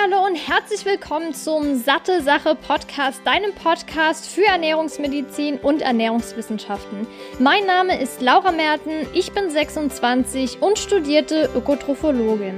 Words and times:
Hallo 0.00 0.24
und 0.24 0.36
herzlich 0.36 0.84
willkommen 0.84 1.34
zum 1.34 1.76
Satte 1.76 2.22
Sache 2.22 2.54
Podcast, 2.54 3.20
deinem 3.24 3.52
Podcast 3.52 4.26
für 4.26 4.44
Ernährungsmedizin 4.44 5.58
und 5.58 5.82
Ernährungswissenschaften. 5.82 7.06
Mein 7.38 7.66
Name 7.66 8.00
ist 8.00 8.22
Laura 8.22 8.52
Merten, 8.52 9.06
ich 9.12 9.32
bin 9.32 9.50
26 9.50 10.62
und 10.62 10.78
studierte 10.78 11.50
Ökotrophologin. 11.54 12.56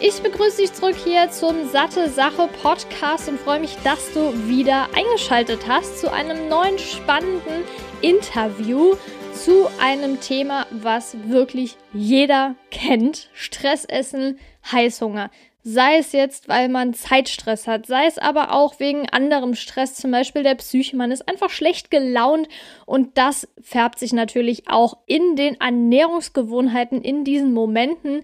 Ich 0.00 0.22
begrüße 0.22 0.58
dich 0.58 0.72
zurück 0.72 0.96
hier 1.02 1.30
zum 1.30 1.68
Satte 1.68 2.08
Sache 2.08 2.48
Podcast 2.62 3.28
und 3.28 3.40
freue 3.40 3.60
mich, 3.60 3.76
dass 3.82 4.12
du 4.12 4.32
wieder 4.46 4.88
eingeschaltet 4.94 5.66
hast 5.68 5.98
zu 5.98 6.12
einem 6.12 6.48
neuen 6.48 6.78
spannenden 6.78 7.64
Interview 8.02 8.94
zu 9.34 9.68
einem 9.80 10.20
Thema, 10.20 10.66
was 10.70 11.16
wirklich 11.28 11.76
jeder 11.92 12.54
kennt. 12.70 13.30
Stressessen, 13.32 14.38
Heißhunger. 14.70 15.30
Sei 15.64 15.98
es 15.98 16.12
jetzt, 16.12 16.48
weil 16.48 16.68
man 16.68 16.94
Zeitstress 16.94 17.66
hat, 17.66 17.86
sei 17.86 18.06
es 18.06 18.16
aber 18.16 18.52
auch 18.52 18.78
wegen 18.78 19.08
anderem 19.08 19.54
Stress, 19.54 19.94
zum 19.94 20.12
Beispiel 20.12 20.44
der 20.44 20.54
Psyche. 20.54 20.96
Man 20.96 21.10
ist 21.10 21.28
einfach 21.28 21.50
schlecht 21.50 21.90
gelaunt 21.90 22.48
und 22.86 23.18
das 23.18 23.48
färbt 23.60 23.98
sich 23.98 24.12
natürlich 24.12 24.68
auch 24.68 24.98
in 25.06 25.34
den 25.34 25.60
Ernährungsgewohnheiten 25.60 27.02
in 27.02 27.24
diesen 27.24 27.52
Momenten. 27.52 28.22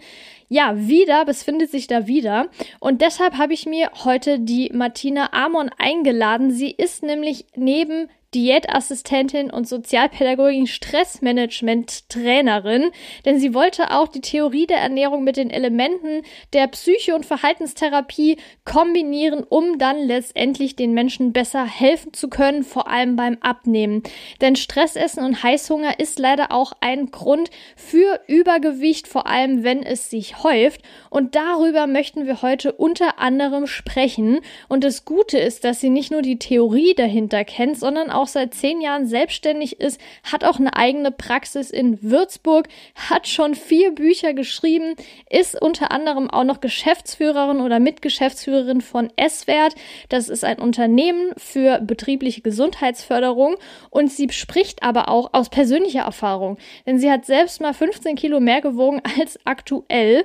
Ja, 0.49 0.75
wieder, 0.77 1.25
es 1.27 1.43
findet 1.43 1.71
sich 1.71 1.89
da 1.89 2.07
wieder. 2.07 2.49
Und 2.79 3.01
deshalb 3.01 3.37
habe 3.37 3.53
ich 3.53 3.67
mir 3.67 3.91
heute 4.05 4.39
die 4.39 4.71
Martina 4.73 5.33
Amon 5.33 5.71
eingeladen. 5.77 6.53
Sie 6.53 6.71
ist 6.71 7.03
nämlich 7.03 7.47
neben 7.57 8.09
Diätassistentin 8.35 9.51
und 9.51 9.69
Sozialpädagogin 9.69 10.67
Stressmanagement-Trainerin, 10.67 12.91
denn 13.25 13.39
sie 13.39 13.55
wollte 13.55 13.93
auch 13.93 14.09
die 14.09 14.21
Theorie 14.21 14.67
der 14.67 14.79
Ernährung 14.79 15.23
mit 15.25 15.37
den 15.37 15.51
Elementen 15.51 16.23
der 16.53 16.67
Psyche- 16.69 17.15
und 17.15 17.25
Verhaltenstherapie 17.25 18.37
kombinieren, 18.65 19.45
um 19.49 19.79
dann 19.79 20.01
letztendlich 20.01 20.75
den 20.77 20.95
Menschen 20.95 21.33
besser 21.33 21.65
helfen 21.65 22.13
zu 22.13 22.29
können, 22.29 22.65
vor 22.65 22.89
allem 22.89 23.17
beim 23.17 23.39
Abnehmen. 23.41 24.03
Denn 24.41 24.57
Stressessen 24.57 25.25
und 25.25 25.43
Heißhunger 25.43 26.01
ist 26.01 26.19
leider 26.19 26.53
auch 26.53 26.73
ein 26.81 27.11
Grund 27.11 27.51
für 27.77 28.21
Übergewicht, 28.27 29.07
vor 29.07 29.27
allem 29.27 29.63
wenn 29.63 29.83
es 29.83 30.11
sich 30.11 30.43
häuft. 30.43 30.83
Und 31.11 31.35
darüber 31.35 31.87
möchten 31.87 32.27
wir 32.27 32.43
heute 32.43 32.73
unter 32.73 33.19
anderem 33.19 33.67
sprechen. 33.67 34.41
Und 34.69 34.85
das 34.85 35.05
Gute 35.05 35.39
ist, 35.39 35.65
dass 35.65 35.81
sie 35.81 35.91
nicht 35.91 36.11
nur 36.11 36.23
die 36.23 36.39
Theorie 36.39 36.95
dahinter 36.95 37.45
kennt, 37.45 37.79
sondern 37.79 38.11
auch 38.11 38.24
auch 38.25 38.29
seit 38.29 38.55
zehn 38.55 38.81
Jahren 38.81 39.07
selbstständig 39.07 39.81
ist, 39.81 40.01
hat 40.23 40.45
auch 40.45 40.59
eine 40.59 40.75
eigene 40.77 41.11
Praxis 41.11 41.71
in 41.71 42.03
Würzburg, 42.03 42.69
hat 42.95 43.29
schon 43.29 43.55
vier 43.55 43.95
Bücher 43.95 44.33
geschrieben, 44.33 44.95
ist 45.29 45.61
unter 45.61 45.93
anderem 45.93 46.31
auch 46.31 46.45
noch 46.45 46.63
Geschäftsführerin 46.63 47.61
oder 47.61 47.81
Mitgeschäftsführerin 47.81 48.81
von 48.81 49.13
S-Wert. 49.17 49.75
Das 50.09 50.31
ist 50.31 50.43
ein 50.43 50.59
Unternehmen 50.59 51.33
für 51.37 51.81
betriebliche 51.81 52.41
Gesundheitsförderung 52.41 53.57
und 53.91 54.11
sie 54.11 54.31
spricht 54.31 54.83
aber 54.83 55.11
auch 55.11 55.35
aus 55.35 55.51
persönlicher 55.51 56.03
Erfahrung, 56.03 56.57
denn 56.87 56.99
sie 56.99 57.11
hat 57.11 57.27
selbst 57.27 57.61
mal 57.61 57.75
15 57.75 58.17
Kilo 58.17 58.41
mehr 58.41 58.63
gewogen 58.63 59.03
als 59.19 59.39
aktuell 59.45 60.25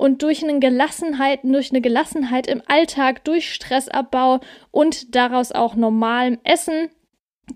und 0.00 0.22
durch 0.22 0.42
eine 0.42 0.60
Gelassenheit, 0.60 1.40
durch 1.42 1.72
eine 1.72 1.82
Gelassenheit 1.82 2.46
im 2.46 2.62
Alltag, 2.66 3.22
durch 3.24 3.52
Stressabbau 3.52 4.40
und 4.70 5.14
daraus 5.14 5.52
auch 5.52 5.74
normalem 5.74 6.38
Essen 6.42 6.88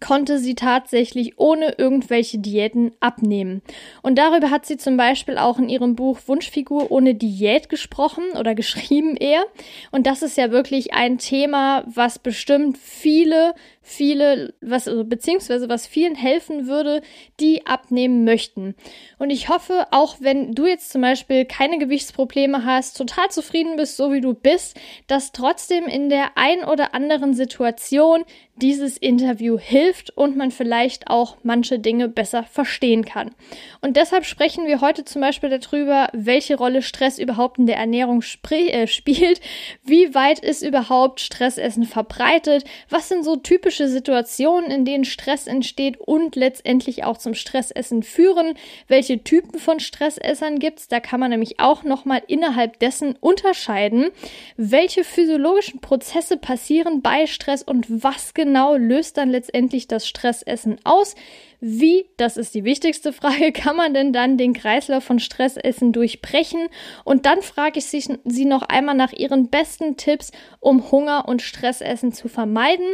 konnte 0.00 0.38
sie 0.38 0.54
tatsächlich 0.54 1.38
ohne 1.38 1.74
irgendwelche 1.78 2.38
Diäten 2.38 2.92
abnehmen. 3.00 3.62
Und 4.02 4.16
darüber 4.18 4.50
hat 4.50 4.66
sie 4.66 4.76
zum 4.76 4.96
Beispiel 4.96 5.38
auch 5.38 5.58
in 5.58 5.68
ihrem 5.68 5.96
Buch 5.96 6.18
Wunschfigur 6.26 6.90
ohne 6.90 7.14
Diät 7.14 7.68
gesprochen 7.68 8.24
oder 8.38 8.54
geschrieben 8.54 9.16
eher. 9.16 9.44
Und 9.90 10.06
das 10.06 10.22
ist 10.22 10.36
ja 10.36 10.50
wirklich 10.50 10.94
ein 10.94 11.18
Thema, 11.18 11.84
was 11.86 12.18
bestimmt 12.18 12.78
viele 12.78 13.54
viele, 13.84 14.54
was, 14.60 14.88
also 14.88 15.04
beziehungsweise 15.04 15.68
was 15.68 15.86
vielen 15.86 16.16
helfen 16.16 16.66
würde, 16.66 17.02
die 17.38 17.66
abnehmen 17.66 18.24
möchten. 18.24 18.74
Und 19.18 19.30
ich 19.30 19.48
hoffe, 19.48 19.86
auch 19.90 20.16
wenn 20.20 20.52
du 20.52 20.66
jetzt 20.66 20.90
zum 20.90 21.02
Beispiel 21.02 21.44
keine 21.44 21.78
Gewichtsprobleme 21.78 22.64
hast, 22.64 22.96
total 22.96 23.28
zufrieden 23.28 23.76
bist, 23.76 23.96
so 23.96 24.12
wie 24.12 24.22
du 24.22 24.34
bist, 24.34 24.80
dass 25.06 25.32
trotzdem 25.32 25.84
in 25.84 26.08
der 26.08 26.36
ein 26.36 26.64
oder 26.64 26.94
anderen 26.94 27.34
Situation 27.34 28.24
dieses 28.56 28.96
Interview 28.96 29.58
hilft 29.58 30.16
und 30.16 30.36
man 30.36 30.50
vielleicht 30.50 31.08
auch 31.08 31.36
manche 31.42 31.78
Dinge 31.80 32.08
besser 32.08 32.44
verstehen 32.44 33.04
kann. 33.04 33.34
Und 33.80 33.96
deshalb 33.96 34.24
sprechen 34.24 34.66
wir 34.66 34.80
heute 34.80 35.04
zum 35.04 35.20
Beispiel 35.20 35.50
darüber, 35.50 36.08
welche 36.12 36.56
Rolle 36.56 36.80
Stress 36.80 37.18
überhaupt 37.18 37.58
in 37.58 37.66
der 37.66 37.76
Ernährung 37.76 38.22
äh, 38.50 38.86
spielt, 38.86 39.40
wie 39.82 40.14
weit 40.14 40.38
ist 40.38 40.62
überhaupt 40.62 41.20
Stressessen 41.20 41.84
verbreitet, 41.84 42.64
was 42.88 43.08
sind 43.08 43.24
so 43.24 43.36
typische 43.36 43.73
typische 43.74 43.88
Situationen, 43.88 44.70
in 44.70 44.84
denen 44.84 45.04
Stress 45.04 45.46
entsteht 45.46 45.98
und 45.98 46.36
letztendlich 46.36 47.04
auch 47.04 47.16
zum 47.16 47.34
Stressessen 47.34 48.02
führen. 48.04 48.54
Welche 48.86 49.24
Typen 49.24 49.58
von 49.58 49.80
Stressessern 49.80 50.60
gibt 50.60 50.78
es? 50.78 50.88
Da 50.88 51.00
kann 51.00 51.18
man 51.18 51.30
nämlich 51.30 51.58
auch 51.58 51.82
nochmal 51.82 52.22
innerhalb 52.28 52.78
dessen 52.78 53.16
unterscheiden, 53.20 54.10
welche 54.56 55.02
physiologischen 55.02 55.80
Prozesse 55.80 56.36
passieren 56.36 57.02
bei 57.02 57.26
Stress 57.26 57.62
und 57.62 57.86
was 57.88 58.34
genau 58.34 58.76
löst 58.76 59.16
dann 59.16 59.30
letztendlich 59.30 59.88
das 59.88 60.06
Stressessen 60.06 60.78
aus. 60.84 61.16
Wie, 61.60 62.04
das 62.18 62.36
ist 62.36 62.54
die 62.54 62.64
wichtigste 62.64 63.12
Frage, 63.12 63.50
kann 63.52 63.74
man 63.74 63.94
denn 63.94 64.12
dann 64.12 64.38
den 64.38 64.52
Kreislauf 64.52 65.02
von 65.02 65.18
Stressessen 65.18 65.92
durchbrechen? 65.92 66.68
Und 67.04 67.26
dann 67.26 67.42
frage 67.42 67.78
ich 67.78 67.86
Sie 67.86 68.44
noch 68.44 68.62
einmal 68.62 68.94
nach 68.94 69.12
Ihren 69.12 69.48
besten 69.48 69.96
Tipps, 69.96 70.30
um 70.60 70.90
Hunger 70.92 71.26
und 71.26 71.42
Stressessen 71.42 72.12
zu 72.12 72.28
vermeiden 72.28 72.86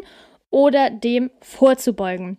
oder 0.50 0.90
dem 0.90 1.30
vorzubeugen. 1.40 2.38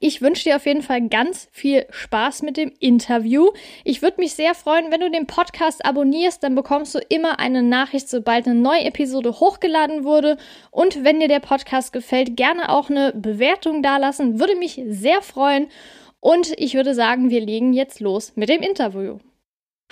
Ich 0.00 0.20
wünsche 0.20 0.44
dir 0.44 0.56
auf 0.56 0.66
jeden 0.66 0.82
Fall 0.82 1.08
ganz 1.08 1.48
viel 1.50 1.86
Spaß 1.90 2.42
mit 2.42 2.56
dem 2.56 2.72
Interview. 2.78 3.50
Ich 3.84 4.02
würde 4.02 4.20
mich 4.20 4.34
sehr 4.34 4.54
freuen, 4.54 4.90
wenn 4.90 5.00
du 5.00 5.10
den 5.10 5.26
Podcast 5.26 5.84
abonnierst, 5.84 6.42
dann 6.42 6.54
bekommst 6.54 6.94
du 6.94 6.98
immer 7.08 7.38
eine 7.38 7.62
Nachricht, 7.62 8.08
sobald 8.08 8.46
eine 8.46 8.58
neue 8.58 8.84
Episode 8.84 9.40
hochgeladen 9.40 10.04
wurde. 10.04 10.36
Und 10.70 11.04
wenn 11.04 11.20
dir 11.20 11.28
der 11.28 11.40
Podcast 11.40 11.92
gefällt, 11.92 12.36
gerne 12.36 12.68
auch 12.68 12.90
eine 12.90 13.12
Bewertung 13.14 13.82
dalassen, 13.82 14.38
würde 14.38 14.56
mich 14.56 14.80
sehr 14.88 15.22
freuen. 15.22 15.68
Und 16.20 16.52
ich 16.58 16.74
würde 16.74 16.94
sagen, 16.94 17.30
wir 17.30 17.40
legen 17.40 17.72
jetzt 17.72 18.00
los 18.00 18.32
mit 18.36 18.48
dem 18.48 18.60
Interview. 18.60 19.18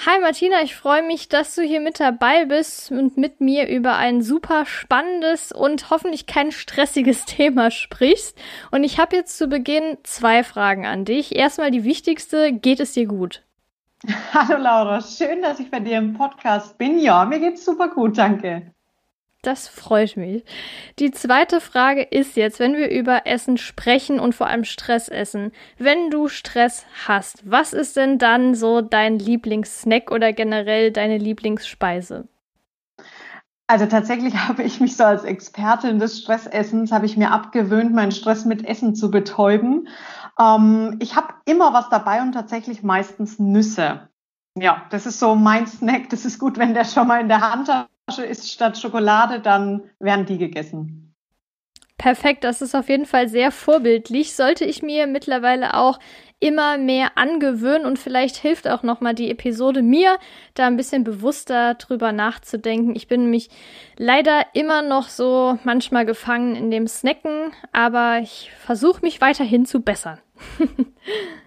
Hi 0.04 0.20
Martina, 0.20 0.60
ich 0.62 0.76
freue 0.76 1.02
mich, 1.02 1.28
dass 1.30 1.54
du 1.54 1.62
hier 1.62 1.80
mit 1.80 1.98
dabei 2.00 2.44
bist 2.44 2.90
und 2.92 3.16
mit 3.16 3.40
mir 3.40 3.66
über 3.66 3.96
ein 3.96 4.20
super 4.20 4.66
spannendes 4.66 5.52
und 5.52 5.88
hoffentlich 5.88 6.26
kein 6.26 6.52
stressiges 6.52 7.24
Thema 7.26 7.70
sprichst. 7.70 8.38
Und 8.70 8.84
ich 8.84 9.00
habe 9.00 9.16
jetzt 9.16 9.38
zu 9.38 9.48
Beginn 9.48 9.96
zwei 10.02 10.44
Fragen 10.44 10.84
an 10.84 11.06
dich. 11.06 11.34
Erstmal 11.34 11.70
die 11.70 11.84
wichtigste, 11.84 12.52
geht 12.52 12.78
es 12.80 12.92
dir 12.92 13.06
gut? 13.06 13.42
Hallo 14.34 14.58
Laura, 14.58 15.00
schön, 15.00 15.40
dass 15.40 15.60
ich 15.60 15.70
bei 15.70 15.80
dir 15.80 15.96
im 15.96 16.12
Podcast 16.12 16.76
bin. 16.76 16.98
Ja, 16.98 17.24
mir 17.24 17.40
geht's 17.40 17.64
super 17.64 17.88
gut, 17.88 18.18
danke. 18.18 18.74
Das 19.46 19.68
freut 19.68 20.16
mich. 20.16 20.44
Die 20.98 21.12
zweite 21.12 21.60
Frage 21.60 22.02
ist 22.02 22.34
jetzt, 22.34 22.58
wenn 22.58 22.74
wir 22.74 22.90
über 22.90 23.26
Essen 23.26 23.58
sprechen 23.58 24.18
und 24.18 24.34
vor 24.34 24.48
allem 24.48 24.64
Stress 24.64 25.08
essen. 25.08 25.52
Wenn 25.78 26.10
du 26.10 26.26
Stress 26.26 26.84
hast, 27.06 27.48
was 27.48 27.72
ist 27.72 27.96
denn 27.96 28.18
dann 28.18 28.56
so 28.56 28.80
dein 28.80 29.20
Lieblingssnack 29.20 30.10
oder 30.10 30.32
generell 30.32 30.90
deine 30.90 31.18
Lieblingsspeise? 31.18 32.26
Also 33.68 33.86
tatsächlich 33.86 34.34
habe 34.48 34.64
ich 34.64 34.80
mich 34.80 34.96
so 34.96 35.04
als 35.04 35.22
Expertin 35.22 36.00
des 36.00 36.18
Stressessens, 36.18 36.90
habe 36.90 37.06
ich 37.06 37.16
mir 37.16 37.30
abgewöhnt, 37.30 37.94
meinen 37.94 38.10
Stress 38.10 38.46
mit 38.46 38.66
Essen 38.66 38.96
zu 38.96 39.12
betäuben. 39.12 39.86
Ähm, 40.40 40.96
ich 40.98 41.14
habe 41.14 41.34
immer 41.44 41.72
was 41.72 41.88
dabei 41.88 42.20
und 42.20 42.32
tatsächlich 42.32 42.82
meistens 42.82 43.38
Nüsse. 43.38 44.08
Ja, 44.58 44.86
das 44.90 45.06
ist 45.06 45.20
so 45.20 45.36
mein 45.36 45.68
Snack. 45.68 46.08
Das 46.10 46.24
ist 46.24 46.40
gut, 46.40 46.58
wenn 46.58 46.74
der 46.74 46.84
schon 46.84 47.06
mal 47.06 47.20
in 47.20 47.28
der 47.28 47.42
Hand 47.42 47.68
hat 47.68 47.86
ist 48.06 48.52
statt 48.52 48.78
Schokolade, 48.78 49.40
dann 49.40 49.90
werden 49.98 50.26
die 50.26 50.38
gegessen. 50.38 51.14
Perfekt, 51.98 52.44
das 52.44 52.60
ist 52.60 52.74
auf 52.74 52.88
jeden 52.88 53.06
Fall 53.06 53.28
sehr 53.28 53.50
vorbildlich. 53.50 54.34
Sollte 54.34 54.64
ich 54.64 54.82
mir 54.82 55.06
mittlerweile 55.06 55.74
auch 55.74 55.98
immer 56.38 56.76
mehr 56.76 57.16
angewöhnen 57.16 57.86
und 57.86 57.98
vielleicht 57.98 58.36
hilft 58.36 58.68
auch 58.68 58.82
noch 58.82 59.00
mal 59.00 59.14
die 59.14 59.30
Episode 59.30 59.80
mir, 59.80 60.18
da 60.52 60.66
ein 60.66 60.76
bisschen 60.76 61.02
bewusster 61.02 61.74
drüber 61.74 62.12
nachzudenken. 62.12 62.94
Ich 62.94 63.08
bin 63.08 63.22
nämlich 63.22 63.48
leider 63.96 64.42
immer 64.52 64.82
noch 64.82 65.08
so 65.08 65.58
manchmal 65.64 66.04
gefangen 66.04 66.54
in 66.54 66.70
dem 66.70 66.86
Snacken, 66.86 67.52
aber 67.72 68.18
ich 68.20 68.50
versuche 68.58 69.00
mich 69.00 69.22
weiterhin 69.22 69.64
zu 69.64 69.80
bessern. 69.80 70.20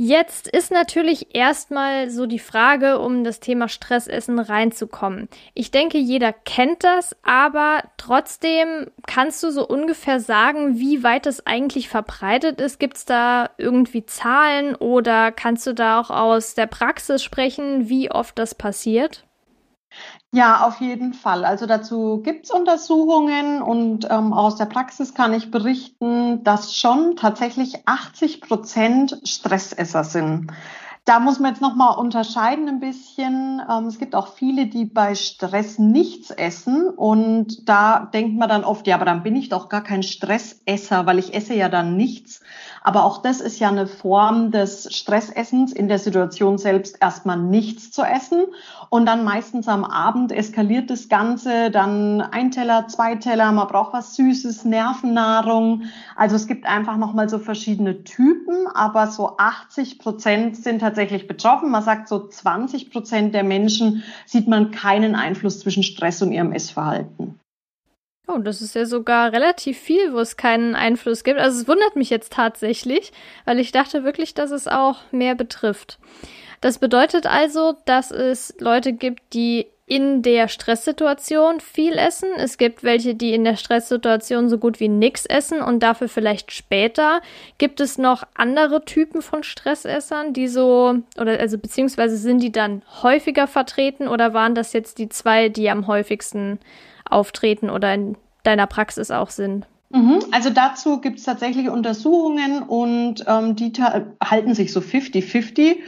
Jetzt 0.00 0.46
ist 0.46 0.70
natürlich 0.70 1.34
erstmal 1.34 2.08
so 2.08 2.26
die 2.26 2.38
Frage, 2.38 3.00
um 3.00 3.24
das 3.24 3.40
Thema 3.40 3.66
Stressessen 3.66 4.38
reinzukommen. 4.38 5.28
Ich 5.54 5.72
denke, 5.72 5.98
jeder 5.98 6.32
kennt 6.32 6.84
das, 6.84 7.16
aber 7.24 7.82
trotzdem 7.96 8.86
kannst 9.08 9.42
du 9.42 9.50
so 9.50 9.66
ungefähr 9.66 10.20
sagen, 10.20 10.78
wie 10.78 11.02
weit 11.02 11.26
es 11.26 11.44
eigentlich 11.48 11.88
verbreitet 11.88 12.60
ist. 12.60 12.78
Gibt 12.78 12.96
es 12.96 13.06
da 13.06 13.50
irgendwie 13.58 14.06
Zahlen 14.06 14.76
oder 14.76 15.32
kannst 15.32 15.66
du 15.66 15.74
da 15.74 16.00
auch 16.00 16.10
aus 16.10 16.54
der 16.54 16.68
Praxis 16.68 17.24
sprechen, 17.24 17.88
wie 17.88 18.08
oft 18.08 18.38
das 18.38 18.54
passiert? 18.54 19.24
Ja, 20.32 20.66
auf 20.66 20.80
jeden 20.80 21.14
Fall. 21.14 21.46
Also 21.46 21.64
dazu 21.64 22.20
gibt's 22.22 22.50
Untersuchungen 22.50 23.62
und 23.62 24.06
ähm, 24.10 24.34
aus 24.34 24.56
der 24.56 24.66
Praxis 24.66 25.14
kann 25.14 25.32
ich 25.32 25.50
berichten, 25.50 26.44
dass 26.44 26.74
schon 26.76 27.16
tatsächlich 27.16 27.86
80 27.86 28.42
Prozent 28.42 29.20
Stressesser 29.24 30.04
sind. 30.04 30.52
Da 31.06 31.20
muss 31.20 31.38
man 31.38 31.52
jetzt 31.52 31.62
nochmal 31.62 31.96
unterscheiden 31.96 32.68
ein 32.68 32.80
bisschen. 32.80 33.62
Ähm, 33.66 33.86
es 33.86 33.98
gibt 33.98 34.14
auch 34.14 34.34
viele, 34.34 34.66
die 34.66 34.84
bei 34.84 35.14
Stress 35.14 35.78
nichts 35.78 36.30
essen 36.30 36.90
und 36.90 37.66
da 37.66 38.10
denkt 38.12 38.36
man 38.36 38.50
dann 38.50 38.64
oft, 38.64 38.86
ja, 38.86 38.96
aber 38.96 39.06
dann 39.06 39.22
bin 39.22 39.34
ich 39.34 39.48
doch 39.48 39.70
gar 39.70 39.82
kein 39.82 40.02
Stressesser, 40.02 41.06
weil 41.06 41.18
ich 41.18 41.32
esse 41.32 41.54
ja 41.54 41.70
dann 41.70 41.96
nichts. 41.96 42.42
Aber 42.88 43.04
auch 43.04 43.20
das 43.20 43.42
ist 43.42 43.58
ja 43.58 43.68
eine 43.68 43.86
Form 43.86 44.50
des 44.50 44.88
Stressessens, 44.96 45.74
in 45.74 45.88
der 45.88 45.98
Situation 45.98 46.56
selbst 46.56 46.96
erstmal 47.02 47.36
nichts 47.36 47.90
zu 47.90 48.00
essen. 48.00 48.46
Und 48.88 49.04
dann 49.04 49.24
meistens 49.24 49.68
am 49.68 49.84
Abend 49.84 50.32
eskaliert 50.32 50.88
das 50.88 51.10
Ganze, 51.10 51.70
dann 51.70 52.22
ein 52.22 52.50
Teller, 52.50 52.88
zwei 52.88 53.16
Teller, 53.16 53.52
man 53.52 53.68
braucht 53.68 53.92
was 53.92 54.16
Süßes, 54.16 54.64
Nervennahrung. 54.64 55.82
Also 56.16 56.36
es 56.36 56.46
gibt 56.46 56.64
einfach 56.64 56.96
nochmal 56.96 57.28
so 57.28 57.38
verschiedene 57.38 58.04
Typen, 58.04 58.66
aber 58.72 59.08
so 59.08 59.36
80 59.36 59.98
Prozent 59.98 60.56
sind 60.56 60.78
tatsächlich 60.78 61.26
betroffen. 61.26 61.70
Man 61.70 61.82
sagt 61.82 62.08
so 62.08 62.26
20 62.26 62.90
Prozent 62.90 63.34
der 63.34 63.44
Menschen 63.44 64.02
sieht 64.24 64.48
man 64.48 64.70
keinen 64.70 65.14
Einfluss 65.14 65.60
zwischen 65.60 65.82
Stress 65.82 66.22
und 66.22 66.32
ihrem 66.32 66.52
Essverhalten. 66.52 67.38
Oh, 68.30 68.38
das 68.38 68.60
ist 68.60 68.74
ja 68.74 68.84
sogar 68.84 69.32
relativ 69.32 69.78
viel, 69.78 70.12
wo 70.12 70.18
es 70.18 70.36
keinen 70.36 70.74
Einfluss 70.74 71.24
gibt. 71.24 71.40
Also 71.40 71.62
es 71.62 71.68
wundert 71.68 71.96
mich 71.96 72.10
jetzt 72.10 72.32
tatsächlich, 72.32 73.12
weil 73.46 73.58
ich 73.58 73.72
dachte 73.72 74.04
wirklich, 74.04 74.34
dass 74.34 74.50
es 74.50 74.68
auch 74.68 74.98
mehr 75.10 75.34
betrifft. 75.34 75.98
Das 76.60 76.78
bedeutet 76.78 77.26
also, 77.26 77.76
dass 77.86 78.10
es 78.10 78.54
Leute 78.58 78.92
gibt, 78.92 79.32
die 79.32 79.68
in 79.86 80.20
der 80.20 80.48
Stresssituation 80.48 81.60
viel 81.60 81.94
essen. 81.94 82.28
Es 82.36 82.58
gibt 82.58 82.84
welche, 82.84 83.14
die 83.14 83.32
in 83.32 83.44
der 83.44 83.56
Stresssituation 83.56 84.50
so 84.50 84.58
gut 84.58 84.80
wie 84.80 84.88
nichts 84.88 85.24
essen 85.24 85.62
und 85.62 85.82
dafür 85.82 86.10
vielleicht 86.10 86.52
später. 86.52 87.22
Gibt 87.56 87.80
es 87.80 87.96
noch 87.96 88.24
andere 88.34 88.84
Typen 88.84 89.22
von 89.22 89.42
Stressessern, 89.42 90.34
die 90.34 90.48
so, 90.48 90.98
oder 91.18 91.40
also 91.40 91.56
beziehungsweise 91.56 92.18
sind 92.18 92.42
die 92.42 92.52
dann 92.52 92.82
häufiger 93.02 93.46
vertreten 93.46 94.06
oder 94.08 94.34
waren 94.34 94.54
das 94.54 94.74
jetzt 94.74 94.98
die 94.98 95.08
zwei, 95.08 95.48
die 95.48 95.70
am 95.70 95.86
häufigsten 95.86 96.58
auftreten 97.10 97.70
oder 97.70 97.94
in 97.94 98.16
deiner 98.42 98.66
Praxis 98.66 99.10
auch 99.10 99.30
sind? 99.30 99.66
Mhm. 99.90 100.18
Also 100.32 100.50
dazu 100.50 101.00
gibt 101.00 101.18
es 101.18 101.24
tatsächlich 101.24 101.70
Untersuchungen 101.70 102.62
und 102.62 103.24
ähm, 103.26 103.56
die 103.56 103.72
halten 104.22 104.54
sich 104.54 104.72
so 104.72 104.80
50-50. 104.80 105.78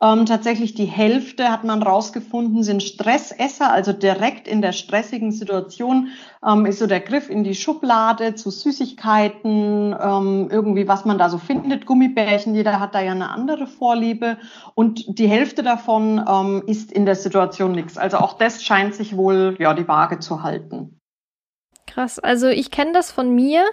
Ähm, 0.00 0.26
tatsächlich 0.26 0.74
die 0.74 0.84
Hälfte 0.84 1.50
hat 1.50 1.64
man 1.64 1.82
rausgefunden, 1.82 2.62
sind 2.62 2.84
Stressesser, 2.84 3.72
also 3.72 3.92
direkt 3.92 4.46
in 4.46 4.62
der 4.62 4.70
stressigen 4.70 5.32
Situation 5.32 6.10
ähm, 6.46 6.66
ist 6.66 6.78
so 6.78 6.86
der 6.86 7.00
Griff 7.00 7.28
in 7.28 7.42
die 7.42 7.56
Schublade 7.56 8.36
zu 8.36 8.50
Süßigkeiten, 8.50 9.96
ähm, 10.00 10.48
irgendwie 10.52 10.86
was 10.86 11.04
man 11.04 11.18
da 11.18 11.28
so 11.28 11.38
findet, 11.38 11.84
Gummibärchen, 11.84 12.54
jeder 12.54 12.78
hat 12.78 12.94
da 12.94 13.00
ja 13.00 13.10
eine 13.10 13.30
andere 13.30 13.66
Vorliebe 13.66 14.36
und 14.76 15.18
die 15.18 15.26
Hälfte 15.26 15.64
davon 15.64 16.24
ähm, 16.28 16.62
ist 16.68 16.92
in 16.92 17.04
der 17.04 17.16
Situation 17.16 17.72
nichts. 17.72 17.98
Also 17.98 18.18
auch 18.18 18.38
das 18.38 18.62
scheint 18.62 18.94
sich 18.94 19.16
wohl 19.16 19.56
ja 19.58 19.74
die 19.74 19.88
Waage 19.88 20.20
zu 20.20 20.44
halten. 20.44 20.97
Krass. 21.88 22.18
Also 22.18 22.48
ich 22.48 22.70
kenne 22.70 22.92
das 22.92 23.10
von 23.10 23.34
mir. 23.34 23.64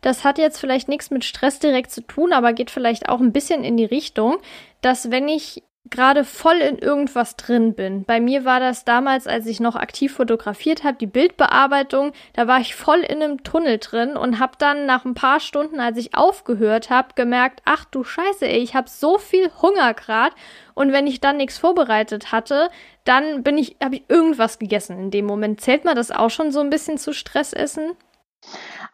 Das 0.00 0.22
hat 0.22 0.38
jetzt 0.38 0.58
vielleicht 0.58 0.88
nichts 0.88 1.10
mit 1.10 1.24
Stress 1.24 1.58
direkt 1.58 1.90
zu 1.90 2.02
tun, 2.02 2.32
aber 2.32 2.52
geht 2.52 2.70
vielleicht 2.70 3.08
auch 3.08 3.20
ein 3.20 3.32
bisschen 3.32 3.64
in 3.64 3.76
die 3.76 3.84
Richtung, 3.84 4.36
dass 4.80 5.10
wenn 5.10 5.28
ich 5.28 5.64
gerade 5.90 6.24
voll 6.24 6.56
in 6.56 6.78
irgendwas 6.78 7.36
drin 7.36 7.74
bin. 7.74 8.04
Bei 8.04 8.18
mir 8.20 8.44
war 8.44 8.58
das 8.58 8.84
damals, 8.84 9.26
als 9.26 9.46
ich 9.46 9.60
noch 9.60 9.76
aktiv 9.76 10.14
fotografiert 10.14 10.82
habe, 10.82 10.96
die 10.98 11.06
Bildbearbeitung. 11.06 12.12
Da 12.32 12.46
war 12.46 12.60
ich 12.60 12.74
voll 12.74 13.00
in 13.00 13.22
einem 13.22 13.44
Tunnel 13.44 13.78
drin 13.78 14.16
und 14.16 14.38
habe 14.40 14.54
dann 14.58 14.86
nach 14.86 15.04
ein 15.04 15.14
paar 15.14 15.40
Stunden, 15.40 15.80
als 15.80 15.98
ich 15.98 16.14
aufgehört 16.14 16.90
habe, 16.90 17.08
gemerkt, 17.14 17.60
ach 17.64 17.84
du 17.84 18.02
Scheiße, 18.02 18.46
ey, 18.46 18.58
ich 18.58 18.74
habe 18.74 18.88
so 18.88 19.18
viel 19.18 19.50
Hunger 19.60 19.92
gerade 19.94 20.34
und 20.74 20.92
wenn 20.92 21.06
ich 21.06 21.20
dann 21.20 21.36
nichts 21.36 21.58
vorbereitet 21.58 22.32
hatte, 22.32 22.70
dann 23.04 23.42
bin 23.42 23.58
ich 23.58 23.76
habe 23.82 23.96
ich 23.96 24.04
irgendwas 24.08 24.58
gegessen 24.58 24.98
in 24.98 25.10
dem 25.10 25.26
Moment. 25.26 25.60
Zählt 25.60 25.84
man 25.84 25.96
das 25.96 26.10
auch 26.10 26.30
schon 26.30 26.50
so 26.50 26.60
ein 26.60 26.70
bisschen 26.70 26.96
zu 26.96 27.12
Stressessen? 27.12 27.92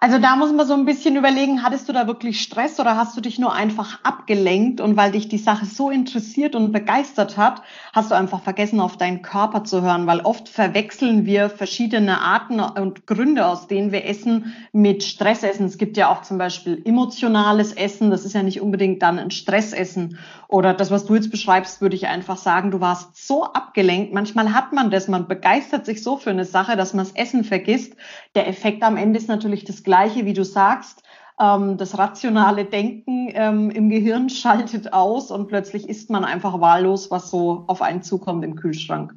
Also 0.02 0.18
da 0.18 0.34
muss 0.34 0.50
man 0.50 0.66
so 0.66 0.72
ein 0.72 0.86
bisschen 0.86 1.14
überlegen, 1.14 1.62
hattest 1.62 1.86
du 1.86 1.92
da 1.92 2.06
wirklich 2.06 2.40
Stress 2.40 2.80
oder 2.80 2.96
hast 2.96 3.18
du 3.18 3.20
dich 3.20 3.38
nur 3.38 3.52
einfach 3.52 3.98
abgelenkt 4.02 4.80
und 4.80 4.96
weil 4.96 5.12
dich 5.12 5.28
die 5.28 5.36
Sache 5.36 5.66
so 5.66 5.90
interessiert 5.90 6.54
und 6.54 6.72
begeistert 6.72 7.36
hat, 7.36 7.60
hast 7.92 8.10
du 8.10 8.14
einfach 8.14 8.40
vergessen, 8.40 8.80
auf 8.80 8.96
deinen 8.96 9.20
Körper 9.20 9.62
zu 9.62 9.82
hören, 9.82 10.06
weil 10.06 10.20
oft 10.20 10.48
verwechseln 10.48 11.26
wir 11.26 11.50
verschiedene 11.50 12.22
Arten 12.22 12.60
und 12.60 13.06
Gründe, 13.06 13.46
aus 13.46 13.66
denen 13.66 13.92
wir 13.92 14.06
essen, 14.06 14.54
mit 14.72 15.02
Stressessen. 15.02 15.66
Es 15.66 15.76
gibt 15.76 15.98
ja 15.98 16.10
auch 16.10 16.22
zum 16.22 16.38
Beispiel 16.38 16.80
emotionales 16.86 17.74
Essen, 17.74 18.10
das 18.10 18.24
ist 18.24 18.32
ja 18.32 18.42
nicht 18.42 18.62
unbedingt 18.62 19.02
dann 19.02 19.18
ein 19.18 19.30
Stressessen. 19.30 20.16
Oder 20.48 20.74
das, 20.74 20.90
was 20.90 21.04
du 21.04 21.14
jetzt 21.14 21.30
beschreibst, 21.30 21.80
würde 21.80 21.94
ich 21.94 22.08
einfach 22.08 22.36
sagen, 22.36 22.72
du 22.72 22.80
warst 22.80 23.24
so 23.24 23.44
abgelenkt. 23.44 24.12
Manchmal 24.12 24.52
hat 24.52 24.72
man 24.72 24.90
das, 24.90 25.06
man 25.06 25.28
begeistert 25.28 25.86
sich 25.86 26.02
so 26.02 26.16
für 26.16 26.30
eine 26.30 26.44
Sache, 26.44 26.76
dass 26.76 26.92
man 26.92 27.04
das 27.04 27.14
Essen 27.14 27.44
vergisst. 27.44 27.94
Der 28.34 28.48
Effekt 28.48 28.82
am 28.82 28.96
Ende 28.96 29.18
ist 29.18 29.28
natürlich 29.28 29.39
das 29.40 29.82
Gleiche, 29.82 30.24
wie 30.24 30.32
du 30.32 30.44
sagst. 30.44 31.02
Ähm, 31.40 31.76
das 31.78 31.96
rationale 31.96 32.64
Denken 32.64 33.28
ähm, 33.32 33.70
im 33.70 33.88
Gehirn 33.88 34.28
schaltet 34.28 34.92
aus 34.92 35.30
und 35.30 35.48
plötzlich 35.48 35.88
isst 35.88 36.10
man 36.10 36.24
einfach 36.24 36.60
wahllos, 36.60 37.10
was 37.10 37.30
so 37.30 37.64
auf 37.66 37.80
einen 37.82 38.02
zukommt 38.02 38.44
im 38.44 38.56
Kühlschrank. 38.56 39.14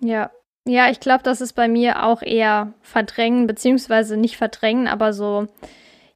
Ja, 0.00 0.30
ja, 0.66 0.90
ich 0.90 1.00
glaube, 1.00 1.22
das 1.22 1.40
ist 1.40 1.54
bei 1.54 1.66
mir 1.66 2.04
auch 2.04 2.22
eher 2.22 2.74
verdrängen, 2.82 3.46
beziehungsweise 3.46 4.16
nicht 4.16 4.36
verdrängen, 4.36 4.86
aber 4.86 5.12
so, 5.12 5.46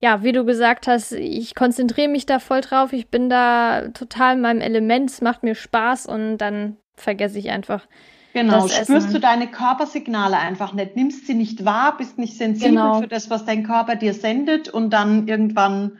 ja, 0.00 0.22
wie 0.22 0.32
du 0.32 0.44
gesagt 0.44 0.86
hast, 0.86 1.12
ich 1.12 1.54
konzentriere 1.54 2.08
mich 2.08 2.26
da 2.26 2.38
voll 2.38 2.60
drauf, 2.60 2.92
ich 2.92 3.08
bin 3.08 3.30
da 3.30 3.88
total 3.88 4.34
in 4.34 4.42
meinem 4.42 4.60
Element, 4.60 5.10
es 5.10 5.22
macht 5.22 5.42
mir 5.42 5.54
Spaß 5.54 6.06
und 6.06 6.38
dann 6.38 6.76
vergesse 6.94 7.38
ich 7.38 7.50
einfach, 7.50 7.86
Genau, 8.32 8.66
spürst 8.66 8.90
Essen. 8.90 9.12
du 9.12 9.20
deine 9.20 9.46
Körpersignale 9.46 10.38
einfach 10.38 10.72
nicht, 10.72 10.96
nimmst 10.96 11.26
sie 11.26 11.34
nicht 11.34 11.64
wahr, 11.64 11.96
bist 11.96 12.18
nicht 12.18 12.36
sensibel 12.36 12.70
genau. 12.70 13.00
für 13.00 13.08
das, 13.08 13.28
was 13.28 13.44
dein 13.44 13.62
Körper 13.62 13.94
dir 13.94 14.14
sendet 14.14 14.68
und 14.68 14.90
dann 14.90 15.28
irgendwann, 15.28 15.98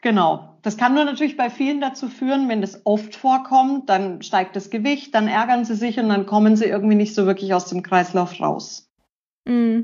genau. 0.00 0.56
Das 0.62 0.78
kann 0.78 0.94
nur 0.94 1.04
natürlich 1.04 1.36
bei 1.36 1.50
vielen 1.50 1.82
dazu 1.82 2.08
führen, 2.08 2.48
wenn 2.48 2.62
das 2.62 2.86
oft 2.86 3.14
vorkommt, 3.14 3.90
dann 3.90 4.22
steigt 4.22 4.56
das 4.56 4.70
Gewicht, 4.70 5.14
dann 5.14 5.28
ärgern 5.28 5.66
sie 5.66 5.74
sich 5.74 5.98
und 5.98 6.08
dann 6.08 6.24
kommen 6.24 6.56
sie 6.56 6.64
irgendwie 6.64 6.94
nicht 6.94 7.14
so 7.14 7.26
wirklich 7.26 7.52
aus 7.52 7.66
dem 7.66 7.82
Kreislauf 7.82 8.40
raus. 8.40 8.90
Mm. 9.44 9.80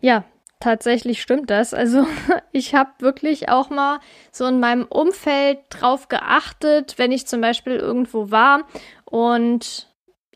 Ja, 0.00 0.24
tatsächlich 0.60 1.20
stimmt 1.20 1.50
das. 1.50 1.74
Also 1.74 2.06
ich 2.52 2.74
habe 2.74 2.90
wirklich 3.00 3.50
auch 3.50 3.68
mal 3.68 4.00
so 4.32 4.46
in 4.46 4.60
meinem 4.60 4.86
Umfeld 4.86 5.58
drauf 5.68 6.08
geachtet, 6.08 6.94
wenn 6.96 7.12
ich 7.12 7.26
zum 7.26 7.42
Beispiel 7.42 7.74
irgendwo 7.74 8.30
war 8.30 8.62
und 9.04 9.87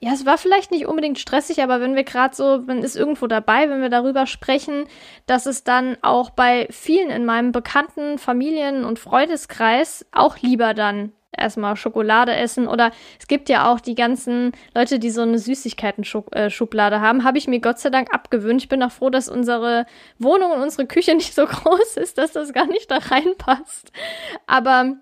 ja, 0.05 0.13
es 0.13 0.27
war 0.27 0.37
vielleicht 0.37 0.73
nicht 0.73 0.87
unbedingt 0.87 1.21
stressig, 1.21 1.63
aber 1.63 1.81
wenn 1.81 1.95
wir 1.95 2.03
gerade 2.03 2.35
so, 2.35 2.59
man 2.67 2.83
ist 2.83 2.97
irgendwo 2.97 3.29
dabei, 3.29 3.71
wenn 3.71 3.83
wir 3.83 3.89
darüber 3.89 4.27
sprechen, 4.27 4.87
dass 5.27 5.47
es 5.47 5.63
dann 5.63 5.97
auch 6.03 6.31
bei 6.31 6.67
vielen 6.71 7.09
in 7.09 7.25
meinem 7.25 7.53
bekannten 7.53 8.19
Familien- 8.19 8.85
und 8.85 8.99
Freundeskreis 8.99 10.05
auch 10.11 10.39
lieber 10.39 10.75
dann 10.75 11.13
erstmal 11.31 11.77
Schokolade 11.77 12.35
essen 12.35 12.67
oder 12.67 12.91
es 13.21 13.29
gibt 13.29 13.49
ja 13.49 13.73
auch 13.73 13.79
die 13.79 13.95
ganzen 13.95 14.51
Leute, 14.75 14.99
die 14.99 15.11
so 15.11 15.23
eine 15.23 15.39
Süßigkeiten-Schublade 15.39 17.01
haben, 17.01 17.23
habe 17.23 17.39
ich 17.39 17.47
mir 17.47 17.61
Gott 17.61 17.79
sei 17.79 17.91
Dank 17.91 18.13
abgewöhnt. 18.13 18.61
Ich 18.61 18.69
bin 18.69 18.83
auch 18.83 18.91
froh, 18.91 19.09
dass 19.09 19.29
unsere 19.29 19.87
Wohnung 20.19 20.51
und 20.51 20.63
unsere 20.63 20.89
Küche 20.89 21.15
nicht 21.15 21.33
so 21.33 21.47
groß 21.47 21.97
ist, 21.97 22.19
dass 22.19 22.33
das 22.33 22.53
gar 22.53 22.67
nicht 22.67 22.91
da 22.91 22.99
reinpasst. 22.99 23.93
Aber 24.49 24.97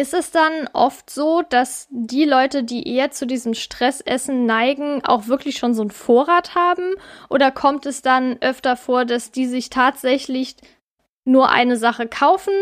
ist 0.00 0.14
es 0.14 0.30
dann 0.30 0.66
oft 0.72 1.10
so, 1.10 1.42
dass 1.46 1.86
die 1.90 2.24
Leute, 2.24 2.64
die 2.64 2.88
eher 2.88 3.10
zu 3.10 3.26
diesem 3.26 3.52
Stressessen 3.52 4.46
neigen, 4.46 5.04
auch 5.04 5.26
wirklich 5.26 5.58
schon 5.58 5.74
so 5.74 5.82
einen 5.82 5.90
Vorrat 5.90 6.54
haben? 6.54 6.94
Oder 7.28 7.50
kommt 7.50 7.84
es 7.84 8.00
dann 8.00 8.38
öfter 8.40 8.76
vor, 8.76 9.04
dass 9.04 9.30
die 9.30 9.44
sich 9.44 9.68
tatsächlich 9.68 10.56
nur 11.26 11.50
eine 11.50 11.76
Sache 11.76 12.08
kaufen 12.08 12.54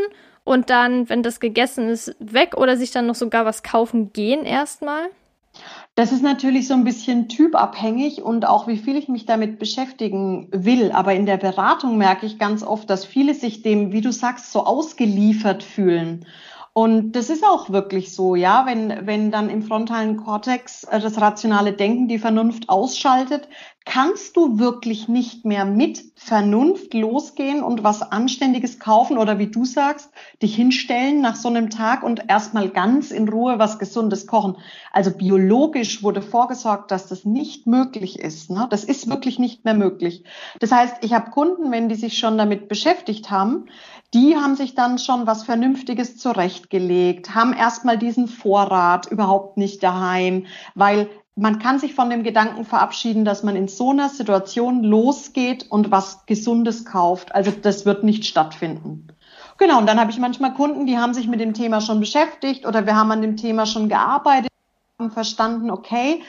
und 0.42 0.68
dann, 0.68 1.08
wenn 1.08 1.22
das 1.22 1.38
gegessen 1.38 1.88
ist, 1.88 2.16
weg 2.18 2.56
oder 2.56 2.76
sich 2.76 2.90
dann 2.90 3.06
noch 3.06 3.14
sogar 3.14 3.44
was 3.44 3.62
kaufen 3.62 4.12
gehen 4.12 4.44
erstmal? 4.44 5.08
Das 5.94 6.12
ist 6.12 6.22
natürlich 6.22 6.66
so 6.66 6.74
ein 6.74 6.84
bisschen 6.84 7.28
typabhängig 7.28 8.22
und 8.22 8.46
auch 8.46 8.66
wie 8.66 8.76
viel 8.76 8.96
ich 8.96 9.08
mich 9.08 9.26
damit 9.26 9.58
beschäftigen 9.58 10.48
will. 10.50 10.90
Aber 10.90 11.14
in 11.14 11.26
der 11.26 11.36
Beratung 11.36 11.98
merke 11.98 12.26
ich 12.26 12.38
ganz 12.38 12.62
oft, 12.62 12.90
dass 12.90 13.04
viele 13.04 13.34
sich 13.34 13.62
dem, 13.62 13.92
wie 13.92 14.00
du 14.00 14.12
sagst, 14.12 14.52
so 14.52 14.64
ausgeliefert 14.64 15.62
fühlen. 15.62 16.26
Und 16.78 17.16
das 17.16 17.28
ist 17.28 17.42
auch 17.44 17.70
wirklich 17.70 18.14
so, 18.14 18.36
ja, 18.36 18.64
wenn, 18.64 19.04
wenn 19.04 19.32
dann 19.32 19.50
im 19.50 19.64
frontalen 19.64 20.16
Kortex 20.16 20.84
äh, 20.84 21.00
das 21.00 21.20
rationale 21.20 21.72
Denken 21.72 22.06
die 22.06 22.20
Vernunft 22.20 22.68
ausschaltet, 22.68 23.48
kannst 23.88 24.36
du 24.36 24.58
wirklich 24.58 25.08
nicht 25.08 25.46
mehr 25.46 25.64
mit 25.64 26.04
Vernunft 26.14 26.92
losgehen 26.92 27.62
und 27.62 27.84
was 27.84 28.02
Anständiges 28.02 28.78
kaufen 28.78 29.16
oder 29.16 29.38
wie 29.38 29.46
du 29.46 29.64
sagst, 29.64 30.10
dich 30.42 30.54
hinstellen 30.54 31.22
nach 31.22 31.36
so 31.36 31.48
einem 31.48 31.70
Tag 31.70 32.02
und 32.02 32.24
erstmal 32.28 32.68
ganz 32.68 33.10
in 33.10 33.30
Ruhe 33.30 33.58
was 33.58 33.78
Gesundes 33.78 34.26
kochen. 34.26 34.58
Also 34.92 35.10
biologisch 35.10 36.02
wurde 36.02 36.20
vorgesorgt, 36.20 36.90
dass 36.90 37.06
das 37.06 37.24
nicht 37.24 37.66
möglich 37.66 38.18
ist. 38.18 38.50
Ne? 38.50 38.66
Das 38.68 38.84
ist 38.84 39.08
wirklich 39.08 39.38
nicht 39.38 39.64
mehr 39.64 39.72
möglich. 39.72 40.22
Das 40.60 40.70
heißt, 40.70 40.96
ich 41.00 41.14
habe 41.14 41.30
Kunden, 41.30 41.72
wenn 41.72 41.88
die 41.88 41.94
sich 41.94 42.18
schon 42.18 42.36
damit 42.36 42.68
beschäftigt 42.68 43.30
haben, 43.30 43.70
die 44.12 44.36
haben 44.36 44.54
sich 44.54 44.74
dann 44.74 44.98
schon 44.98 45.26
was 45.26 45.44
Vernünftiges 45.44 46.18
zurechtgelegt, 46.18 47.34
haben 47.34 47.54
erstmal 47.54 47.96
diesen 47.96 48.28
Vorrat 48.28 49.06
überhaupt 49.06 49.56
nicht 49.56 49.82
daheim, 49.82 50.44
weil 50.74 51.08
man 51.38 51.60
kann 51.60 51.78
sich 51.78 51.94
von 51.94 52.10
dem 52.10 52.24
Gedanken 52.24 52.64
verabschieden, 52.64 53.24
dass 53.24 53.44
man 53.44 53.54
in 53.54 53.68
so 53.68 53.90
einer 53.90 54.08
Situation 54.08 54.82
losgeht 54.82 55.66
und 55.70 55.90
was 55.90 56.26
Gesundes 56.26 56.84
kauft. 56.84 57.32
Also 57.32 57.52
das 57.52 57.86
wird 57.86 58.02
nicht 58.02 58.24
stattfinden. 58.24 59.06
Genau, 59.56 59.78
und 59.78 59.86
dann 59.86 60.00
habe 60.00 60.10
ich 60.10 60.18
manchmal 60.18 60.54
Kunden, 60.54 60.86
die 60.86 60.98
haben 60.98 61.14
sich 61.14 61.28
mit 61.28 61.40
dem 61.40 61.54
Thema 61.54 61.80
schon 61.80 62.00
beschäftigt 62.00 62.66
oder 62.66 62.86
wir 62.86 62.96
haben 62.96 63.12
an 63.12 63.22
dem 63.22 63.36
Thema 63.36 63.66
schon 63.66 63.88
gearbeitet, 63.88 64.50
haben 64.98 65.10
verstanden, 65.12 65.70
okay, 65.70 66.22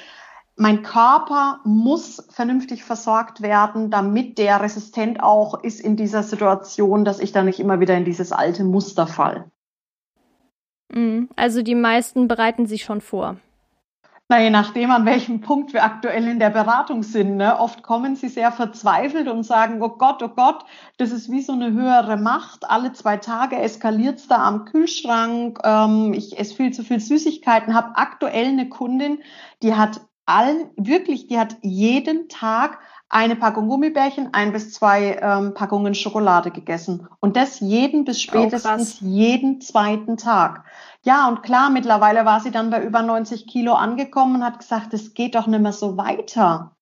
mein 0.56 0.84
Körper 0.84 1.60
muss 1.64 2.28
vernünftig 2.30 2.84
versorgt 2.84 3.42
werden, 3.42 3.90
damit 3.90 4.38
der 4.38 4.62
resistent 4.62 5.24
auch 5.24 5.64
ist 5.64 5.80
in 5.80 5.96
dieser 5.96 6.22
Situation, 6.22 7.04
dass 7.04 7.20
ich 7.20 7.32
da 7.32 7.44
nicht 7.44 7.60
immer 7.60 7.80
wieder 7.80 7.96
in 7.96 8.06
dieses 8.06 8.32
alte 8.32 8.64
Muster 8.64 9.08
fall. 9.08 9.50
Mhm. 10.94 11.30
Also 11.36 11.64
die 11.64 11.76
meisten 11.76 12.28
bereiten 12.28 12.68
sich 12.68 12.84
schon 12.84 13.02
vor. 13.02 13.38
Na, 14.32 14.40
je 14.40 14.52
nachdem, 14.52 14.92
an 14.92 15.08
welchem 15.08 15.42
Punkt 15.42 15.74
wir 15.74 15.84
aktuell 15.84 16.28
in 16.28 16.38
der 16.38 16.52
Beratung 16.52 17.02
sind. 17.02 17.38
Ne? 17.38 17.60
Oft 17.60 17.82
kommen 17.82 18.16
sie 18.16 18.28
sehr 18.30 18.52
verzweifelt 18.52 19.28
und 19.28 19.42
sagen, 19.42 19.82
oh 19.82 19.90
Gott, 19.90 20.22
oh 20.22 20.28
Gott, 20.30 20.66
das 20.98 21.12
ist 21.12 21.32
wie 21.32 21.42
so 21.42 21.54
eine 21.54 21.72
höhere 21.72 22.16
Macht. 22.16 22.70
Alle 22.70 22.94
zwei 22.94 23.18
Tage 23.18 23.58
eskaliert 23.58 24.20
es 24.20 24.28
da 24.28 24.46
am 24.46 24.66
Kühlschrank. 24.66 25.58
Ähm, 25.64 26.14
ich 26.14 26.38
esse 26.38 26.54
viel 26.54 26.72
zu 26.72 26.84
viel 26.84 27.00
Süßigkeiten. 27.00 27.74
Habe 27.74 27.98
aktuell 27.98 28.50
eine 28.50 28.70
Kundin, 28.70 29.18
die 29.64 29.74
hat 29.74 30.02
allen, 30.28 30.70
wirklich, 30.78 31.26
die 31.26 31.40
hat 31.40 31.58
jeden 31.64 32.30
Tag 32.30 32.78
eine 33.10 33.36
Packung 33.36 33.68
Gummibärchen, 33.68 34.30
ein 34.34 34.52
bis 34.52 34.72
zwei 34.72 35.20
ähm, 35.22 35.54
Packungen 35.56 35.96
Schokolade 35.96 36.52
gegessen. 36.52 37.08
Und 37.20 37.36
das 37.36 37.60
jeden 37.60 38.06
bis 38.06 38.22
spätestens 38.22 39.02
oh, 39.02 39.06
jeden 39.06 39.62
zweiten 39.62 40.16
Tag. 40.16 40.64
Ja, 41.04 41.28
und 41.28 41.42
klar, 41.42 41.72
mittlerweile 41.72 42.26
war 42.26 42.40
sie 42.40 42.52
dann 42.52 42.70
bei 42.70 42.84
über 42.84 43.02
90 43.02 43.48
Kilo 43.48 43.74
angekommen 43.74 44.36
und 44.36 44.46
hat 44.46 44.60
gesagt, 44.60 44.94
es 44.94 45.14
geht 45.16 45.36
doch 45.36 45.48
nicht 45.48 45.62
mehr 45.62 45.74
so 45.74 45.98
weiter. 45.98 46.76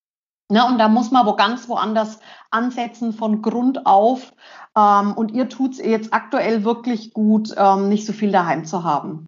Ne, 0.49 0.65
und 0.65 0.77
da 0.77 0.87
muss 0.87 1.11
man 1.11 1.25
wo 1.25 1.35
ganz 1.35 1.67
woanders 1.67 2.19
ansetzen 2.51 3.11
von 3.13 3.41
Grund 3.41 3.85
auf. 3.85 4.33
Ähm, 4.75 5.13
und 5.13 5.31
ihr 5.31 5.49
tut 5.49 5.73
es 5.73 5.77
jetzt 5.79 6.13
aktuell 6.13 6.63
wirklich 6.63 7.13
gut, 7.13 7.53
ähm, 7.57 7.89
nicht 7.89 8.05
so 8.05 8.13
viel 8.13 8.31
daheim 8.31 8.65
zu 8.65 8.83
haben. 8.83 9.27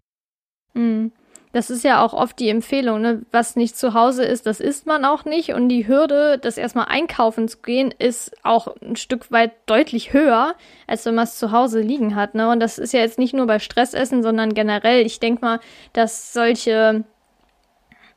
Mhm. 0.74 1.12
Das 1.52 1.68
ist 1.68 1.82
ja 1.82 2.04
auch 2.04 2.12
oft 2.12 2.38
die 2.38 2.48
Empfehlung, 2.48 3.00
ne? 3.00 3.22
was 3.32 3.56
nicht 3.56 3.76
zu 3.76 3.92
Hause 3.92 4.24
ist, 4.24 4.46
das 4.46 4.60
isst 4.60 4.86
man 4.86 5.04
auch 5.04 5.24
nicht. 5.24 5.52
Und 5.52 5.68
die 5.68 5.88
Hürde, 5.88 6.38
das 6.38 6.56
erstmal 6.56 6.86
einkaufen 6.86 7.48
zu 7.48 7.58
gehen, 7.58 7.92
ist 7.98 8.32
auch 8.44 8.68
ein 8.80 8.94
Stück 8.94 9.32
weit 9.32 9.52
deutlich 9.66 10.12
höher, 10.12 10.54
als 10.86 11.04
wenn 11.06 11.16
man 11.16 11.24
es 11.24 11.38
zu 11.38 11.50
Hause 11.50 11.80
liegen 11.80 12.14
hat. 12.14 12.36
Ne? 12.36 12.48
Und 12.48 12.60
das 12.60 12.78
ist 12.78 12.92
ja 12.92 13.00
jetzt 13.00 13.18
nicht 13.18 13.34
nur 13.34 13.46
bei 13.46 13.58
Stressessen, 13.58 14.22
sondern 14.22 14.54
generell. 14.54 15.04
Ich 15.04 15.18
denke 15.18 15.44
mal, 15.44 15.60
dass 15.92 16.32
solche, 16.32 17.02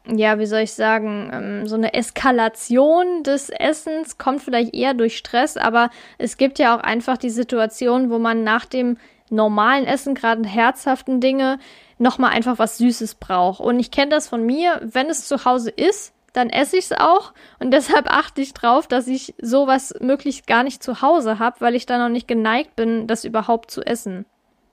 ja, 0.06 0.38
wie 0.38 0.46
soll 0.46 0.62
ich 0.62 0.74
sagen, 0.74 1.32
ähm, 1.34 1.68
so 1.68 1.75
eine 1.75 1.96
Eskalation 1.96 3.24
des 3.24 3.50
Essens 3.50 4.20
kommt 4.20 4.44
vielleicht 4.44 4.75
eher 4.75 4.94
durch 4.94 5.18
Stress, 5.18 5.58
aber 5.58 5.90
es 6.20 6.38
gibt 6.38 6.60
ja 6.60 6.78
auch 6.78 6.82
einfach 6.82 7.18
die 7.18 7.32
Situation, 7.32 8.12
wo 8.12 8.20
man 8.20 8.44
nach 8.44 8.66
dem 8.66 8.98
normalen 9.30 9.86
Essen, 9.86 10.15
gerade 10.15 10.48
herzhaften 10.48 11.20
Dinge, 11.20 11.60
nochmal 11.98 12.32
einfach 12.32 12.60
was 12.60 12.77
Süßes 12.77 13.15
brauche. 13.15 13.63
Und 13.63 13.80
ich 13.80 13.92
kenne 13.92 14.10
das 14.10 14.27
von 14.27 14.46
mir, 14.46 14.80
wenn 14.84 15.10
es 15.10 15.27
zu 15.27 15.46
Hause 15.46 15.70
ist, 15.70 16.13
dann 16.34 16.50
esse 16.50 16.77
ich 16.77 16.86
es 16.86 16.92
auch. 16.92 17.34
Und 17.60 17.72
deshalb 17.72 18.12
achte 18.12 18.42
ich 18.42 18.53
drauf, 18.53 18.88
dass 18.88 19.08
ich 19.08 19.36
sowas 19.42 19.94
möglichst 20.01 20.48
gar 20.48 20.63
nicht 20.63 20.84
zu 20.84 21.01
Hause 21.01 21.39
habe, 21.39 21.62
weil 21.62 21.75
ich 21.75 21.86
da 21.86 21.98
noch 21.98 22.10
nicht 22.10 22.27
geneigt 22.27 22.75
bin, 22.75 23.08
das 23.08 23.24
überhaupt 23.24 23.72
zu 23.72 23.82
essen. 23.82 24.25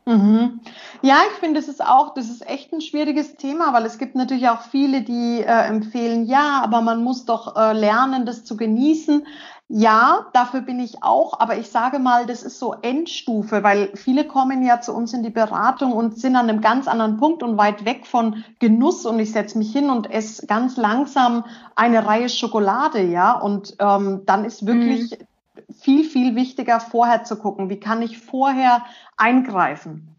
Mhm. 0.06 0.60
Ja, 1.02 1.18
ich 1.30 1.38
finde, 1.38 1.60
das 1.60 1.68
ist 1.68 1.84
auch, 1.84 2.14
das 2.14 2.30
ist 2.30 2.48
echt 2.48 2.72
ein 2.72 2.80
schwieriges 2.80 3.36
Thema, 3.36 3.72
weil 3.72 3.84
es 3.84 3.98
gibt 3.98 4.16
natürlich 4.16 4.48
auch 4.48 4.62
viele, 4.62 5.02
die 5.02 5.42
äh, 5.42 5.66
empfehlen, 5.68 6.24
ja, 6.26 6.62
aber 6.64 6.80
man 6.80 7.04
muss 7.04 7.26
doch 7.26 7.54
äh, 7.54 7.72
lernen, 7.74 8.24
das 8.24 8.44
zu 8.44 8.56
genießen. 8.56 9.26
Ja, 9.72 10.26
dafür 10.32 10.62
bin 10.62 10.80
ich 10.80 11.04
auch, 11.04 11.38
aber 11.38 11.56
ich 11.56 11.70
sage 11.70 12.00
mal, 12.00 12.26
das 12.26 12.42
ist 12.42 12.58
so 12.58 12.74
Endstufe, 12.82 13.62
weil 13.62 13.92
viele 13.94 14.26
kommen 14.26 14.66
ja 14.66 14.80
zu 14.80 14.92
uns 14.92 15.14
in 15.14 15.22
die 15.22 15.30
Beratung 15.30 15.92
und 15.92 16.18
sind 16.18 16.34
an 16.34 16.48
einem 16.48 16.60
ganz 16.60 16.88
anderen 16.88 17.18
Punkt 17.18 17.44
und 17.44 17.56
weit 17.56 17.84
weg 17.84 18.04
von 18.04 18.42
Genuss 18.58 19.06
und 19.06 19.20
ich 19.20 19.30
setze 19.30 19.56
mich 19.58 19.70
hin 19.70 19.88
und 19.88 20.10
esse 20.10 20.48
ganz 20.48 20.76
langsam 20.76 21.44
eine 21.76 22.04
Reihe 22.04 22.28
Schokolade, 22.28 23.00
ja, 23.04 23.30
und 23.30 23.76
ähm, 23.78 24.22
dann 24.26 24.44
ist 24.44 24.66
wirklich 24.66 25.12
mhm. 25.12 25.72
viel, 25.72 26.02
viel 26.04 26.34
wichtiger, 26.34 26.80
vorher 26.80 27.22
zu 27.22 27.36
gucken, 27.36 27.70
wie 27.70 27.78
kann 27.78 28.02
ich 28.02 28.18
vorher 28.18 28.84
eingreifen. 29.16 30.16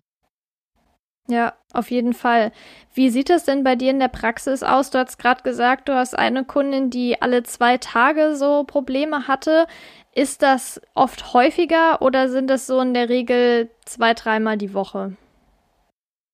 Ja, 1.32 1.54
auf 1.72 1.92
jeden 1.92 2.14
Fall. 2.14 2.52
Wie 2.94 3.10
sieht 3.10 3.30
es 3.30 3.46
denn 3.46 3.64
bei 3.64 3.78
dir 3.78 3.92
in 3.92 4.00
der 4.00 4.10
Praxis 4.10 4.64
aus? 4.64 4.92
Du 4.92 5.00
hast 5.00 5.18
gerade 5.18 5.44
gesagt, 5.44 5.88
du 5.88 5.96
hast 5.96 6.14
eine 6.14 6.44
Kundin, 6.44 6.90
die 6.90 7.22
alle 7.22 7.44
zwei 7.44 7.78
Tage 7.78 8.36
so 8.36 8.66
Probleme 8.66 9.30
hatte. 9.30 9.66
Ist 10.14 10.42
das 10.42 10.82
oft 10.94 11.34
häufiger 11.34 12.02
oder 12.02 12.28
sind 12.28 12.52
es 12.52 12.68
so 12.68 12.82
in 12.82 12.94
der 12.94 13.08
Regel 13.08 13.70
zwei, 13.86 14.14
dreimal 14.14 14.58
die 14.58 14.74
Woche? 14.74 15.16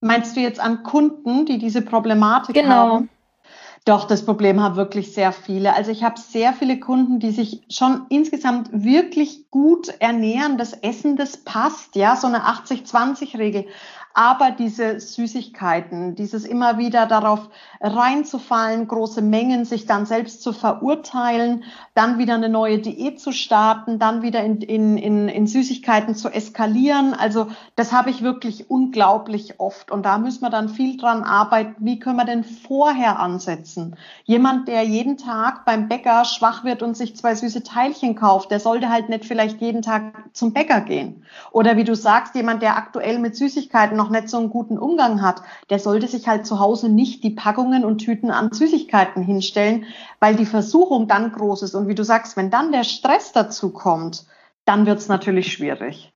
Meinst 0.02 0.36
du 0.36 0.40
jetzt 0.40 0.60
an 0.60 0.82
Kunden, 0.82 1.46
die 1.46 1.60
diese 1.60 1.84
Problematik 1.84 2.56
genau. 2.56 2.70
haben? 2.70 3.10
Doch, 3.88 4.04
das 4.04 4.26
Problem 4.26 4.62
haben 4.62 4.76
wirklich 4.76 5.14
sehr 5.14 5.32
viele. 5.32 5.74
Also 5.74 5.92
ich 5.92 6.04
habe 6.04 6.20
sehr 6.20 6.52
viele 6.52 6.78
Kunden, 6.78 7.20
die 7.20 7.32
sich 7.32 7.62
schon 7.70 8.06
insgesamt 8.10 8.70
wirklich 8.74 9.50
gut 9.50 9.88
ernähren. 10.00 10.58
Das 10.58 10.74
Essen, 10.74 11.16
das 11.16 11.38
passt, 11.38 11.96
ja, 11.96 12.18
so 12.18 12.28
eine 12.28 12.42
80-20-Regel. 12.48 13.66
Aber 14.20 14.50
diese 14.50 15.00
Süßigkeiten, 15.00 16.16
dieses 16.16 16.44
immer 16.44 16.80
wieder 16.80 17.06
darauf 17.06 17.50
reinzufallen, 17.80 18.88
große 18.88 19.22
Mengen, 19.22 19.64
sich 19.64 19.86
dann 19.86 20.08
selbst 20.08 20.42
zu 20.42 20.54
verurteilen, 20.54 21.64
dann 21.94 22.18
wieder 22.18 22.34
eine 22.34 22.50
neue 22.50 22.80
Diät 22.80 23.20
zu 23.20 23.32
starten, 23.32 24.00
dann 24.00 24.24
wieder 24.24 24.44
in, 24.44 24.62
in, 24.64 24.98
in, 24.98 25.28
in 25.28 25.46
Süßigkeiten 25.46 26.16
zu 26.16 26.30
eskalieren. 26.30 27.14
Also 27.14 27.46
das 27.76 27.92
habe 27.92 28.10
ich 28.10 28.24
wirklich 28.24 28.72
unglaublich 28.72 29.60
oft. 29.60 29.92
Und 29.92 30.04
da 30.04 30.18
müssen 30.18 30.42
wir 30.42 30.50
dann 30.50 30.70
viel 30.70 30.98
dran 30.98 31.22
arbeiten. 31.22 31.76
Wie 31.78 32.00
können 32.00 32.18
wir 32.18 32.26
denn 32.26 32.44
vorher 32.44 33.20
ansetzen? 33.20 33.98
Jemand, 34.24 34.68
der 34.68 34.82
jeden 34.82 35.18
Tag 35.18 35.64
beim 35.64 35.88
Bäcker 35.88 36.26
schwach 36.26 36.64
wird 36.64 36.82
und 36.82 36.98
sich 36.98 37.16
zwei 37.16 37.36
süße 37.36 37.62
Teilchen 37.62 38.16
kauft, 38.16 38.50
der 38.50 38.60
sollte 38.60 38.90
halt 38.90 39.10
nicht 39.10 39.26
vielleicht 39.26 39.62
jeden 39.62 39.84
Tag 39.84 40.14
zum 40.34 40.54
Bäcker 40.54 40.82
gehen. 40.82 41.24
Oder 41.52 41.78
wie 41.78 41.84
du 41.84 41.96
sagst, 41.96 42.34
jemand, 42.34 42.64
der 42.64 42.78
aktuell 42.78 43.20
mit 43.20 43.36
Süßigkeiten 43.36 43.96
noch 43.96 44.07
noch 44.08 44.22
nicht 44.22 44.30
so 44.30 44.38
einen 44.38 44.50
guten 44.50 44.78
Umgang 44.78 45.22
hat, 45.22 45.42
der 45.70 45.80
sollte 45.80 46.08
sich 46.08 46.28
halt 46.28 46.46
zu 46.46 46.60
Hause 46.60 46.90
nicht 46.90 47.24
die 47.24 47.32
Packungen 47.32 47.86
und 47.86 48.00
Tüten 48.00 48.32
an 48.32 48.52
Süßigkeiten 48.52 49.22
hinstellen, 49.24 49.86
weil 50.20 50.36
die 50.36 50.46
Versuchung 50.46 51.08
dann 51.08 51.32
groß 51.32 51.64
ist. 51.64 51.76
Und 51.76 51.88
wie 51.88 51.96
du 51.96 52.04
sagst, 52.04 52.38
wenn 52.38 52.50
dann 52.50 52.72
der 52.72 52.84
Stress 52.84 53.32
dazu 53.32 53.72
kommt, 53.72 54.26
dann 54.66 54.86
wird 54.86 55.00
es 55.00 55.08
natürlich 55.08 55.52
schwierig. 55.52 56.12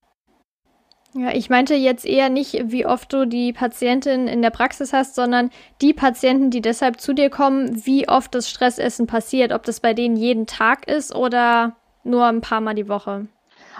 Ja, 1.14 1.34
ich 1.34 1.50
meinte 1.50 1.76
jetzt 1.76 2.06
eher 2.06 2.30
nicht, 2.30 2.72
wie 2.72 2.86
oft 2.86 3.12
du 3.12 3.28
die 3.28 3.52
Patientin 3.52 4.28
in 4.28 4.42
der 4.42 4.50
Praxis 4.50 4.94
hast, 4.94 5.16
sondern 5.16 5.50
die 5.82 5.94
Patienten, 5.94 6.52
die 6.52 6.62
deshalb 6.62 7.02
zu 7.02 7.14
dir 7.14 7.30
kommen, 7.30 7.86
wie 7.86 8.08
oft 8.08 8.34
das 8.34 8.50
Stressessen 8.50 9.08
passiert, 9.08 9.52
ob 9.52 9.64
das 9.64 9.82
bei 9.82 9.94
denen 9.94 10.16
jeden 10.16 10.48
Tag 10.48 10.90
ist 10.90 11.14
oder 11.14 11.76
nur 12.06 12.26
ein 12.28 12.40
paar 12.40 12.62
Mal 12.62 12.76
die 12.76 12.88
Woche. 12.88 13.28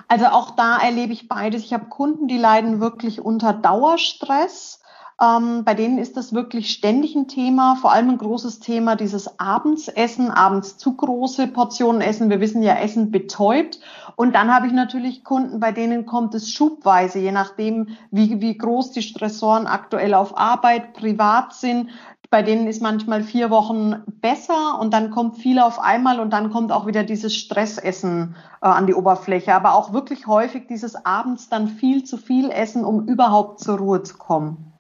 Also 0.08 0.26
auch 0.28 0.52
da 0.52 0.78
erlebe 0.78 1.14
ich 1.14 1.28
beides. 1.28 1.64
Ich 1.64 1.74
habe 1.74 1.86
Kunden, 1.86 2.28
die 2.28 2.38
leiden 2.38 2.80
wirklich 2.80 3.22
unter 3.22 3.54
Dauerstress. 3.54 4.82
Ähm, 5.22 5.64
bei 5.64 5.76
denen 5.76 6.00
ist 6.00 6.18
das 6.18 6.34
wirklich 6.34 6.72
ständig 6.72 7.16
ein 7.16 7.28
Thema, 7.28 7.76
vor 7.76 7.92
allem 7.92 8.10
ein 8.10 8.18
großes 8.18 8.60
Thema, 8.60 8.96
dieses 8.96 9.40
Abendsessen, 9.40 10.32
abends 10.32 10.78
zu 10.78 10.96
große 10.96 11.48
Portionen 11.48 12.02
essen. 12.02 12.32
Wir 12.32 12.40
wissen 12.40 12.64
ja, 12.64 12.76
Essen 12.76 13.12
betäubt. 13.12 13.80
Und 14.16 14.34
dann 14.34 14.54
habe 14.54 14.66
ich 14.68 14.74
natürlich 14.74 15.24
Kunden, 15.24 15.60
bei 15.60 15.72
denen 15.72 16.08
kommt 16.08 16.34
es 16.34 16.52
schubweise, 16.52 17.20
je 17.20 17.32
nachdem, 17.32 17.90
wie, 18.10 18.42
wie 18.42 18.58
groß 18.58 18.92
die 18.92 19.04
Stressoren 19.04 19.68
aktuell 19.68 20.16
auf 20.16 20.38
Arbeit, 20.38 20.94
privat 20.94 21.54
sind, 21.54 21.92
bei 22.32 22.44
denen 22.44 22.66
ist 22.66 22.82
manchmal 22.82 23.24
vier 23.24 23.50
Wochen 23.50 24.04
besser 24.22 24.80
und 24.80 24.94
dann 24.94 25.12
kommt 25.12 25.38
viel 25.38 25.60
auf 25.60 25.80
einmal 25.80 26.22
und 26.22 26.32
dann 26.32 26.50
kommt 26.50 26.72
auch 26.72 26.88
wieder 26.88 27.04
dieses 27.04 27.36
Stressessen 27.36 28.36
äh, 28.62 28.68
an 28.68 28.88
die 28.88 28.94
Oberfläche. 28.94 29.54
Aber 29.54 29.76
auch 29.76 29.92
wirklich 29.92 30.28
häufig 30.28 30.66
dieses 30.68 30.96
abends 31.06 31.50
dann 31.50 31.68
viel 31.68 32.06
zu 32.06 32.16
viel 32.16 32.50
essen, 32.50 32.86
um 32.86 33.06
überhaupt 33.06 33.60
zur 33.60 33.78
Ruhe 33.78 34.02
zu 34.02 34.18
kommen. 34.18 34.72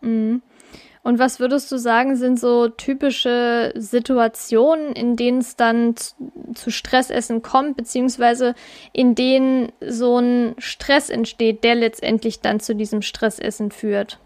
Mhm. 0.00 0.40
Und 1.02 1.18
was 1.18 1.40
würdest 1.40 1.70
du 1.70 1.78
sagen, 1.78 2.14
sind 2.14 2.38
so 2.38 2.68
typische 2.68 3.72
Situationen, 3.76 4.92
in 4.92 5.16
denen 5.16 5.38
es 5.38 5.56
dann 5.56 5.94
zu 5.96 6.70
Stressessen 6.70 7.42
kommt, 7.42 7.76
beziehungsweise 7.76 8.54
in 8.92 9.16
denen 9.16 9.72
so 9.80 10.18
ein 10.18 10.54
Stress 10.58 11.10
entsteht, 11.10 11.64
der 11.64 11.74
letztendlich 11.74 12.40
dann 12.40 12.60
zu 12.60 12.76
diesem 12.76 13.02
Stressessen 13.02 13.72
führt? 13.72 14.20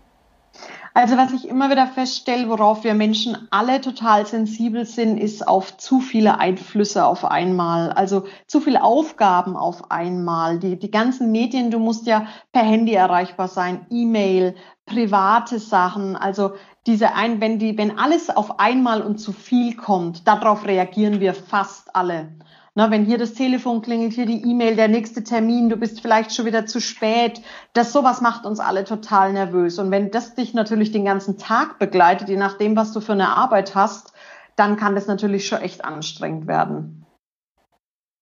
Also 0.93 1.17
was 1.17 1.33
ich 1.33 1.47
immer 1.47 1.71
wieder 1.71 1.87
feststelle, 1.87 2.49
worauf 2.49 2.83
wir 2.83 2.95
Menschen 2.95 3.49
alle 3.51 3.81
total 3.81 4.27
sensibel 4.27 4.85
sind, 4.85 5.19
ist 5.19 5.47
auf 5.47 5.77
zu 5.77 6.01
viele 6.01 6.39
Einflüsse 6.39 7.05
auf 7.05 7.25
einmal. 7.25 7.93
Also 7.93 8.25
zu 8.47 8.61
viele 8.61 8.83
Aufgaben 8.83 9.57
auf 9.57 9.91
einmal. 9.93 10.59
Die, 10.59 10.79
die 10.79 10.91
ganzen 10.91 11.31
Medien, 11.31 11.71
du 11.71 11.79
musst 11.79 12.07
ja 12.07 12.27
per 12.53 12.63
Handy 12.63 12.93
erreichbar 12.95 13.47
sein, 13.47 13.87
E-Mail, 13.91 14.57
private 14.85 15.61
Sachen. 15.61 16.17
Also 16.17 16.55
diese 16.87 17.15
ein, 17.15 17.41
wenn 17.41 17.61
die, 17.61 17.79
wenn 17.79 17.99
alles 17.99 18.29
auf 18.29 18.59
einmal 18.59 19.03
und 19.03 19.19
zu 19.19 19.33
viel 19.33 19.77
kommt, 19.77 20.27
darauf 20.27 20.67
reagieren 20.67 21.21
wir 21.21 21.35
fast 21.35 21.95
alle. 21.95 22.33
Na, 22.75 22.91
wenn 22.91 23.05
hier 23.05 23.19
das 23.19 23.35
Telefon 23.35 23.83
klingelt, 23.83 24.13
hier 24.13 24.27
die 24.27 24.43
E-Mail, 24.49 24.77
der 24.77 24.89
nächste 24.89 25.25
Termin, 25.25 25.69
du 25.69 25.77
bist 25.77 26.01
vielleicht 26.01 26.33
schon 26.33 26.47
wieder 26.47 26.67
zu 26.67 26.81
spät. 26.81 27.43
Das 27.73 27.93
sowas 27.93 28.21
macht 28.21 28.47
uns 28.47 28.61
alle 28.61 28.85
total 28.85 29.33
nervös. 29.33 29.79
Und 29.79 29.91
wenn 29.91 30.11
das 30.11 30.35
dich 30.35 30.55
natürlich 30.55 30.93
den 30.93 31.05
ganzen 31.05 31.37
Tag 31.37 31.79
begleitet, 31.79 32.29
je 32.29 32.37
nachdem, 32.37 32.77
was 32.77 32.93
du 32.93 33.01
für 33.01 33.13
eine 33.13 33.37
Arbeit 33.37 33.75
hast, 33.75 34.13
dann 34.55 34.77
kann 34.77 34.95
das 34.95 35.07
natürlich 35.07 35.49
schon 35.49 35.61
echt 35.61 35.85
anstrengend 35.85 36.47
werden. 36.47 37.07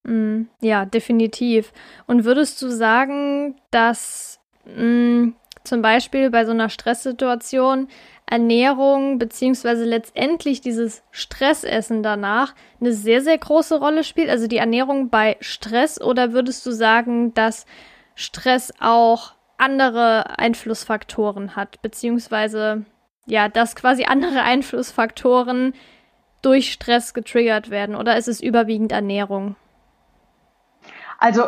Mm, 0.04 0.44
ja, 0.60 0.86
definitiv. 0.86 1.72
Und 2.06 2.24
würdest 2.24 2.62
du 2.62 2.70
sagen, 2.70 3.56
dass 3.70 4.40
mm, 4.64 5.30
zum 5.64 5.82
Beispiel 5.82 6.30
bei 6.30 6.46
so 6.46 6.52
einer 6.52 6.70
Stresssituation 6.70 7.88
Ernährung 8.30 9.18
beziehungsweise 9.18 9.84
letztendlich 9.84 10.60
dieses 10.60 11.02
Stressessen 11.10 12.02
danach 12.02 12.54
eine 12.80 12.92
sehr, 12.92 13.20
sehr 13.20 13.38
große 13.38 13.78
Rolle 13.78 14.04
spielt? 14.04 14.30
Also 14.30 14.46
die 14.46 14.58
Ernährung 14.58 15.10
bei 15.10 15.36
Stress 15.40 16.00
oder 16.00 16.32
würdest 16.32 16.64
du 16.66 16.70
sagen, 16.72 17.34
dass 17.34 17.66
Stress 18.14 18.72
auch 18.80 19.32
andere 19.56 20.38
Einflussfaktoren 20.38 21.56
hat, 21.56 21.82
beziehungsweise 21.82 22.84
ja, 23.26 23.48
dass 23.48 23.76
quasi 23.76 24.04
andere 24.04 24.42
Einflussfaktoren 24.42 25.74
durch 26.40 26.72
Stress 26.72 27.14
getriggert 27.14 27.70
werden 27.70 27.94
oder 27.94 28.16
ist 28.16 28.28
es 28.28 28.40
überwiegend 28.40 28.92
Ernährung? 28.92 29.56
Also 31.18 31.42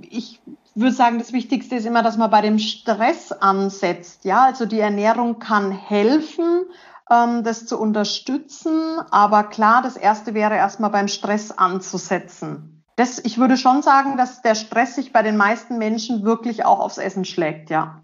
ich 0.00 0.40
würde 0.74 0.94
sagen, 0.94 1.18
das 1.18 1.32
Wichtigste 1.32 1.76
ist 1.76 1.86
immer, 1.86 2.02
dass 2.02 2.16
man 2.16 2.30
bei 2.30 2.40
dem 2.40 2.58
Stress 2.58 3.32
ansetzt. 3.32 4.24
Ja, 4.24 4.44
also 4.44 4.66
die 4.66 4.80
Ernährung 4.80 5.38
kann 5.38 5.70
helfen, 5.70 6.64
ähm, 7.10 7.44
das 7.44 7.66
zu 7.66 7.78
unterstützen. 7.78 8.98
Aber 9.10 9.44
klar, 9.44 9.82
das 9.82 9.96
erste 9.96 10.34
wäre 10.34 10.54
erstmal 10.54 10.90
beim 10.90 11.08
Stress 11.08 11.50
anzusetzen. 11.50 12.84
Das, 12.96 13.18
ich 13.18 13.38
würde 13.38 13.56
schon 13.56 13.82
sagen, 13.82 14.16
dass 14.16 14.42
der 14.42 14.54
Stress 14.54 14.94
sich 14.94 15.12
bei 15.12 15.22
den 15.22 15.36
meisten 15.36 15.78
Menschen 15.78 16.24
wirklich 16.24 16.64
auch 16.64 16.78
aufs 16.78 16.98
Essen 16.98 17.24
schlägt, 17.24 17.70
ja. 17.70 18.02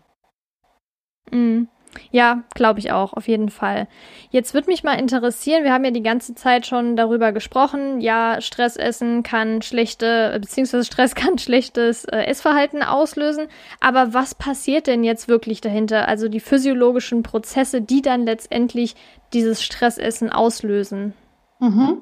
Mhm. 1.30 1.68
Ja, 2.10 2.42
glaube 2.54 2.78
ich 2.78 2.92
auch, 2.92 3.12
auf 3.12 3.28
jeden 3.28 3.48
Fall. 3.48 3.88
Jetzt 4.30 4.54
würde 4.54 4.68
mich 4.68 4.84
mal 4.84 4.98
interessieren, 4.98 5.64
wir 5.64 5.72
haben 5.72 5.84
ja 5.84 5.90
die 5.90 6.02
ganze 6.02 6.34
Zeit 6.34 6.66
schon 6.66 6.96
darüber 6.96 7.32
gesprochen, 7.32 8.00
ja, 8.00 8.40
Stressessen 8.40 9.22
kann 9.22 9.62
schlechte, 9.62 10.36
beziehungsweise 10.40 10.84
Stress 10.84 11.14
kann 11.16 11.38
schlechtes 11.38 12.04
äh, 12.04 12.24
Essverhalten 12.24 12.82
auslösen, 12.82 13.48
aber 13.80 14.14
was 14.14 14.34
passiert 14.34 14.86
denn 14.86 15.04
jetzt 15.04 15.28
wirklich 15.28 15.60
dahinter? 15.60 16.08
Also 16.08 16.28
die 16.28 16.40
physiologischen 16.40 17.22
Prozesse, 17.22 17.80
die 17.80 18.02
dann 18.02 18.24
letztendlich 18.24 18.94
dieses 19.32 19.62
Stressessen 19.62 20.30
auslösen. 20.30 21.14
Mhm. 21.60 21.98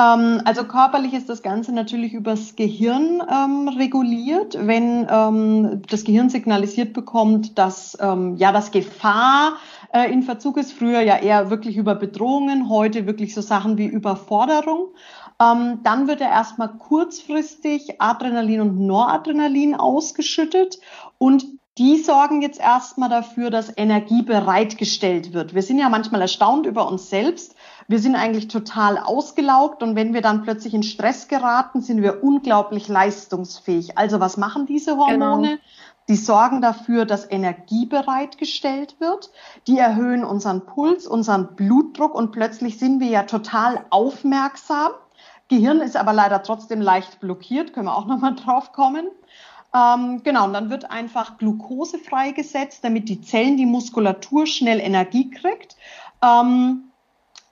Ähm, 0.00 0.40
also 0.44 0.64
körperlich 0.64 1.12
ist 1.12 1.28
das 1.28 1.42
Ganze 1.42 1.72
natürlich 1.72 2.12
übers 2.12 2.54
Gehirn 2.54 3.20
ähm, 3.28 3.68
reguliert. 3.68 4.56
Wenn 4.60 5.06
ähm, 5.10 5.82
das 5.88 6.04
Gehirn 6.04 6.30
signalisiert 6.30 6.92
bekommt, 6.92 7.58
dass 7.58 7.98
ähm, 8.00 8.36
ja 8.36 8.52
das 8.52 8.70
Gefahr 8.70 9.54
äh, 9.92 10.10
in 10.12 10.22
Verzug 10.22 10.56
ist, 10.56 10.72
früher 10.72 11.00
ja 11.00 11.16
eher 11.16 11.50
wirklich 11.50 11.76
über 11.76 11.96
Bedrohungen, 11.96 12.68
heute 12.68 13.06
wirklich 13.06 13.34
so 13.34 13.40
Sachen 13.40 13.76
wie 13.76 13.86
Überforderung, 13.86 14.94
ähm, 15.40 15.80
dann 15.82 16.06
wird 16.06 16.20
er 16.20 16.30
erstmal 16.30 16.78
kurzfristig 16.78 18.00
Adrenalin 18.00 18.60
und 18.60 18.78
Noradrenalin 18.80 19.74
ausgeschüttet 19.74 20.78
und 21.18 21.44
die 21.78 21.96
sorgen 21.96 22.42
jetzt 22.42 22.58
erstmal 22.58 23.08
dafür, 23.08 23.50
dass 23.50 23.72
Energie 23.76 24.22
bereitgestellt 24.22 25.32
wird. 25.32 25.54
Wir 25.54 25.62
sind 25.62 25.78
ja 25.78 25.88
manchmal 25.88 26.20
erstaunt 26.20 26.66
über 26.66 26.88
uns 26.88 27.08
selbst, 27.08 27.54
wir 27.88 27.98
sind 27.98 28.16
eigentlich 28.16 28.48
total 28.48 28.98
ausgelaugt 28.98 29.82
und 29.82 29.96
wenn 29.96 30.12
wir 30.12 30.20
dann 30.20 30.42
plötzlich 30.42 30.74
in 30.74 30.82
Stress 30.82 31.26
geraten, 31.26 31.80
sind 31.80 32.02
wir 32.02 32.22
unglaublich 32.22 32.86
leistungsfähig. 32.86 33.96
Also 33.96 34.20
was 34.20 34.36
machen 34.36 34.66
diese 34.66 34.98
Hormone? 34.98 35.48
Genau. 35.48 35.60
Die 36.08 36.16
sorgen 36.16 36.60
dafür, 36.60 37.06
dass 37.06 37.30
Energie 37.30 37.86
bereitgestellt 37.86 38.96
wird. 38.98 39.30
Die 39.66 39.78
erhöhen 39.78 40.24
unseren 40.24 40.66
Puls, 40.66 41.06
unseren 41.06 41.56
Blutdruck 41.56 42.14
und 42.14 42.30
plötzlich 42.30 42.78
sind 42.78 43.00
wir 43.00 43.08
ja 43.08 43.22
total 43.22 43.84
aufmerksam. 43.88 44.92
Gehirn 45.48 45.80
ist 45.80 45.96
aber 45.96 46.12
leider 46.12 46.42
trotzdem 46.42 46.82
leicht 46.82 47.20
blockiert, 47.20 47.72
können 47.72 47.86
wir 47.86 47.96
auch 47.96 48.06
nochmal 48.06 48.34
drauf 48.44 48.72
kommen. 48.72 49.08
Ähm, 49.74 50.22
genau, 50.24 50.44
und 50.44 50.52
dann 50.52 50.68
wird 50.68 50.90
einfach 50.90 51.38
Glucose 51.38 51.98
freigesetzt, 51.98 52.84
damit 52.84 53.08
die 53.08 53.22
Zellen, 53.22 53.56
die 53.56 53.66
Muskulatur 53.66 54.46
schnell 54.46 54.80
Energie 54.80 55.30
kriegt. 55.30 55.76
Ähm, 56.22 56.87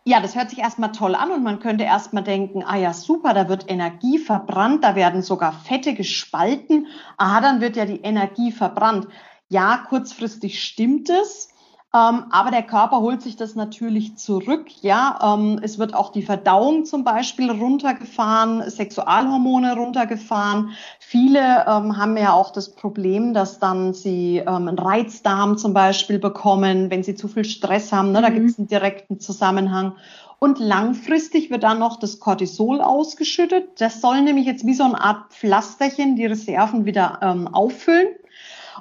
ja, 0.08 0.20
das 0.20 0.36
hört 0.36 0.50
sich 0.50 0.60
erstmal 0.60 0.92
toll 0.92 1.16
an 1.16 1.32
und 1.32 1.42
man 1.42 1.58
könnte 1.58 1.82
erstmal 1.82 2.22
denken, 2.22 2.62
ah 2.64 2.76
ja, 2.76 2.92
super, 2.92 3.34
da 3.34 3.48
wird 3.48 3.68
Energie 3.68 4.18
verbrannt, 4.18 4.84
da 4.84 4.94
werden 4.94 5.20
sogar 5.20 5.52
Fette 5.52 5.94
gespalten. 5.94 6.86
Aha, 7.16 7.40
dann 7.40 7.60
wird 7.60 7.74
ja 7.74 7.86
die 7.86 8.02
Energie 8.02 8.52
verbrannt. 8.52 9.08
Ja, 9.48 9.84
kurzfristig 9.88 10.62
stimmt 10.62 11.10
es. 11.10 11.48
Ähm, 11.94 12.24
aber 12.30 12.50
der 12.50 12.64
Körper 12.64 13.00
holt 13.00 13.22
sich 13.22 13.36
das 13.36 13.54
natürlich 13.54 14.16
zurück. 14.16 14.66
Ja, 14.82 15.36
ähm, 15.38 15.60
es 15.62 15.78
wird 15.78 15.94
auch 15.94 16.10
die 16.10 16.22
Verdauung 16.22 16.84
zum 16.84 17.04
Beispiel 17.04 17.50
runtergefahren, 17.50 18.68
Sexualhormone 18.68 19.76
runtergefahren. 19.76 20.70
Viele 20.98 21.64
ähm, 21.66 21.96
haben 21.96 22.16
ja 22.16 22.32
auch 22.32 22.52
das 22.52 22.74
Problem, 22.74 23.32
dass 23.32 23.60
dann 23.60 23.94
sie 23.94 24.42
einen 24.46 24.78
Reizdarm 24.78 25.56
zum 25.56 25.72
Beispiel 25.72 26.18
bekommen, 26.18 26.90
wenn 26.90 27.02
sie 27.02 27.14
zu 27.14 27.28
viel 27.28 27.44
Stress 27.44 27.92
haben. 27.92 28.12
Ne? 28.12 28.20
Da 28.20 28.30
mhm. 28.30 28.34
gibt 28.34 28.50
es 28.50 28.58
einen 28.58 28.68
direkten 28.68 29.20
Zusammenhang. 29.20 29.94
Und 30.38 30.58
langfristig 30.58 31.50
wird 31.50 31.62
dann 31.62 31.78
noch 31.78 31.98
das 31.98 32.20
Cortisol 32.20 32.82
ausgeschüttet. 32.82 33.80
Das 33.80 34.02
soll 34.02 34.20
nämlich 34.20 34.44
jetzt 34.44 34.66
wie 34.66 34.74
so 34.74 34.84
eine 34.84 35.00
Art 35.00 35.32
Pflasterchen 35.32 36.16
die 36.16 36.26
Reserven 36.26 36.84
wieder 36.84 37.20
ähm, 37.22 37.48
auffüllen. 37.48 38.08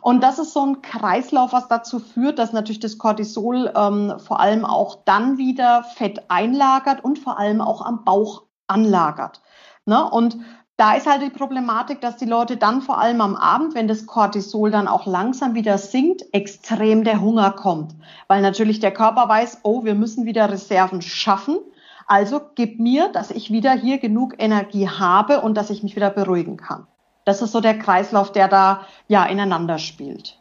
Und 0.05 0.21
das 0.21 0.37
ist 0.37 0.53
so 0.53 0.63
ein 0.63 0.83
Kreislauf, 0.83 1.51
was 1.51 1.67
dazu 1.67 1.97
führt, 1.97 2.37
dass 2.37 2.53
natürlich 2.53 2.79
das 2.79 2.99
Cortisol 2.99 3.73
ähm, 3.75 4.13
vor 4.19 4.39
allem 4.39 4.63
auch 4.63 4.99
dann 5.03 5.39
wieder 5.39 5.81
Fett 5.81 6.25
einlagert 6.27 7.03
und 7.03 7.17
vor 7.17 7.39
allem 7.39 7.59
auch 7.59 7.83
am 7.83 8.03
Bauch 8.03 8.43
anlagert. 8.67 9.41
Ne? 9.87 10.07
Und 10.07 10.37
da 10.77 10.93
ist 10.93 11.07
halt 11.07 11.23
die 11.23 11.31
Problematik, 11.31 12.01
dass 12.01 12.17
die 12.17 12.25
Leute 12.25 12.55
dann 12.55 12.83
vor 12.83 12.99
allem 12.99 13.19
am 13.19 13.35
Abend, 13.35 13.73
wenn 13.73 13.87
das 13.87 14.05
Cortisol 14.05 14.69
dann 14.69 14.87
auch 14.87 15.07
langsam 15.07 15.55
wieder 15.55 15.79
sinkt, 15.79 16.23
extrem 16.33 17.03
der 17.03 17.19
Hunger 17.19 17.49
kommt. 17.49 17.95
Weil 18.27 18.43
natürlich 18.43 18.79
der 18.79 18.91
Körper 18.91 19.27
weiß, 19.27 19.61
oh, 19.63 19.85
wir 19.85 19.95
müssen 19.95 20.27
wieder 20.27 20.51
Reserven 20.51 21.01
schaffen. 21.01 21.57
Also 22.05 22.41
gib 22.53 22.79
mir, 22.79 23.09
dass 23.11 23.31
ich 23.31 23.49
wieder 23.49 23.71
hier 23.71 23.97
genug 23.97 24.35
Energie 24.37 24.87
habe 24.87 25.41
und 25.41 25.57
dass 25.57 25.71
ich 25.71 25.81
mich 25.81 25.95
wieder 25.95 26.11
beruhigen 26.11 26.57
kann. 26.57 26.85
Das 27.25 27.41
ist 27.41 27.51
so 27.51 27.59
der 27.59 27.77
Kreislauf, 27.77 28.31
der 28.31 28.47
da 28.47 28.87
ja 29.07 29.25
ineinander 29.25 29.79
spielt. 29.79 30.39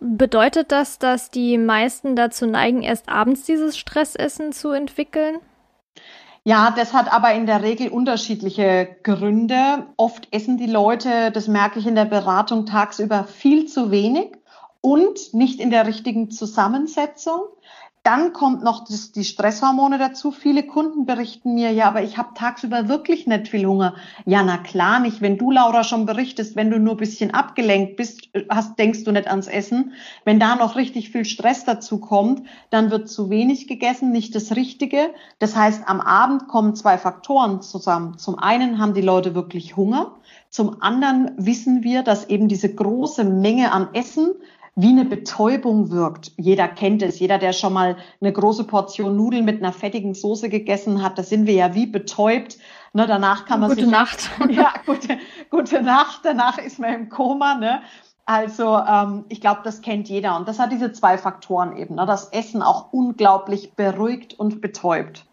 Bedeutet 0.00 0.70
das, 0.70 0.98
dass 0.98 1.30
die 1.30 1.58
meisten 1.58 2.16
dazu 2.16 2.46
neigen, 2.46 2.82
erst 2.82 3.08
abends 3.08 3.44
dieses 3.44 3.76
Stressessen 3.76 4.52
zu 4.52 4.70
entwickeln? 4.70 5.38
Ja, 6.44 6.74
das 6.76 6.92
hat 6.92 7.10
aber 7.10 7.32
in 7.32 7.46
der 7.46 7.62
Regel 7.62 7.88
unterschiedliche 7.88 8.96
Gründe. 9.02 9.86
Oft 9.96 10.28
essen 10.30 10.58
die 10.58 10.66
Leute, 10.66 11.30
das 11.30 11.48
merke 11.48 11.78
ich 11.78 11.86
in 11.86 11.94
der 11.94 12.04
Beratung 12.04 12.66
tagsüber, 12.66 13.24
viel 13.24 13.66
zu 13.66 13.90
wenig 13.90 14.32
und 14.82 15.32
nicht 15.32 15.58
in 15.58 15.70
der 15.70 15.86
richtigen 15.86 16.30
Zusammensetzung. 16.30 17.40
Dann 18.04 18.34
kommt 18.34 18.62
noch 18.62 18.84
das, 18.84 19.12
die 19.12 19.24
Stresshormone 19.24 19.96
dazu. 19.96 20.30
Viele 20.30 20.62
Kunden 20.62 21.06
berichten 21.06 21.54
mir, 21.54 21.72
ja, 21.72 21.88
aber 21.88 22.02
ich 22.02 22.18
habe 22.18 22.34
tagsüber 22.34 22.86
wirklich 22.86 23.26
nicht 23.26 23.48
viel 23.48 23.64
Hunger. 23.64 23.94
Ja, 24.26 24.42
na 24.42 24.58
klar 24.58 25.00
nicht. 25.00 25.22
Wenn 25.22 25.38
du, 25.38 25.50
Laura, 25.50 25.84
schon 25.84 26.04
berichtest, 26.04 26.54
wenn 26.54 26.70
du 26.70 26.78
nur 26.78 26.98
bisschen 26.98 27.32
abgelenkt 27.32 27.96
bist, 27.96 28.28
hast, 28.50 28.78
denkst 28.78 29.04
du 29.04 29.12
nicht 29.12 29.26
ans 29.26 29.46
Essen. 29.46 29.94
Wenn 30.26 30.38
da 30.38 30.54
noch 30.54 30.76
richtig 30.76 31.12
viel 31.12 31.24
Stress 31.24 31.64
dazu 31.64 31.98
kommt, 31.98 32.46
dann 32.68 32.90
wird 32.90 33.08
zu 33.08 33.30
wenig 33.30 33.68
gegessen, 33.68 34.12
nicht 34.12 34.34
das 34.34 34.54
Richtige. 34.54 35.08
Das 35.38 35.56
heißt, 35.56 35.88
am 35.88 36.02
Abend 36.02 36.46
kommen 36.46 36.74
zwei 36.74 36.98
Faktoren 36.98 37.62
zusammen. 37.62 38.18
Zum 38.18 38.38
einen 38.38 38.78
haben 38.78 38.92
die 38.92 39.00
Leute 39.00 39.34
wirklich 39.34 39.78
Hunger. 39.78 40.14
Zum 40.50 40.82
anderen 40.82 41.30
wissen 41.38 41.82
wir, 41.82 42.02
dass 42.02 42.28
eben 42.28 42.48
diese 42.48 42.74
große 42.74 43.24
Menge 43.24 43.72
an 43.72 43.88
Essen 43.94 44.34
wie 44.76 44.88
eine 44.88 45.04
Betäubung 45.04 45.90
wirkt. 45.90 46.32
Jeder 46.36 46.66
kennt 46.66 47.02
es. 47.02 47.20
Jeder, 47.20 47.38
der 47.38 47.52
schon 47.52 47.72
mal 47.72 47.96
eine 48.20 48.32
große 48.32 48.64
Portion 48.64 49.16
Nudeln 49.16 49.44
mit 49.44 49.62
einer 49.62 49.72
fettigen 49.72 50.14
Soße 50.14 50.48
gegessen 50.48 51.02
hat, 51.02 51.16
da 51.16 51.22
sind 51.22 51.46
wir 51.46 51.54
ja 51.54 51.74
wie 51.74 51.86
betäubt. 51.86 52.58
Ne, 52.92 53.06
danach 53.06 53.44
kann 53.44 53.60
man 53.60 53.70
gute 53.70 53.82
sich. 53.82 53.90
Nacht. 53.90 54.30
Ja, 54.50 54.72
gute, 54.84 55.18
gute 55.50 55.82
Nacht. 55.82 56.20
Danach 56.24 56.58
ist 56.58 56.78
man 56.78 56.94
im 56.94 57.08
Koma. 57.08 57.54
Ne? 57.54 57.82
Also 58.26 58.76
ähm, 58.76 59.24
ich 59.28 59.40
glaube, 59.40 59.60
das 59.62 59.80
kennt 59.80 60.08
jeder. 60.08 60.36
Und 60.36 60.48
das 60.48 60.58
hat 60.58 60.72
diese 60.72 60.92
zwei 60.92 61.18
Faktoren 61.18 61.76
eben. 61.76 61.94
Ne? 61.94 62.06
Das 62.06 62.28
Essen 62.32 62.62
auch 62.62 62.92
unglaublich 62.92 63.74
beruhigt 63.74 64.38
und 64.38 64.60
betäubt. 64.60 65.26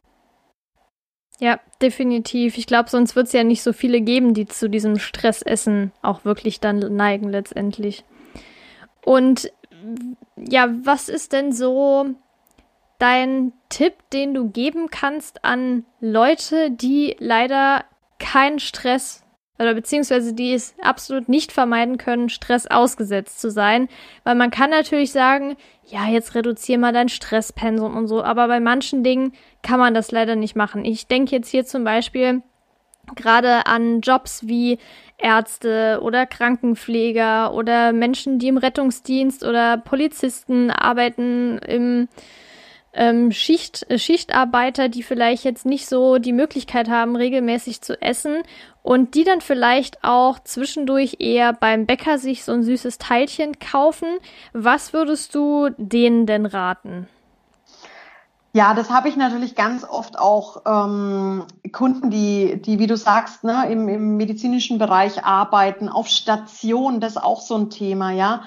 Ja, 1.40 1.60
definitiv. 1.82 2.60
Ich 2.60 2.68
glaube, 2.68 2.90
sonst 2.92 3.16
wird 3.16 3.26
es 3.26 3.34
ja 3.34 3.44
nicht 3.44 3.64
so 3.64 3.74
viele 3.74 4.02
geben, 4.02 4.36
die 4.36 4.46
zu 4.46 4.70
diesem 4.70 5.00
Stressessen 5.00 5.92
auch 6.04 6.24
wirklich 6.24 6.60
dann 6.60 6.78
neigen 6.96 7.30
letztendlich. 7.30 8.04
Und 9.04 9.52
ja, 10.38 10.70
was 10.84 11.10
ist 11.10 11.34
denn 11.34 11.52
so 11.52 12.16
dein 13.00 13.54
Tipp, 13.70 13.94
den 14.14 14.34
du 14.34 14.50
geben 14.50 14.90
kannst 14.90 15.44
an 15.44 15.86
Leute, 16.00 16.70
die 16.72 17.16
leider 17.20 17.84
keinen 18.20 18.60
Stress 18.60 19.24
oder 19.62 19.76
beziehungsweise 19.76 20.34
die 20.34 20.54
es 20.54 20.74
absolut 20.82 21.30
nicht 21.30 21.52
vermeiden 21.52 21.98
können, 21.98 22.30
Stress 22.30 22.66
ausgesetzt 22.66 23.40
zu 23.40 23.52
sein. 23.52 23.90
Weil 24.24 24.36
man 24.36 24.50
kann 24.50 24.72
natürlich 24.72 25.12
sagen, 25.12 25.56
ja, 25.86 26.08
jetzt 26.08 26.34
reduziere 26.34 26.80
mal 26.80 26.94
dein 26.94 27.10
Stresspensum 27.10 27.96
und 27.96 28.08
so, 28.08 28.24
aber 28.24 28.48
bei 28.48 28.60
manchen 28.60 29.04
Dingen 29.04 29.34
kann 29.62 29.80
man 29.80 29.94
das 29.94 30.12
leider 30.12 30.36
nicht 30.36 30.56
machen. 30.56 30.84
Ich 30.84 31.08
denke 31.08 31.36
jetzt 31.36 31.50
hier 31.50 31.66
zum 31.66 31.84
Beispiel 31.84 32.42
gerade 33.16 33.66
an 33.66 34.02
Jobs 34.02 34.48
wie 34.48 34.78
Ärzte 35.18 36.00
oder 36.02 36.26
Krankenpfleger 36.26 37.54
oder 37.54 37.94
Menschen, 37.94 38.40
die 38.40 38.48
im 38.48 38.58
Rettungsdienst 38.58 39.44
oder 39.44 39.78
Polizisten 39.78 40.72
arbeiten 40.72 41.60
im 41.60 42.08
ähm, 42.94 43.32
Schicht, 43.32 43.90
äh, 43.90 43.98
Schichtarbeiter, 43.98 44.90
die 44.90 45.04
vielleicht 45.04 45.44
jetzt 45.44 45.66
nicht 45.66 45.88
so 45.88 46.18
die 46.18 46.34
Möglichkeit 46.34 46.90
haben, 46.90 47.16
regelmäßig 47.16 47.82
zu 47.82 48.02
essen 48.02 48.44
und 48.84 49.16
die 49.16 49.24
dann 49.24 49.42
vielleicht 49.42 50.04
auch 50.04 50.40
zwischendurch 50.40 51.18
eher 51.20 51.54
beim 51.54 51.86
Bäcker 51.86 52.18
sich 52.18 52.44
so 52.44 52.52
ein 52.52 52.64
süßes 52.64 52.98
Teilchen 52.98 53.60
kaufen. 53.60 54.08
Was 54.54 54.94
würdest 54.94 55.36
du 55.36 55.70
denen 55.78 56.26
denn 56.26 56.46
raten? 56.46 57.08
Ja, 58.54 58.74
das 58.74 58.90
habe 58.90 59.08
ich 59.08 59.16
natürlich 59.16 59.56
ganz 59.56 59.86
oft 59.86 60.20
auch 60.20 60.64
ähm, 60.66 61.46
Kunden, 61.72 62.10
die, 62.10 62.62
die, 62.62 62.80
wie 62.80 62.88
du 62.88 62.98
sagst, 62.98 63.46
ne, 63.46 63.72
im, 63.72 63.88
im 63.88 64.18
medizinischen 64.18 64.78
Bereich 64.78 65.24
arbeiten, 65.24 65.88
auf 65.88 66.08
Station, 66.08 67.00
das 67.00 67.14
ist 67.14 67.24
auch 67.24 67.40
so 67.40 67.56
ein 67.56 67.70
Thema, 67.70 68.12
ja. 68.12 68.44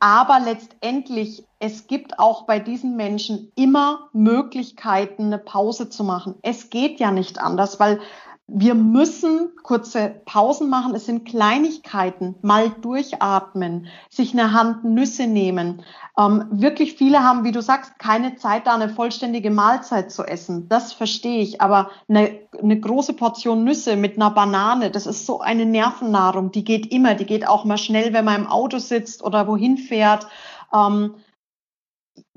Aber 0.00 0.40
letztendlich, 0.40 1.44
es 1.60 1.86
gibt 1.86 2.18
auch 2.18 2.42
bei 2.42 2.58
diesen 2.58 2.96
Menschen 2.96 3.52
immer 3.54 4.08
Möglichkeiten, 4.12 5.26
eine 5.26 5.38
Pause 5.38 5.88
zu 5.90 6.02
machen. 6.02 6.34
Es 6.42 6.68
geht 6.68 6.98
ja 6.98 7.12
nicht 7.12 7.40
anders, 7.40 7.78
weil 7.78 8.00
wir 8.48 8.76
müssen 8.76 9.50
kurze 9.64 10.20
Pausen 10.24 10.68
machen. 10.68 10.94
Es 10.94 11.06
sind 11.06 11.24
Kleinigkeiten, 11.24 12.36
mal 12.42 12.70
durchatmen, 12.70 13.88
sich 14.08 14.32
eine 14.32 14.52
Hand 14.52 14.84
Nüsse 14.84 15.26
nehmen. 15.26 15.82
Ähm, 16.16 16.44
wirklich 16.52 16.94
viele 16.94 17.24
haben, 17.24 17.42
wie 17.42 17.50
du 17.50 17.60
sagst, 17.60 17.98
keine 17.98 18.36
Zeit, 18.36 18.68
da 18.68 18.74
eine 18.74 18.88
vollständige 18.88 19.50
Mahlzeit 19.50 20.12
zu 20.12 20.22
essen. 20.22 20.68
Das 20.68 20.92
verstehe 20.92 21.42
ich. 21.42 21.60
Aber 21.60 21.90
eine, 22.08 22.38
eine 22.62 22.78
große 22.78 23.14
Portion 23.14 23.64
Nüsse 23.64 23.96
mit 23.96 24.16
einer 24.16 24.30
Banane, 24.30 24.92
das 24.92 25.06
ist 25.06 25.26
so 25.26 25.40
eine 25.40 25.66
Nervennahrung. 25.66 26.52
Die 26.52 26.64
geht 26.64 26.92
immer. 26.92 27.16
Die 27.16 27.26
geht 27.26 27.48
auch 27.48 27.64
mal 27.64 27.78
schnell, 27.78 28.12
wenn 28.12 28.24
man 28.24 28.42
im 28.42 28.46
Auto 28.46 28.78
sitzt 28.78 29.24
oder 29.24 29.48
wohin 29.48 29.76
fährt. 29.76 30.28
Ähm, 30.72 31.14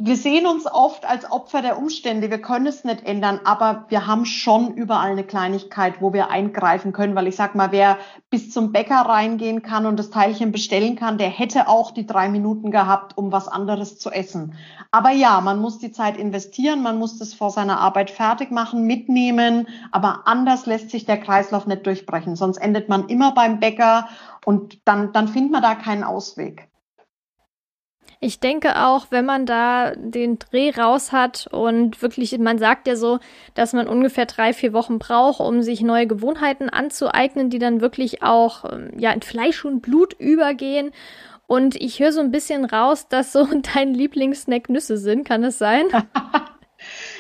wir 0.02 0.16
sehen 0.16 0.48
uns 0.48 0.66
oft 0.66 1.06
als 1.06 1.30
Opfer 1.30 1.62
der 1.62 1.78
Umstände. 1.78 2.30
Wir 2.30 2.42
können 2.42 2.68
es 2.68 2.86
nicht 2.86 3.06
ändern, 3.06 3.42
aber 3.44 3.86
wir 3.90 4.08
haben 4.08 4.26
schon 4.26 4.74
überall 4.74 5.12
eine 5.12 5.26
Kleinigkeit, 5.26 6.02
wo 6.02 6.14
wir 6.14 6.30
eingreifen 6.30 6.94
können, 6.94 7.16
weil 7.16 7.28
ich 7.28 7.36
sag 7.36 7.54
mal, 7.54 7.74
wer 7.74 7.98
bis 8.30 8.50
zum 8.50 8.72
Bäcker 8.72 9.02
reingehen 9.02 9.62
kann 9.62 9.86
und 9.86 9.98
das 9.98 10.10
Teilchen 10.10 10.54
bestellen 10.54 10.96
kann, 10.96 11.18
der 11.18 11.28
hätte 11.28 11.68
auch 11.68 11.92
die 11.92 12.06
drei 12.06 12.30
Minuten 12.30 12.72
gehabt, 12.72 13.18
um 13.18 13.34
was 13.34 13.50
anderes 13.50 14.00
zu 14.00 14.10
essen. 14.10 14.56
Aber 14.92 15.12
ja, 15.12 15.42
man 15.42 15.60
muss 15.60 15.80
die 15.80 15.92
Zeit 15.92 16.16
investieren, 16.16 16.82
man 16.82 16.98
muss 16.98 17.20
das 17.20 17.34
vor 17.34 17.52
seiner 17.52 17.82
Arbeit 17.82 18.10
fertig 18.10 18.52
machen, 18.52 18.84
mitnehmen, 18.88 19.68
aber 19.92 20.22
anders 20.26 20.66
lässt 20.66 20.92
sich 20.92 21.06
der 21.06 21.18
Kreislauf 21.18 21.68
nicht 21.68 21.86
durchbrechen. 21.86 22.38
Sonst 22.38 22.58
endet 22.58 22.88
man 22.88 23.10
immer 23.10 23.34
beim 23.34 23.60
Bäcker 23.60 24.08
und 24.46 24.80
dann, 24.86 25.12
dann 25.12 25.28
findet 25.28 25.52
man 25.52 25.62
da 25.62 25.76
keinen 25.76 26.06
Ausweg. 26.06 26.69
Ich 28.22 28.42
denke 28.42 28.86
auch, 28.86 29.08
wenn 29.12 29.26
man 29.26 29.46
da 29.46 29.94
den 29.96 30.40
Dreh 30.40 30.72
raus 30.72 31.14
hat 31.14 31.48
und 31.52 32.02
wirklich, 32.02 32.38
man 32.38 32.58
sagt 32.58 32.86
ja 32.88 32.98
so, 32.98 33.20
dass 33.54 33.72
man 33.72 33.88
ungefähr 33.88 34.26
drei, 34.26 34.52
vier 34.52 34.74
Wochen 34.74 35.00
braucht, 35.00 35.40
um 35.40 35.62
sich 35.62 35.80
neue 35.82 36.06
Gewohnheiten 36.06 36.70
anzueignen, 36.70 37.50
die 37.50 37.60
dann 37.60 37.80
wirklich 37.80 38.22
auch 38.22 38.66
ähm, 38.70 38.92
ja, 38.98 39.12
in 39.12 39.22
Fleisch 39.22 39.64
und 39.64 39.80
Blut 39.82 40.14
übergehen. 40.20 40.92
Und 41.48 41.76
ich 41.78 42.02
höre 42.02 42.12
so 42.12 42.20
ein 42.20 42.32
bisschen 42.32 42.66
raus, 42.66 43.08
dass 43.08 43.32
so 43.32 43.48
dein 43.74 43.94
Lieblingssnack 43.94 44.68
Nüsse 44.68 44.98
sind. 44.98 45.26
Kann 45.26 45.46
es 45.46 45.58
sein? 45.58 45.86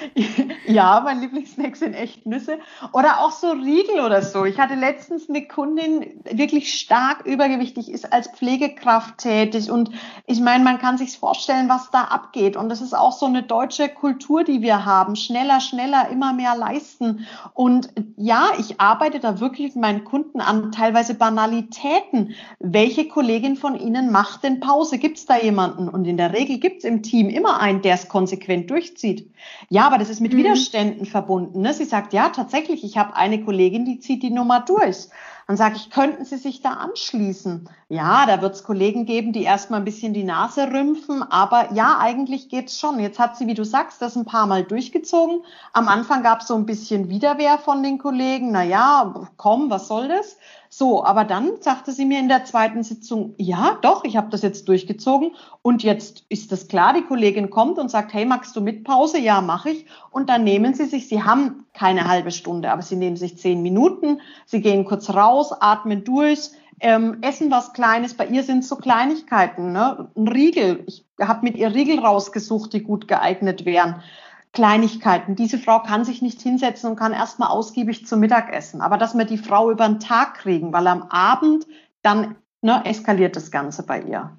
Ja, 0.67 1.01
mein 1.03 1.19
Lieblingssnack 1.21 1.75
sind 1.75 1.93
echt 1.93 2.25
Nüsse. 2.25 2.59
Oder 2.93 3.21
auch 3.21 3.31
so 3.31 3.51
Riegel 3.51 4.01
oder 4.05 4.21
so. 4.21 4.45
Ich 4.45 4.59
hatte 4.59 4.75
letztens 4.75 5.29
eine 5.29 5.47
Kundin, 5.47 6.21
wirklich 6.31 6.73
stark 6.73 7.25
übergewichtig 7.25 7.91
ist, 7.91 8.11
als 8.13 8.27
Pflegekraft 8.27 9.17
tätig. 9.17 9.71
Und 9.71 9.91
ich 10.25 10.39
meine, 10.39 10.63
man 10.63 10.79
kann 10.79 10.97
sich 10.97 11.17
vorstellen, 11.17 11.69
was 11.69 11.89
da 11.91 12.03
abgeht. 12.05 12.55
Und 12.55 12.69
das 12.69 12.81
ist 12.81 12.93
auch 12.93 13.11
so 13.11 13.25
eine 13.25 13.43
deutsche 13.43 13.89
Kultur, 13.89 14.43
die 14.43 14.61
wir 14.61 14.85
haben. 14.85 15.15
Schneller, 15.15 15.59
schneller, 15.59 16.09
immer 16.09 16.33
mehr 16.33 16.55
leisten. 16.55 17.27
Und 17.53 17.89
ja, 18.15 18.49
ich 18.59 18.79
arbeite 18.79 19.19
da 19.19 19.39
wirklich 19.39 19.75
mit 19.75 19.81
meinen 19.81 20.03
Kunden 20.03 20.41
an 20.41 20.71
teilweise 20.71 21.15
Banalitäten. 21.15 22.35
Welche 22.59 23.07
Kollegin 23.07 23.55
von 23.55 23.79
Ihnen 23.79 24.11
macht 24.11 24.43
denn 24.43 24.59
Pause? 24.59 24.97
Gibt 24.97 25.17
es 25.17 25.25
da 25.25 25.37
jemanden? 25.37 25.89
Und 25.89 26.05
in 26.05 26.17
der 26.17 26.33
Regel 26.33 26.59
gibt 26.59 26.79
es 26.79 26.83
im 26.83 27.01
Team 27.01 27.29
immer 27.29 27.59
einen, 27.59 27.81
der 27.81 27.95
es 27.95 28.07
konsequent 28.07 28.69
durchzieht. 28.69 29.31
Ja, 29.69 29.88
aber 29.88 29.97
das 29.97 30.09
ist 30.09 30.19
mit 30.19 30.33
mhm. 30.33 30.38
Widerständen 30.38 31.05
verbunden. 31.05 31.62
Ne? 31.62 31.73
Sie 31.73 31.85
sagt, 31.85 32.13
ja, 32.13 32.29
tatsächlich, 32.29 32.83
ich 32.83 32.97
habe 32.97 33.15
eine 33.15 33.43
Kollegin, 33.43 33.85
die 33.85 33.99
zieht 33.99 34.23
die 34.23 34.31
Nummer 34.31 34.62
durch. 34.62 35.07
Dann 35.49 35.57
sage 35.57 35.77
ich, 35.77 35.89
könnten 35.89 36.25
Sie 36.25 36.38
sich 36.38 36.62
da 36.62 36.73
anschließen? 36.73 37.67
Ja, 37.88 38.27
da 38.27 38.39
wird 38.39 38.53
es 38.53 38.63
Kollegen 38.63 39.07
geben, 39.07 39.33
die 39.33 39.41
erstmal 39.41 39.79
ein 39.79 39.85
bisschen 39.85 40.13
die 40.13 40.23
Nase 40.23 40.71
rümpfen, 40.71 41.23
aber 41.23 41.73
ja, 41.73 41.97
eigentlich 41.99 42.49
geht's 42.49 42.79
schon. 42.79 42.99
Jetzt 42.99 43.17
hat 43.17 43.35
sie, 43.35 43.47
wie 43.47 43.55
du 43.55 43.65
sagst, 43.65 43.99
das 43.99 44.15
ein 44.15 44.25
paar 44.25 44.45
Mal 44.45 44.63
durchgezogen. 44.63 45.41
Am 45.73 45.88
Anfang 45.88 46.21
gab 46.21 46.41
es 46.41 46.47
so 46.47 46.53
ein 46.53 46.67
bisschen 46.67 47.09
Widerwehr 47.09 47.57
von 47.57 47.81
den 47.81 47.97
Kollegen. 47.97 48.51
Na 48.51 48.62
ja, 48.62 49.27
komm, 49.38 49.71
was 49.71 49.88
soll 49.88 50.07
das? 50.07 50.38
So, 50.71 51.03
aber 51.03 51.25
dann 51.25 51.62
sagte 51.62 51.91
sie 51.91 52.05
mir 52.05 52.19
in 52.19 52.29
der 52.29 52.45
zweiten 52.45 52.84
Sitzung, 52.84 53.34
ja, 53.38 53.79
doch, 53.82 54.03
ich 54.03 54.15
habe 54.15 54.29
das 54.29 54.43
jetzt 54.43 54.67
durchgezogen 54.67 55.32
und 55.63 55.82
jetzt 55.82 56.25
ist 56.29 56.51
das 56.51 56.67
klar, 56.67 56.93
die 56.93 57.01
Kollegin 57.01 57.49
kommt 57.49 57.79
und 57.79 57.89
sagt, 57.89 58.13
hey, 58.13 58.23
magst 58.23 58.55
du 58.55 58.62
mit 58.62 58.84
Pause? 58.84 59.17
Ja, 59.17 59.41
mache 59.41 59.71
ich. 59.71 59.88
Und 60.12 60.29
dann 60.29 60.43
nehmen 60.43 60.75
sie 60.75 60.86
sich, 60.86 61.08
sie 61.08 61.23
haben 61.23 61.65
keine 61.73 62.08
halbe 62.08 62.29
Stunde, 62.29 62.71
aber 62.71 62.84
sie 62.84 62.97
nehmen 62.97 63.15
sich 63.15 63.39
zehn 63.39 63.63
Minuten, 63.63 64.21
sie 64.45 64.62
gehen 64.62 64.86
kurz 64.86 65.10
raus, 65.10 65.51
atmen 65.60 66.03
durch, 66.03 66.51
ähm, 66.82 67.17
essen 67.21 67.49
was 67.49 67.73
Kleines. 67.73 68.13
Bei 68.13 68.27
ihr 68.27 68.43
sind 68.43 68.63
so 68.63 68.75
Kleinigkeiten, 68.75 69.71
ne? 69.71 70.12
ein 70.15 70.27
Riegel. 70.27 70.84
Ich 70.86 71.03
habe 71.19 71.43
mit 71.43 71.58
ihr 71.58 71.73
Riegel 71.73 71.99
rausgesucht, 71.99 72.73
die 72.73 72.84
gut 72.84 73.08
geeignet 73.08 73.65
wären. 73.65 74.03
Kleinigkeiten. 74.51 75.35
Diese 75.35 75.59
Frau 75.59 75.79
kann 75.79 76.05
sich 76.05 76.21
nicht 76.21 76.41
hinsetzen 76.41 76.89
und 76.89 76.95
kann 76.95 77.13
erstmal 77.13 77.49
ausgiebig 77.49 78.07
zum 78.07 78.19
Mittagessen. 78.19 78.81
Aber 78.81 78.97
dass 78.97 79.15
wir 79.15 79.25
die 79.25 79.38
Frau 79.38 79.69
über 79.71 79.88
den 79.88 79.99
Tag 79.99 80.35
kriegen, 80.35 80.73
weil 80.73 80.88
am 80.88 81.03
Abend 81.03 81.67
dann 82.01 82.35
ne, 82.62 82.81
eskaliert 82.85 83.35
das 83.35 83.51
Ganze 83.51 83.83
bei 83.85 84.01
ihr. 84.01 84.35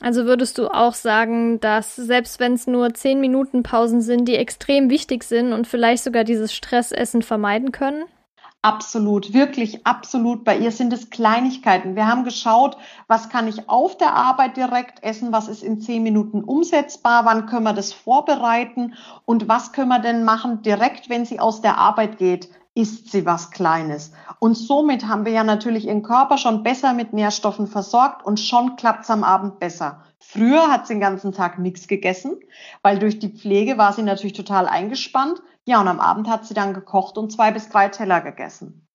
Also 0.00 0.26
würdest 0.26 0.58
du 0.58 0.68
auch 0.68 0.94
sagen, 0.94 1.60
dass 1.60 1.94
selbst 1.94 2.40
wenn 2.40 2.54
es 2.54 2.66
nur 2.66 2.94
zehn 2.94 3.20
Minuten 3.20 3.62
Pausen 3.62 4.00
sind, 4.00 4.26
die 4.26 4.34
extrem 4.34 4.90
wichtig 4.90 5.22
sind 5.22 5.52
und 5.52 5.68
vielleicht 5.68 6.02
sogar 6.02 6.24
dieses 6.24 6.52
Stressessen 6.52 7.22
vermeiden 7.22 7.70
können? 7.70 8.04
Absolut, 8.64 9.34
wirklich 9.34 9.86
absolut. 9.86 10.42
Bei 10.42 10.56
ihr 10.56 10.72
sind 10.72 10.90
es 10.94 11.10
Kleinigkeiten. 11.10 11.96
Wir 11.96 12.06
haben 12.06 12.24
geschaut, 12.24 12.78
was 13.08 13.28
kann 13.28 13.46
ich 13.46 13.68
auf 13.68 13.98
der 13.98 14.14
Arbeit 14.14 14.56
direkt 14.56 15.02
essen, 15.02 15.32
was 15.32 15.48
ist 15.48 15.62
in 15.62 15.82
zehn 15.82 16.02
Minuten 16.02 16.42
umsetzbar, 16.42 17.26
wann 17.26 17.44
können 17.44 17.64
wir 17.64 17.74
das 17.74 17.92
vorbereiten 17.92 18.94
und 19.26 19.48
was 19.48 19.72
können 19.72 19.90
wir 19.90 19.98
denn 19.98 20.24
machen 20.24 20.62
direkt, 20.62 21.10
wenn 21.10 21.26
sie 21.26 21.40
aus 21.40 21.60
der 21.60 21.76
Arbeit 21.76 22.16
geht 22.16 22.48
isst 22.76 23.12
sie 23.12 23.24
was 23.24 23.52
Kleines. 23.52 24.12
Und 24.40 24.56
somit 24.56 25.06
haben 25.06 25.24
wir 25.24 25.32
ja 25.32 25.44
natürlich 25.44 25.86
ihren 25.86 26.02
Körper 26.02 26.38
schon 26.38 26.64
besser 26.64 26.92
mit 26.92 27.12
Nährstoffen 27.12 27.68
versorgt 27.68 28.26
und 28.26 28.40
schon 28.40 28.74
klappt's 28.74 29.10
am 29.10 29.22
Abend 29.22 29.60
besser. 29.60 30.02
Früher 30.18 30.72
hat 30.72 30.86
sie 30.86 30.94
den 30.94 31.00
ganzen 31.00 31.32
Tag 31.32 31.60
nichts 31.60 31.86
gegessen, 31.86 32.40
weil 32.82 32.98
durch 32.98 33.20
die 33.20 33.28
Pflege 33.28 33.78
war 33.78 33.92
sie 33.92 34.02
natürlich 34.02 34.32
total 34.32 34.66
eingespannt. 34.66 35.40
Ja, 35.66 35.80
und 35.80 35.88
am 35.88 36.00
Abend 36.00 36.28
hat 36.28 36.46
sie 36.46 36.54
dann 36.54 36.74
gekocht 36.74 37.16
und 37.16 37.30
zwei 37.30 37.50
bis 37.50 37.68
drei 37.68 37.88
Teller 37.88 38.20
gegessen. 38.20 38.86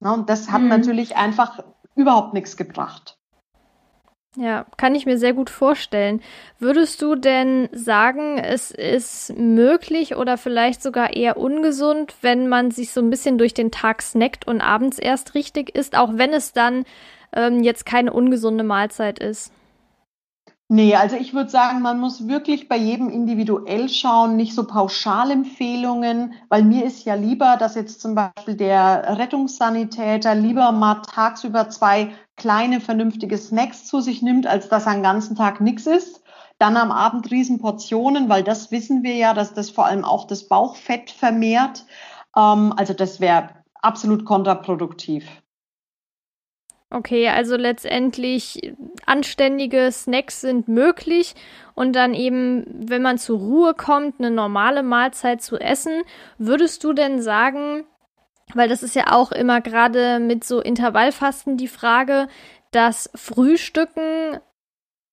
Ja, 0.00 0.12
und 0.12 0.28
das 0.28 0.50
hat 0.50 0.62
mhm. 0.62 0.68
natürlich 0.68 1.16
einfach 1.16 1.62
überhaupt 1.94 2.34
nichts 2.34 2.56
gebracht. 2.56 3.18
Ja, 4.34 4.64
kann 4.78 4.94
ich 4.94 5.04
mir 5.04 5.18
sehr 5.18 5.34
gut 5.34 5.50
vorstellen. 5.50 6.22
Würdest 6.58 7.02
du 7.02 7.16
denn 7.16 7.68
sagen, 7.72 8.38
es 8.38 8.70
ist 8.70 9.36
möglich 9.36 10.16
oder 10.16 10.38
vielleicht 10.38 10.82
sogar 10.82 11.14
eher 11.14 11.36
ungesund, 11.36 12.14
wenn 12.22 12.48
man 12.48 12.70
sich 12.70 12.92
so 12.92 13.02
ein 13.02 13.10
bisschen 13.10 13.36
durch 13.36 13.52
den 13.52 13.70
Tag 13.70 14.00
snackt 14.00 14.46
und 14.46 14.62
abends 14.62 14.98
erst 14.98 15.34
richtig 15.34 15.76
isst, 15.76 15.96
auch 15.98 16.12
wenn 16.14 16.32
es 16.32 16.54
dann 16.54 16.84
ähm, 17.34 17.62
jetzt 17.62 17.84
keine 17.84 18.14
ungesunde 18.14 18.64
Mahlzeit 18.64 19.18
ist? 19.18 19.52
Nee, 20.74 20.96
also 20.96 21.16
ich 21.16 21.34
würde 21.34 21.50
sagen, 21.50 21.82
man 21.82 22.00
muss 22.00 22.28
wirklich 22.28 22.66
bei 22.66 22.78
jedem 22.78 23.10
individuell 23.10 23.90
schauen, 23.90 24.36
nicht 24.36 24.54
so 24.54 24.66
Pauschalempfehlungen, 24.66 26.32
weil 26.48 26.62
mir 26.62 26.86
ist 26.86 27.04
ja 27.04 27.14
lieber, 27.14 27.58
dass 27.58 27.74
jetzt 27.74 28.00
zum 28.00 28.14
Beispiel 28.14 28.54
der 28.54 29.18
Rettungssanitäter 29.18 30.34
lieber 30.34 30.72
mal 30.72 31.02
tagsüber 31.02 31.68
zwei 31.68 32.14
kleine 32.38 32.80
vernünftige 32.80 33.36
Snacks 33.36 33.84
zu 33.84 34.00
sich 34.00 34.22
nimmt, 34.22 34.46
als 34.46 34.70
dass 34.70 34.86
er 34.86 34.94
den 34.94 35.02
ganzen 35.02 35.36
Tag 35.36 35.60
nichts 35.60 35.86
isst. 35.86 36.22
Dann 36.58 36.78
am 36.78 36.90
Abend 36.90 37.30
Riesenportionen, 37.30 38.30
weil 38.30 38.42
das 38.42 38.70
wissen 38.70 39.02
wir 39.02 39.16
ja, 39.16 39.34
dass 39.34 39.52
das 39.52 39.68
vor 39.68 39.84
allem 39.84 40.06
auch 40.06 40.26
das 40.26 40.48
Bauchfett 40.48 41.10
vermehrt. 41.10 41.84
Ähm, 42.34 42.72
also 42.78 42.94
das 42.94 43.20
wäre 43.20 43.50
absolut 43.74 44.24
kontraproduktiv. 44.24 45.41
Okay, 46.94 47.26
also 47.30 47.56
letztendlich 47.56 48.74
anständige 49.06 49.90
Snacks 49.90 50.42
sind 50.42 50.68
möglich 50.68 51.34
und 51.74 51.96
dann 51.96 52.12
eben, 52.12 52.66
wenn 52.68 53.00
man 53.00 53.16
zur 53.16 53.38
Ruhe 53.38 53.72
kommt, 53.72 54.18
eine 54.18 54.30
normale 54.30 54.82
Mahlzeit 54.82 55.40
zu 55.40 55.56
essen. 55.56 56.02
Würdest 56.36 56.84
du 56.84 56.92
denn 56.92 57.22
sagen, 57.22 57.84
weil 58.52 58.68
das 58.68 58.82
ist 58.82 58.94
ja 58.94 59.10
auch 59.10 59.32
immer 59.32 59.62
gerade 59.62 60.18
mit 60.18 60.44
so 60.44 60.60
Intervallfasten 60.60 61.56
die 61.56 61.68
Frage, 61.68 62.28
dass 62.72 63.08
Frühstücken 63.14 64.38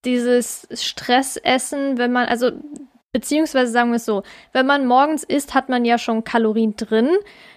dieses 0.04 0.68
Stressessen, 0.74 1.98
wenn 1.98 2.12
man, 2.12 2.28
also 2.28 2.52
Beziehungsweise 3.12 3.72
sagen 3.72 3.90
wir 3.90 3.96
es 3.96 4.06
so, 4.06 4.22
wenn 4.54 4.68
man 4.68 4.86
morgens 4.86 5.24
isst, 5.24 5.56
hat 5.56 5.68
man 5.68 5.84
ja 5.84 5.98
schon 5.98 6.24
Kalorien 6.24 6.76
drin. 6.76 7.10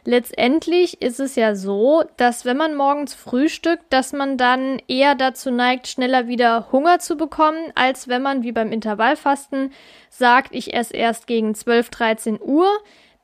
Letztendlich 0.06 1.02
ist 1.02 1.20
es 1.20 1.36
ja 1.36 1.54
so, 1.54 2.04
dass 2.16 2.46
wenn 2.46 2.56
man 2.56 2.74
morgens 2.74 3.12
frühstückt, 3.12 3.84
dass 3.90 4.14
man 4.14 4.38
dann 4.38 4.80
eher 4.88 5.14
dazu 5.14 5.50
neigt, 5.50 5.88
schneller 5.88 6.26
wieder 6.26 6.72
Hunger 6.72 7.00
zu 7.00 7.18
bekommen, 7.18 7.70
als 7.74 8.08
wenn 8.08 8.22
man 8.22 8.42
wie 8.42 8.52
beim 8.52 8.72
Intervallfasten 8.72 9.74
sagt, 10.08 10.54
ich 10.54 10.72
esse 10.72 10.96
erst 10.96 11.26
gegen 11.26 11.54
12, 11.54 11.90
13 11.90 12.40
Uhr. 12.40 12.68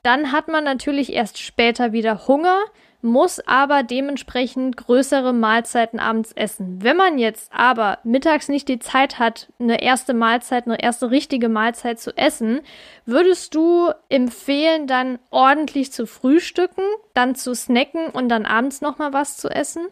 Dann 0.02 0.30
hat 0.30 0.48
man 0.48 0.64
natürlich 0.64 1.14
erst 1.14 1.38
später 1.38 1.92
wieder 1.92 2.28
Hunger 2.28 2.58
muss 3.00 3.40
aber 3.46 3.82
dementsprechend 3.82 4.76
größere 4.76 5.32
Mahlzeiten 5.32 6.00
abends 6.00 6.32
essen. 6.32 6.82
Wenn 6.82 6.96
man 6.96 7.18
jetzt 7.18 7.52
aber 7.52 7.98
mittags 8.02 8.48
nicht 8.48 8.68
die 8.68 8.80
Zeit 8.80 9.18
hat, 9.18 9.52
eine 9.60 9.82
erste 9.82 10.14
Mahlzeit, 10.14 10.66
eine 10.66 10.82
erste 10.82 11.10
richtige 11.10 11.48
Mahlzeit 11.48 12.00
zu 12.00 12.16
essen, 12.16 12.60
würdest 13.06 13.54
du 13.54 13.90
empfehlen, 14.08 14.86
dann 14.86 15.18
ordentlich 15.30 15.92
zu 15.92 16.06
frühstücken, 16.06 16.82
dann 17.14 17.34
zu 17.34 17.54
snacken 17.54 18.08
und 18.08 18.28
dann 18.28 18.46
abends 18.46 18.80
nochmal 18.80 19.12
was 19.12 19.36
zu 19.36 19.48
essen? 19.48 19.86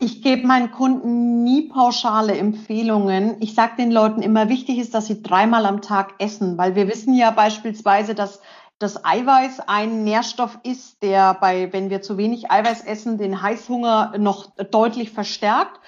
Ich 0.00 0.22
gebe 0.22 0.46
meinen 0.46 0.70
Kunden 0.70 1.42
nie 1.42 1.68
pauschale 1.68 2.36
Empfehlungen. 2.38 3.36
Ich 3.40 3.54
sage 3.54 3.72
den 3.78 3.90
Leuten 3.90 4.22
immer, 4.22 4.48
wichtig 4.48 4.78
ist, 4.78 4.94
dass 4.94 5.06
sie 5.06 5.24
dreimal 5.24 5.66
am 5.66 5.82
Tag 5.82 6.14
essen, 6.18 6.56
weil 6.56 6.76
wir 6.76 6.86
wissen 6.86 7.14
ja 7.14 7.32
beispielsweise, 7.32 8.14
dass 8.14 8.40
das 8.78 9.04
Eiweiß 9.04 9.60
ein 9.66 10.04
Nährstoff 10.04 10.58
ist, 10.62 11.02
der 11.02 11.34
bei, 11.34 11.72
wenn 11.72 11.90
wir 11.90 12.02
zu 12.02 12.16
wenig 12.16 12.50
Eiweiß 12.50 12.84
essen, 12.84 13.18
den 13.18 13.42
Heißhunger 13.42 14.14
noch 14.18 14.50
deutlich 14.70 15.10
verstärkt. 15.10 15.80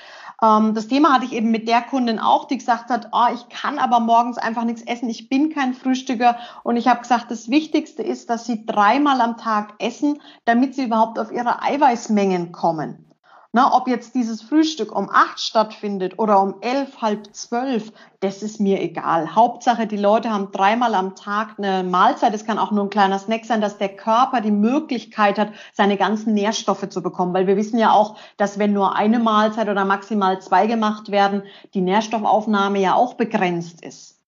Ähm, 0.42 0.74
das 0.74 0.88
Thema 0.88 1.12
hatte 1.12 1.24
ich 1.24 1.32
eben 1.32 1.50
mit 1.50 1.68
der 1.68 1.82
Kundin 1.82 2.18
auch, 2.18 2.46
die 2.46 2.58
gesagt 2.58 2.90
hat, 2.90 3.08
oh, 3.12 3.32
ich 3.32 3.48
kann 3.48 3.78
aber 3.78 4.00
morgens 4.00 4.38
einfach 4.38 4.64
nichts 4.64 4.82
essen, 4.82 5.08
ich 5.08 5.28
bin 5.28 5.52
kein 5.52 5.74
Frühstücker. 5.74 6.36
Und 6.64 6.76
ich 6.76 6.88
habe 6.88 7.00
gesagt, 7.00 7.30
das 7.30 7.48
Wichtigste 7.48 8.02
ist, 8.02 8.30
dass 8.30 8.46
sie 8.46 8.66
dreimal 8.66 9.20
am 9.20 9.36
Tag 9.36 9.74
essen, 9.78 10.20
damit 10.44 10.74
sie 10.74 10.84
überhaupt 10.84 11.18
auf 11.18 11.30
ihre 11.30 11.62
Eiweißmengen 11.62 12.52
kommen. 12.52 13.09
Na, 13.52 13.74
ob 13.74 13.88
jetzt 13.88 14.14
dieses 14.14 14.42
Frühstück 14.42 14.94
um 14.94 15.10
acht 15.10 15.40
stattfindet 15.40 16.20
oder 16.20 16.40
um 16.40 16.54
elf, 16.60 17.02
halb 17.02 17.34
zwölf, 17.34 17.92
das 18.20 18.44
ist 18.44 18.60
mir 18.60 18.80
egal. 18.80 19.34
Hauptsache, 19.34 19.88
die 19.88 19.96
Leute 19.96 20.30
haben 20.30 20.52
dreimal 20.52 20.94
am 20.94 21.16
Tag 21.16 21.58
eine 21.58 21.82
Mahlzeit. 21.82 22.32
Es 22.32 22.44
kann 22.44 22.60
auch 22.60 22.70
nur 22.70 22.84
ein 22.84 22.90
kleiner 22.90 23.18
Snack 23.18 23.44
sein, 23.44 23.60
dass 23.60 23.76
der 23.76 23.96
Körper 23.96 24.40
die 24.40 24.52
Möglichkeit 24.52 25.36
hat, 25.36 25.48
seine 25.72 25.96
ganzen 25.96 26.32
Nährstoffe 26.32 26.88
zu 26.90 27.02
bekommen. 27.02 27.34
Weil 27.34 27.48
wir 27.48 27.56
wissen 27.56 27.80
ja 27.80 27.90
auch, 27.90 28.16
dass 28.36 28.60
wenn 28.60 28.72
nur 28.72 28.94
eine 28.94 29.18
Mahlzeit 29.18 29.68
oder 29.68 29.84
maximal 29.84 30.40
zwei 30.40 30.68
gemacht 30.68 31.10
werden, 31.10 31.42
die 31.74 31.80
Nährstoffaufnahme 31.80 32.78
ja 32.78 32.94
auch 32.94 33.14
begrenzt 33.14 33.84
ist. 33.84 34.19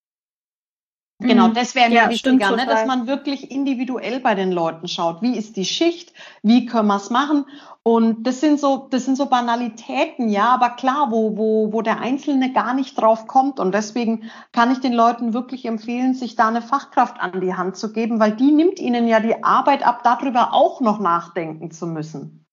Genau, 1.22 1.48
mhm. 1.48 1.54
das 1.54 1.74
wäre 1.74 1.88
mir 1.88 1.94
ja, 1.94 2.10
wichtiger, 2.10 2.56
ne, 2.56 2.66
dass 2.66 2.86
man 2.86 3.06
wirklich 3.06 3.50
individuell 3.50 4.20
bei 4.20 4.34
den 4.34 4.52
Leuten 4.52 4.88
schaut. 4.88 5.22
Wie 5.22 5.36
ist 5.36 5.56
die 5.56 5.64
Schicht? 5.64 6.12
Wie 6.42 6.66
können 6.66 6.88
wir 6.88 6.96
es 6.96 7.10
machen? 7.10 7.46
Und 7.84 8.24
das 8.26 8.40
sind 8.40 8.60
so, 8.60 8.86
das 8.90 9.04
sind 9.04 9.16
so 9.16 9.26
Banalitäten, 9.26 10.28
ja, 10.28 10.50
aber 10.50 10.70
klar, 10.70 11.08
wo, 11.10 11.36
wo, 11.36 11.72
wo 11.72 11.82
der 11.82 12.00
Einzelne 12.00 12.52
gar 12.52 12.74
nicht 12.74 12.96
drauf 12.96 13.26
kommt. 13.26 13.58
Und 13.58 13.74
deswegen 13.74 14.30
kann 14.52 14.70
ich 14.70 14.78
den 14.78 14.92
Leuten 14.92 15.34
wirklich 15.34 15.64
empfehlen, 15.64 16.14
sich 16.14 16.36
da 16.36 16.48
eine 16.48 16.62
Fachkraft 16.62 17.20
an 17.20 17.40
die 17.40 17.54
Hand 17.54 17.76
zu 17.76 17.92
geben, 17.92 18.20
weil 18.20 18.32
die 18.32 18.52
nimmt 18.52 18.78
ihnen 18.78 19.08
ja 19.08 19.18
die 19.18 19.42
Arbeit 19.42 19.84
ab, 19.84 20.02
darüber 20.04 20.52
auch 20.52 20.80
noch 20.80 21.00
nachdenken 21.00 21.72
zu 21.72 21.86
müssen. 21.86 22.46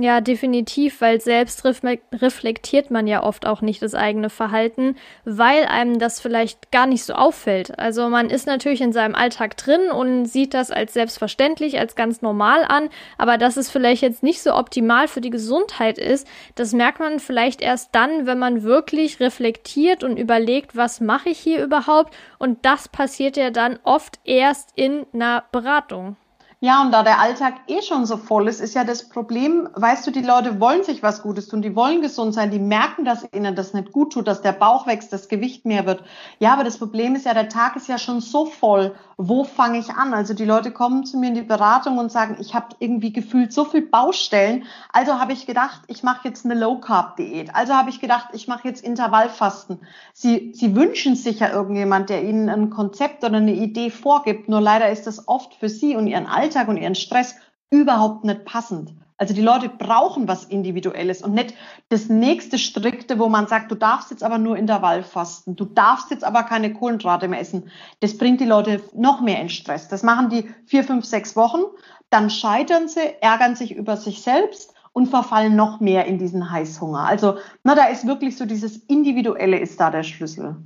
Ja, 0.00 0.20
definitiv, 0.20 1.00
weil 1.00 1.20
selbst 1.20 1.64
reflektiert 1.64 2.92
man 2.92 3.08
ja 3.08 3.24
oft 3.24 3.46
auch 3.46 3.62
nicht 3.62 3.82
das 3.82 3.96
eigene 3.96 4.30
Verhalten, 4.30 4.94
weil 5.24 5.64
einem 5.64 5.98
das 5.98 6.20
vielleicht 6.20 6.70
gar 6.70 6.86
nicht 6.86 7.02
so 7.02 7.14
auffällt. 7.14 7.76
Also 7.80 8.08
man 8.08 8.30
ist 8.30 8.46
natürlich 8.46 8.80
in 8.80 8.92
seinem 8.92 9.16
Alltag 9.16 9.56
drin 9.56 9.90
und 9.90 10.26
sieht 10.26 10.54
das 10.54 10.70
als 10.70 10.94
selbstverständlich, 10.94 11.80
als 11.80 11.96
ganz 11.96 12.22
normal 12.22 12.64
an, 12.68 12.90
aber 13.16 13.38
dass 13.38 13.56
es 13.56 13.70
vielleicht 13.70 14.02
jetzt 14.02 14.22
nicht 14.22 14.40
so 14.40 14.54
optimal 14.54 15.08
für 15.08 15.20
die 15.20 15.30
Gesundheit 15.30 15.98
ist, 15.98 16.28
das 16.54 16.72
merkt 16.72 17.00
man 17.00 17.18
vielleicht 17.18 17.60
erst 17.60 17.92
dann, 17.92 18.24
wenn 18.24 18.38
man 18.38 18.62
wirklich 18.62 19.18
reflektiert 19.18 20.04
und 20.04 20.16
überlegt, 20.16 20.76
was 20.76 21.00
mache 21.00 21.30
ich 21.30 21.40
hier 21.40 21.60
überhaupt 21.60 22.14
und 22.38 22.64
das 22.64 22.86
passiert 22.86 23.36
ja 23.36 23.50
dann 23.50 23.80
oft 23.82 24.20
erst 24.22 24.70
in 24.76 25.06
einer 25.12 25.42
Beratung. 25.50 26.16
Ja, 26.60 26.82
und 26.82 26.90
da 26.90 27.04
der 27.04 27.20
Alltag 27.20 27.54
eh 27.68 27.82
schon 27.82 28.04
so 28.04 28.16
voll 28.16 28.48
ist, 28.48 28.60
ist 28.60 28.74
ja 28.74 28.82
das 28.82 29.08
Problem, 29.08 29.68
weißt 29.74 30.04
du, 30.04 30.10
die 30.10 30.22
Leute 30.22 30.58
wollen 30.58 30.82
sich 30.82 31.04
was 31.04 31.22
Gutes 31.22 31.46
tun, 31.46 31.62
die 31.62 31.76
wollen 31.76 32.02
gesund 32.02 32.34
sein, 32.34 32.50
die 32.50 32.58
merken, 32.58 33.04
dass 33.04 33.24
ihnen 33.32 33.54
das 33.54 33.74
nicht 33.74 33.92
gut 33.92 34.12
tut, 34.12 34.26
dass 34.26 34.42
der 34.42 34.50
Bauch 34.50 34.84
wächst, 34.88 35.12
das 35.12 35.28
Gewicht 35.28 35.66
mehr 35.66 35.86
wird. 35.86 36.02
Ja, 36.40 36.52
aber 36.54 36.64
das 36.64 36.78
Problem 36.78 37.14
ist 37.14 37.26
ja, 37.26 37.34
der 37.34 37.48
Tag 37.48 37.76
ist 37.76 37.86
ja 37.86 37.96
schon 37.96 38.20
so 38.20 38.44
voll. 38.44 38.96
Wo 39.16 39.44
fange 39.44 39.78
ich 39.78 39.90
an? 39.90 40.14
Also 40.14 40.34
die 40.34 40.44
Leute 40.44 40.72
kommen 40.72 41.04
zu 41.04 41.16
mir 41.18 41.28
in 41.28 41.34
die 41.34 41.42
Beratung 41.42 41.98
und 41.98 42.10
sagen, 42.10 42.36
ich 42.40 42.54
habe 42.54 42.74
irgendwie 42.80 43.12
gefühlt 43.12 43.52
so 43.52 43.64
viel 43.64 43.82
Baustellen. 43.82 44.64
Also 44.92 45.20
habe 45.20 45.32
ich 45.32 45.46
gedacht, 45.46 45.82
ich 45.86 46.02
mache 46.02 46.26
jetzt 46.26 46.44
eine 46.44 46.54
Low 46.54 46.80
Carb 46.80 47.16
Diät. 47.16 47.54
Also 47.54 47.74
habe 47.74 47.90
ich 47.90 48.00
gedacht, 48.00 48.30
ich 48.32 48.48
mache 48.48 48.66
jetzt 48.66 48.84
Intervallfasten. 48.84 49.78
Sie, 50.12 50.52
sie 50.54 50.74
wünschen 50.74 51.14
sich 51.14 51.38
ja 51.38 51.50
irgendjemand, 51.50 52.10
der 52.10 52.24
ihnen 52.24 52.48
ein 52.48 52.70
Konzept 52.70 53.22
oder 53.22 53.36
eine 53.36 53.54
Idee 53.54 53.90
vorgibt. 53.90 54.48
Nur 54.48 54.60
leider 54.60 54.88
ist 54.88 55.06
das 55.06 55.26
oft 55.28 55.54
für 55.54 55.68
sie 55.68 55.94
und 55.94 56.08
ihren 56.08 56.26
Alltag 56.26 56.47
Alltag 56.48 56.68
und 56.68 56.78
ihren 56.78 56.94
Stress 56.94 57.36
überhaupt 57.70 58.24
nicht 58.24 58.46
passend. 58.46 58.94
Also 59.18 59.34
die 59.34 59.42
Leute 59.42 59.68
brauchen 59.68 60.28
was 60.28 60.44
Individuelles 60.44 61.20
und 61.22 61.34
nicht 61.34 61.52
das 61.90 62.08
nächste 62.08 62.56
Strikte, 62.58 63.18
wo 63.18 63.28
man 63.28 63.48
sagt, 63.48 63.70
du 63.70 63.74
darfst 63.74 64.10
jetzt 64.10 64.22
aber 64.22 64.38
nur 64.38 64.56
Intervall 64.56 65.02
fasten, 65.02 65.56
du 65.56 65.66
darfst 65.66 66.10
jetzt 66.10 66.24
aber 66.24 66.44
keine 66.44 66.72
Kohlenhydrate 66.72 67.28
mehr 67.28 67.40
essen. 67.40 67.70
Das 68.00 68.16
bringt 68.16 68.40
die 68.40 68.46
Leute 68.46 68.80
noch 68.94 69.20
mehr 69.20 69.42
in 69.42 69.50
Stress. 69.50 69.88
Das 69.88 70.02
machen 70.02 70.30
die 70.30 70.48
vier, 70.66 70.84
fünf, 70.84 71.04
sechs 71.04 71.36
Wochen, 71.36 71.62
dann 72.08 72.30
scheitern 72.30 72.88
sie, 72.88 73.20
ärgern 73.20 73.56
sich 73.56 73.74
über 73.74 73.98
sich 73.98 74.22
selbst 74.22 74.72
und 74.92 75.08
verfallen 75.08 75.54
noch 75.54 75.80
mehr 75.80 76.06
in 76.06 76.16
diesen 76.16 76.50
Heißhunger. 76.50 77.00
Also 77.00 77.36
na, 77.62 77.74
da 77.74 77.86
ist 77.86 78.06
wirklich 78.06 78.38
so 78.38 78.46
dieses 78.46 78.76
Individuelle 78.76 79.58
ist 79.58 79.78
da 79.78 79.90
der 79.90 80.04
Schlüssel. 80.04 80.56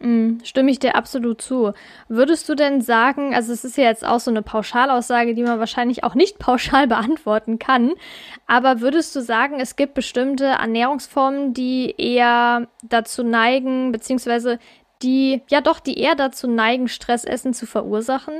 Mm, 0.00 0.38
stimme 0.44 0.70
ich 0.70 0.78
dir 0.78 0.94
absolut 0.94 1.42
zu. 1.42 1.72
Würdest 2.08 2.48
du 2.48 2.54
denn 2.54 2.80
sagen, 2.80 3.34
also 3.34 3.52
es 3.52 3.64
ist 3.64 3.76
ja 3.76 3.84
jetzt 3.84 4.06
auch 4.06 4.20
so 4.20 4.30
eine 4.30 4.42
Pauschalaussage, 4.42 5.34
die 5.34 5.42
man 5.42 5.58
wahrscheinlich 5.58 6.04
auch 6.04 6.14
nicht 6.14 6.38
pauschal 6.38 6.86
beantworten 6.86 7.58
kann, 7.58 7.94
aber 8.46 8.80
würdest 8.80 9.14
du 9.16 9.20
sagen, 9.20 9.58
es 9.58 9.74
gibt 9.74 9.94
bestimmte 9.94 10.44
Ernährungsformen, 10.44 11.52
die 11.52 11.94
eher 11.98 12.68
dazu 12.84 13.24
neigen, 13.24 13.90
beziehungsweise 13.90 14.60
die, 15.02 15.42
ja 15.48 15.60
doch, 15.60 15.80
die 15.80 15.98
eher 15.98 16.14
dazu 16.14 16.48
neigen, 16.48 16.88
Stressessen 16.88 17.52
zu 17.52 17.66
verursachen? 17.66 18.34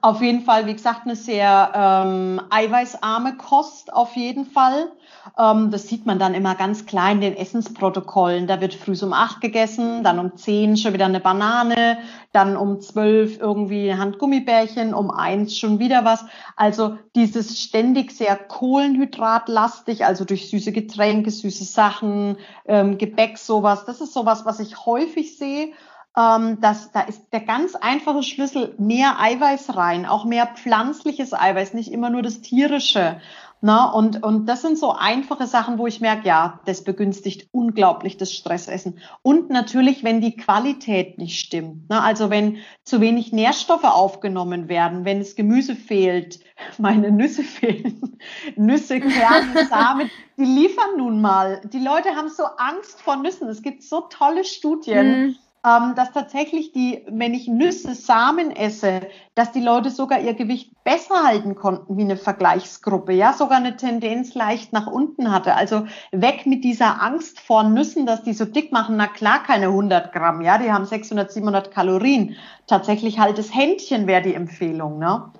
Auf 0.00 0.22
jeden 0.22 0.42
Fall, 0.42 0.66
wie 0.66 0.72
gesagt, 0.72 1.02
eine 1.04 1.16
sehr 1.16 1.72
ähm, 1.74 2.40
eiweißarme 2.50 3.36
Kost 3.36 3.92
auf 3.92 4.16
jeden 4.16 4.46
Fall. 4.46 4.92
Ähm, 5.38 5.70
das 5.70 5.88
sieht 5.88 6.06
man 6.06 6.18
dann 6.18 6.34
immer 6.34 6.54
ganz 6.54 6.86
klein 6.86 7.16
in 7.16 7.20
den 7.20 7.36
Essensprotokollen. 7.36 8.46
Da 8.46 8.60
wird 8.60 8.74
früh 8.74 8.94
um 9.02 9.12
acht 9.12 9.40
gegessen, 9.40 10.02
dann 10.02 10.18
um 10.18 10.36
zehn 10.36 10.76
schon 10.76 10.92
wieder 10.92 11.06
eine 11.06 11.20
Banane, 11.20 11.98
dann 12.32 12.56
um 12.56 12.80
zwölf 12.80 13.38
irgendwie 13.38 13.90
ein 13.90 13.98
Handgummibärchen, 13.98 14.94
um 14.94 15.10
eins 15.10 15.56
schon 15.56 15.78
wieder 15.78 16.04
was. 16.04 16.24
Also 16.56 16.96
dieses 17.14 17.60
ständig 17.60 18.12
sehr 18.12 18.36
kohlenhydratlastig, 18.36 20.04
also 20.04 20.24
durch 20.24 20.50
süße 20.50 20.72
Getränke, 20.72 21.30
süße 21.30 21.64
Sachen, 21.64 22.36
ähm, 22.66 22.98
Gebäck, 22.98 23.38
sowas. 23.38 23.84
Das 23.84 24.00
ist 24.00 24.12
sowas, 24.12 24.44
was 24.44 24.60
ich 24.60 24.86
häufig 24.86 25.36
sehe. 25.36 25.72
Ähm, 26.16 26.58
das, 26.60 26.90
da 26.92 27.02
ist 27.02 27.32
der 27.32 27.40
ganz 27.40 27.74
einfache 27.74 28.22
Schlüssel 28.22 28.74
mehr 28.78 29.20
Eiweiß 29.20 29.76
rein, 29.76 30.06
auch 30.06 30.24
mehr 30.24 30.46
pflanzliches 30.46 31.32
Eiweiß, 31.32 31.74
nicht 31.74 31.92
immer 31.92 32.10
nur 32.10 32.22
das 32.22 32.40
tierische. 32.40 33.20
Na, 33.62 33.90
und, 33.90 34.22
und 34.22 34.46
das 34.46 34.62
sind 34.62 34.78
so 34.78 34.92
einfache 34.92 35.46
Sachen, 35.46 35.76
wo 35.76 35.86
ich 35.86 36.00
merke, 36.00 36.26
ja, 36.26 36.60
das 36.64 36.82
begünstigt 36.82 37.48
unglaublich 37.52 38.16
das 38.16 38.32
Stressessen. 38.32 38.98
Und 39.20 39.50
natürlich, 39.50 40.02
wenn 40.02 40.22
die 40.22 40.34
Qualität 40.34 41.18
nicht 41.18 41.38
stimmt. 41.38 41.84
Na, 41.90 42.00
also 42.00 42.30
wenn 42.30 42.56
zu 42.84 43.02
wenig 43.02 43.32
Nährstoffe 43.32 43.84
aufgenommen 43.84 44.70
werden, 44.70 45.04
wenn 45.04 45.18
das 45.18 45.36
Gemüse 45.36 45.76
fehlt, 45.76 46.40
meine 46.78 47.10
Nüsse 47.10 47.42
fehlen, 47.42 48.18
Nüsse, 48.56 48.98
Kerne, 48.98 49.66
Samen, 49.68 50.10
die 50.38 50.44
liefern 50.44 50.96
nun 50.96 51.20
mal. 51.20 51.60
Die 51.70 51.84
Leute 51.84 52.16
haben 52.16 52.30
so 52.30 52.44
Angst 52.44 53.02
vor 53.02 53.16
Nüssen. 53.16 53.46
Es 53.48 53.60
gibt 53.60 53.82
so 53.82 54.00
tolle 54.08 54.44
Studien. 54.44 55.26
Mm 55.26 55.36
ähm, 55.64 55.94
dass 55.94 56.12
tatsächlich 56.12 56.72
die, 56.72 57.04
wenn 57.08 57.34
ich 57.34 57.46
Nüsse, 57.46 57.94
Samen 57.94 58.50
esse, 58.50 59.02
dass 59.34 59.52
die 59.52 59.60
Leute 59.60 59.90
sogar 59.90 60.20
ihr 60.20 60.34
Gewicht 60.34 60.72
besser 60.84 61.22
halten 61.24 61.54
konnten 61.54 61.96
wie 61.98 62.02
eine 62.02 62.16
Vergleichsgruppe, 62.16 63.12
ja, 63.12 63.32
sogar 63.32 63.58
eine 63.58 63.76
Tendenz 63.76 64.34
leicht 64.34 64.72
nach 64.72 64.86
unten 64.86 65.30
hatte. 65.30 65.54
Also 65.54 65.86
weg 66.12 66.46
mit 66.46 66.64
dieser 66.64 67.02
Angst 67.02 67.40
vor 67.40 67.62
Nüssen, 67.62 68.06
dass 68.06 68.22
die 68.22 68.32
so 68.32 68.46
dick 68.46 68.72
machen. 68.72 68.96
Na 68.96 69.06
klar, 69.06 69.42
keine 69.42 69.66
100 69.66 70.12
Gramm, 70.12 70.40
ja, 70.40 70.56
die 70.56 70.72
haben 70.72 70.86
600, 70.86 71.30
700 71.30 71.70
Kalorien. 71.70 72.36
Tatsächlich 72.66 73.18
halt 73.18 73.36
das 73.36 73.54
Händchen 73.54 74.06
wäre 74.06 74.22
die 74.22 74.34
Empfehlung, 74.34 74.98
ne? 74.98 75.30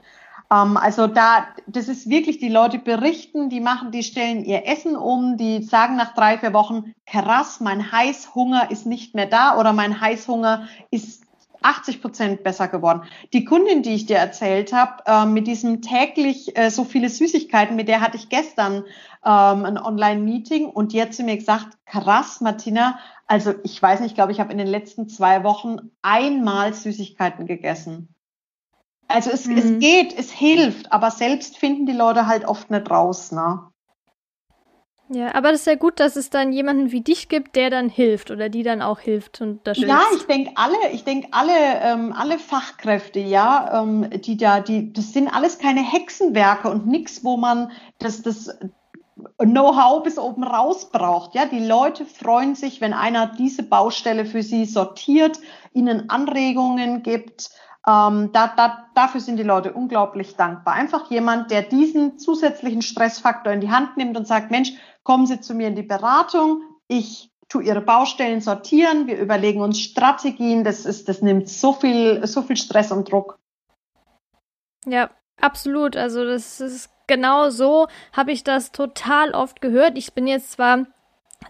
Ähm, 0.52 0.76
also 0.76 1.06
da, 1.06 1.46
das 1.66 1.88
ist 1.88 2.08
wirklich, 2.08 2.38
die 2.38 2.48
Leute 2.48 2.78
berichten, 2.78 3.48
die 3.50 3.60
machen, 3.60 3.90
die 3.92 4.02
stellen 4.02 4.44
ihr 4.44 4.66
Essen 4.66 4.96
um, 4.96 5.36
die 5.36 5.62
sagen 5.62 5.96
nach 5.96 6.14
drei, 6.14 6.38
vier 6.38 6.52
Wochen, 6.52 6.92
krass, 7.06 7.60
mein 7.60 7.92
Heißhunger 7.92 8.70
ist 8.70 8.86
nicht 8.86 9.14
mehr 9.14 9.26
da 9.26 9.58
oder 9.58 9.72
mein 9.72 10.00
Heißhunger 10.00 10.68
ist 10.90 11.24
80 11.62 12.00
Prozent 12.00 12.42
besser 12.42 12.68
geworden. 12.68 13.02
Die 13.32 13.44
Kundin, 13.44 13.82
die 13.82 13.94
ich 13.94 14.06
dir 14.06 14.16
erzählt 14.16 14.72
habe, 14.72 15.02
äh, 15.06 15.26
mit 15.26 15.46
diesem 15.46 15.82
täglich 15.82 16.56
äh, 16.56 16.70
so 16.70 16.84
viele 16.84 17.08
Süßigkeiten, 17.08 17.76
mit 17.76 17.88
der 17.88 18.00
hatte 18.00 18.16
ich 18.16 18.28
gestern 18.28 18.84
ähm, 19.24 19.64
ein 19.64 19.78
Online-Meeting 19.78 20.66
und 20.66 20.92
die 20.92 21.02
hat 21.02 21.12
zu 21.12 21.22
mir 21.22 21.36
gesagt, 21.36 21.76
krass, 21.84 22.40
Martina, 22.40 22.98
also 23.26 23.54
ich 23.62 23.80
weiß 23.80 24.00
nicht, 24.00 24.10
ich 24.10 24.14
glaube, 24.14 24.32
ich 24.32 24.40
habe 24.40 24.52
in 24.52 24.58
den 24.58 24.66
letzten 24.66 25.08
zwei 25.08 25.44
Wochen 25.44 25.90
einmal 26.02 26.72
Süßigkeiten 26.72 27.46
gegessen. 27.46 28.14
Also 29.10 29.30
es, 29.30 29.46
mhm. 29.46 29.58
es 29.58 29.78
geht, 29.80 30.16
es 30.16 30.30
hilft, 30.30 30.92
aber 30.92 31.10
selbst 31.10 31.58
finden 31.58 31.84
die 31.84 31.92
Leute 31.92 32.26
halt 32.26 32.46
oft 32.46 32.70
nicht 32.70 32.88
raus, 32.90 33.32
ne? 33.32 33.60
Ja, 35.12 35.34
aber 35.34 35.50
das 35.50 35.62
ist 35.62 35.66
ja 35.66 35.74
gut, 35.74 35.98
dass 35.98 36.14
es 36.14 36.30
dann 36.30 36.52
jemanden 36.52 36.92
wie 36.92 37.00
dich 37.00 37.28
gibt, 37.28 37.56
der 37.56 37.68
dann 37.68 37.88
hilft 37.88 38.30
oder 38.30 38.48
die 38.48 38.62
dann 38.62 38.80
auch 38.80 39.00
hilft 39.00 39.40
und 39.40 39.58
unterstützt. 39.58 39.88
Ja, 39.88 40.02
ich 40.14 40.24
denke 40.26 40.52
alle, 40.54 40.76
ich 40.92 41.02
denke 41.02 41.26
alle, 41.32 41.52
ähm, 41.82 42.14
alle 42.16 42.38
Fachkräfte, 42.38 43.18
ja, 43.18 43.82
ähm, 43.82 44.08
die 44.08 44.36
da, 44.36 44.60
die, 44.60 44.92
das 44.92 45.12
sind 45.12 45.26
alles 45.26 45.58
keine 45.58 45.80
Hexenwerke 45.80 46.70
und 46.70 46.86
nichts, 46.86 47.24
wo 47.24 47.36
man 47.36 47.72
das, 47.98 48.22
das 48.22 48.56
Know-how 49.38 50.04
bis 50.04 50.16
oben 50.16 50.44
raus 50.44 50.90
braucht. 50.92 51.34
Ja, 51.34 51.46
die 51.46 51.66
Leute 51.66 52.06
freuen 52.06 52.54
sich, 52.54 52.80
wenn 52.80 52.92
einer 52.92 53.26
diese 53.26 53.64
Baustelle 53.64 54.24
für 54.24 54.44
sie 54.44 54.64
sortiert, 54.64 55.40
ihnen 55.72 56.08
Anregungen 56.08 57.02
gibt 57.02 57.50
ähm, 57.86 58.30
da, 58.32 58.48
da, 58.48 58.90
dafür 58.94 59.20
sind 59.20 59.36
die 59.36 59.42
Leute 59.42 59.72
unglaublich 59.72 60.36
dankbar. 60.36 60.74
Einfach 60.74 61.10
jemand, 61.10 61.50
der 61.50 61.62
diesen 61.62 62.18
zusätzlichen 62.18 62.82
Stressfaktor 62.82 63.52
in 63.52 63.60
die 63.60 63.70
Hand 63.70 63.96
nimmt 63.96 64.16
und 64.16 64.26
sagt, 64.26 64.50
Mensch, 64.50 64.72
kommen 65.02 65.26
Sie 65.26 65.40
zu 65.40 65.54
mir 65.54 65.68
in 65.68 65.76
die 65.76 65.82
Beratung, 65.82 66.62
ich 66.88 67.30
tu 67.48 67.60
Ihre 67.60 67.80
Baustellen 67.80 68.40
sortieren, 68.40 69.06
wir 69.06 69.18
überlegen 69.18 69.60
uns 69.60 69.80
Strategien, 69.80 70.62
das 70.62 70.84
ist, 70.86 71.08
das 71.08 71.20
nimmt 71.22 71.48
so 71.48 71.72
viel, 71.72 72.26
so 72.26 72.42
viel 72.42 72.56
Stress 72.56 72.92
und 72.92 73.10
Druck. 73.10 73.38
Ja, 74.86 75.10
absolut. 75.40 75.96
Also 75.96 76.24
das 76.24 76.60
ist 76.60 76.90
genau 77.06 77.50
so, 77.50 77.88
habe 78.12 78.32
ich 78.32 78.44
das 78.44 78.72
total 78.72 79.32
oft 79.32 79.60
gehört. 79.60 79.98
Ich 79.98 80.14
bin 80.14 80.26
jetzt 80.26 80.52
zwar 80.52 80.86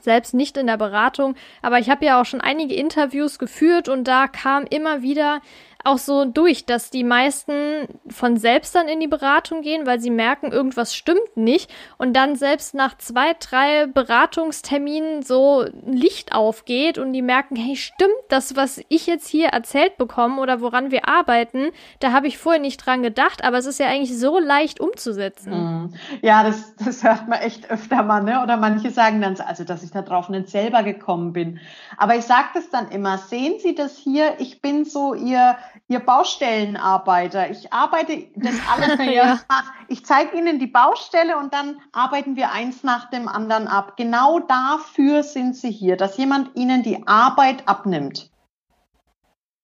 selbst 0.00 0.34
nicht 0.34 0.56
in 0.56 0.66
der 0.66 0.76
Beratung, 0.76 1.34
aber 1.62 1.78
ich 1.78 1.90
habe 1.90 2.06
ja 2.06 2.20
auch 2.20 2.24
schon 2.24 2.40
einige 2.40 2.74
Interviews 2.74 3.38
geführt 3.38 3.88
und 3.88 4.04
da 4.04 4.28
kam 4.28 4.64
immer 4.64 5.02
wieder 5.02 5.40
auch 5.84 5.98
so 5.98 6.24
durch, 6.24 6.66
dass 6.66 6.90
die 6.90 7.04
meisten 7.04 7.88
von 8.08 8.36
selbst 8.36 8.74
dann 8.74 8.88
in 8.88 9.00
die 9.00 9.06
Beratung 9.06 9.62
gehen, 9.62 9.86
weil 9.86 10.00
sie 10.00 10.10
merken, 10.10 10.52
irgendwas 10.52 10.94
stimmt 10.94 11.36
nicht 11.36 11.70
und 11.98 12.14
dann 12.14 12.36
selbst 12.36 12.74
nach 12.74 12.96
zwei, 12.98 13.34
drei 13.38 13.86
Beratungsterminen 13.86 15.22
so 15.22 15.64
Licht 15.86 16.32
aufgeht 16.32 16.98
und 16.98 17.12
die 17.12 17.22
merken, 17.22 17.56
hey, 17.56 17.76
stimmt 17.76 18.10
das, 18.28 18.56
was 18.56 18.80
ich 18.88 19.06
jetzt 19.06 19.28
hier 19.28 19.48
erzählt 19.48 19.96
bekomme 19.96 20.40
oder 20.40 20.60
woran 20.60 20.90
wir 20.90 21.08
arbeiten, 21.08 21.70
da 22.00 22.12
habe 22.12 22.26
ich 22.26 22.38
vorher 22.38 22.60
nicht 22.60 22.78
dran 22.78 23.02
gedacht, 23.02 23.44
aber 23.44 23.58
es 23.58 23.66
ist 23.66 23.80
ja 23.80 23.86
eigentlich 23.86 24.18
so 24.18 24.38
leicht 24.38 24.80
umzusetzen. 24.80 25.52
Mhm. 25.52 25.94
Ja, 26.22 26.42
das, 26.44 26.74
das 26.76 27.02
hört 27.02 27.28
man 27.28 27.40
echt 27.40 27.70
öfter 27.70 28.02
mal, 28.02 28.22
ne? 28.22 28.42
Oder 28.42 28.56
manche 28.56 28.90
sagen 28.90 29.20
dann, 29.20 29.38
also 29.40 29.64
dass 29.64 29.82
ich 29.82 29.90
da 29.90 30.02
drauf 30.02 30.28
nicht 30.28 30.48
selber 30.48 30.82
gekommen 30.82 31.32
bin. 31.32 31.60
Aber 31.96 32.16
ich 32.16 32.24
sage 32.24 32.48
das 32.54 32.70
dann 32.70 32.90
immer, 32.90 33.18
sehen 33.18 33.54
Sie 33.60 33.74
das 33.74 33.96
hier, 33.96 34.34
ich 34.38 34.60
bin 34.60 34.84
so 34.84 35.14
Ihr 35.14 35.56
ihr 35.88 36.00
Baustellenarbeiter. 36.00 37.50
Ich 37.50 37.72
arbeite 37.72 38.28
das 38.36 38.54
alles 38.72 39.12
ja. 39.12 39.40
Ich 39.88 40.04
zeige 40.04 40.36
Ihnen 40.36 40.58
die 40.58 40.66
Baustelle 40.66 41.36
und 41.36 41.52
dann 41.52 41.80
arbeiten 41.92 42.36
wir 42.36 42.52
eins 42.52 42.82
nach 42.82 43.10
dem 43.10 43.28
anderen 43.28 43.68
ab. 43.68 43.96
Genau 43.96 44.40
dafür 44.40 45.22
sind 45.22 45.56
Sie 45.56 45.70
hier, 45.70 45.96
dass 45.96 46.16
jemand 46.16 46.56
Ihnen 46.56 46.82
die 46.82 47.06
Arbeit 47.06 47.66
abnimmt. 47.68 48.30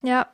Ja, 0.02 0.26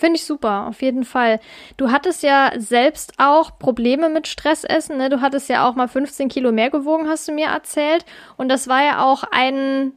Finde 0.00 0.16
ich 0.16 0.24
super, 0.24 0.66
auf 0.66 0.80
jeden 0.80 1.04
Fall. 1.04 1.40
Du 1.76 1.90
hattest 1.90 2.22
ja 2.22 2.52
selbst 2.56 3.12
auch 3.18 3.58
Probleme 3.58 4.08
mit 4.08 4.28
Stressessen. 4.28 4.96
Ne? 4.96 5.10
Du 5.10 5.20
hattest 5.20 5.50
ja 5.50 5.68
auch 5.68 5.74
mal 5.74 5.88
15 5.88 6.30
Kilo 6.30 6.52
mehr 6.52 6.70
gewogen, 6.70 7.06
hast 7.06 7.28
du 7.28 7.32
mir 7.32 7.48
erzählt. 7.48 8.06
Und 8.38 8.48
das 8.48 8.66
war 8.66 8.82
ja 8.82 9.04
auch 9.04 9.24
ein 9.30 9.92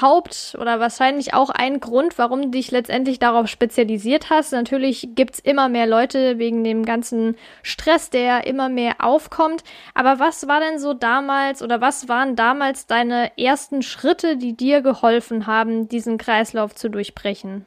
Haupt- 0.00 0.56
oder 0.60 0.80
wahrscheinlich 0.80 1.34
auch 1.34 1.50
ein 1.50 1.80
Grund, 1.80 2.18
warum 2.18 2.42
du 2.42 2.48
dich 2.48 2.70
letztendlich 2.70 3.18
darauf 3.18 3.48
spezialisiert 3.48 4.30
hast. 4.30 4.52
Natürlich 4.52 5.10
gibt's 5.14 5.38
immer 5.38 5.68
mehr 5.68 5.86
Leute 5.86 6.38
wegen 6.38 6.64
dem 6.64 6.84
ganzen 6.84 7.36
Stress, 7.62 8.10
der 8.10 8.46
immer 8.46 8.68
mehr 8.68 8.96
aufkommt. 8.98 9.64
Aber 9.94 10.18
was 10.18 10.48
war 10.48 10.60
denn 10.60 10.78
so 10.78 10.94
damals 10.94 11.62
oder 11.62 11.80
was 11.80 12.08
waren 12.08 12.36
damals 12.36 12.86
deine 12.86 13.36
ersten 13.38 13.82
Schritte, 13.82 14.36
die 14.36 14.56
dir 14.56 14.80
geholfen 14.80 15.46
haben, 15.46 15.88
diesen 15.88 16.18
Kreislauf 16.18 16.74
zu 16.74 16.88
durchbrechen? 16.88 17.66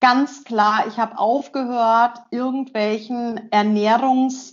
Ganz 0.00 0.44
klar, 0.44 0.84
ich 0.86 0.96
habe 0.98 1.18
aufgehört, 1.18 2.18
irgendwelchen 2.30 3.50
Ernährungstrends 3.50 4.52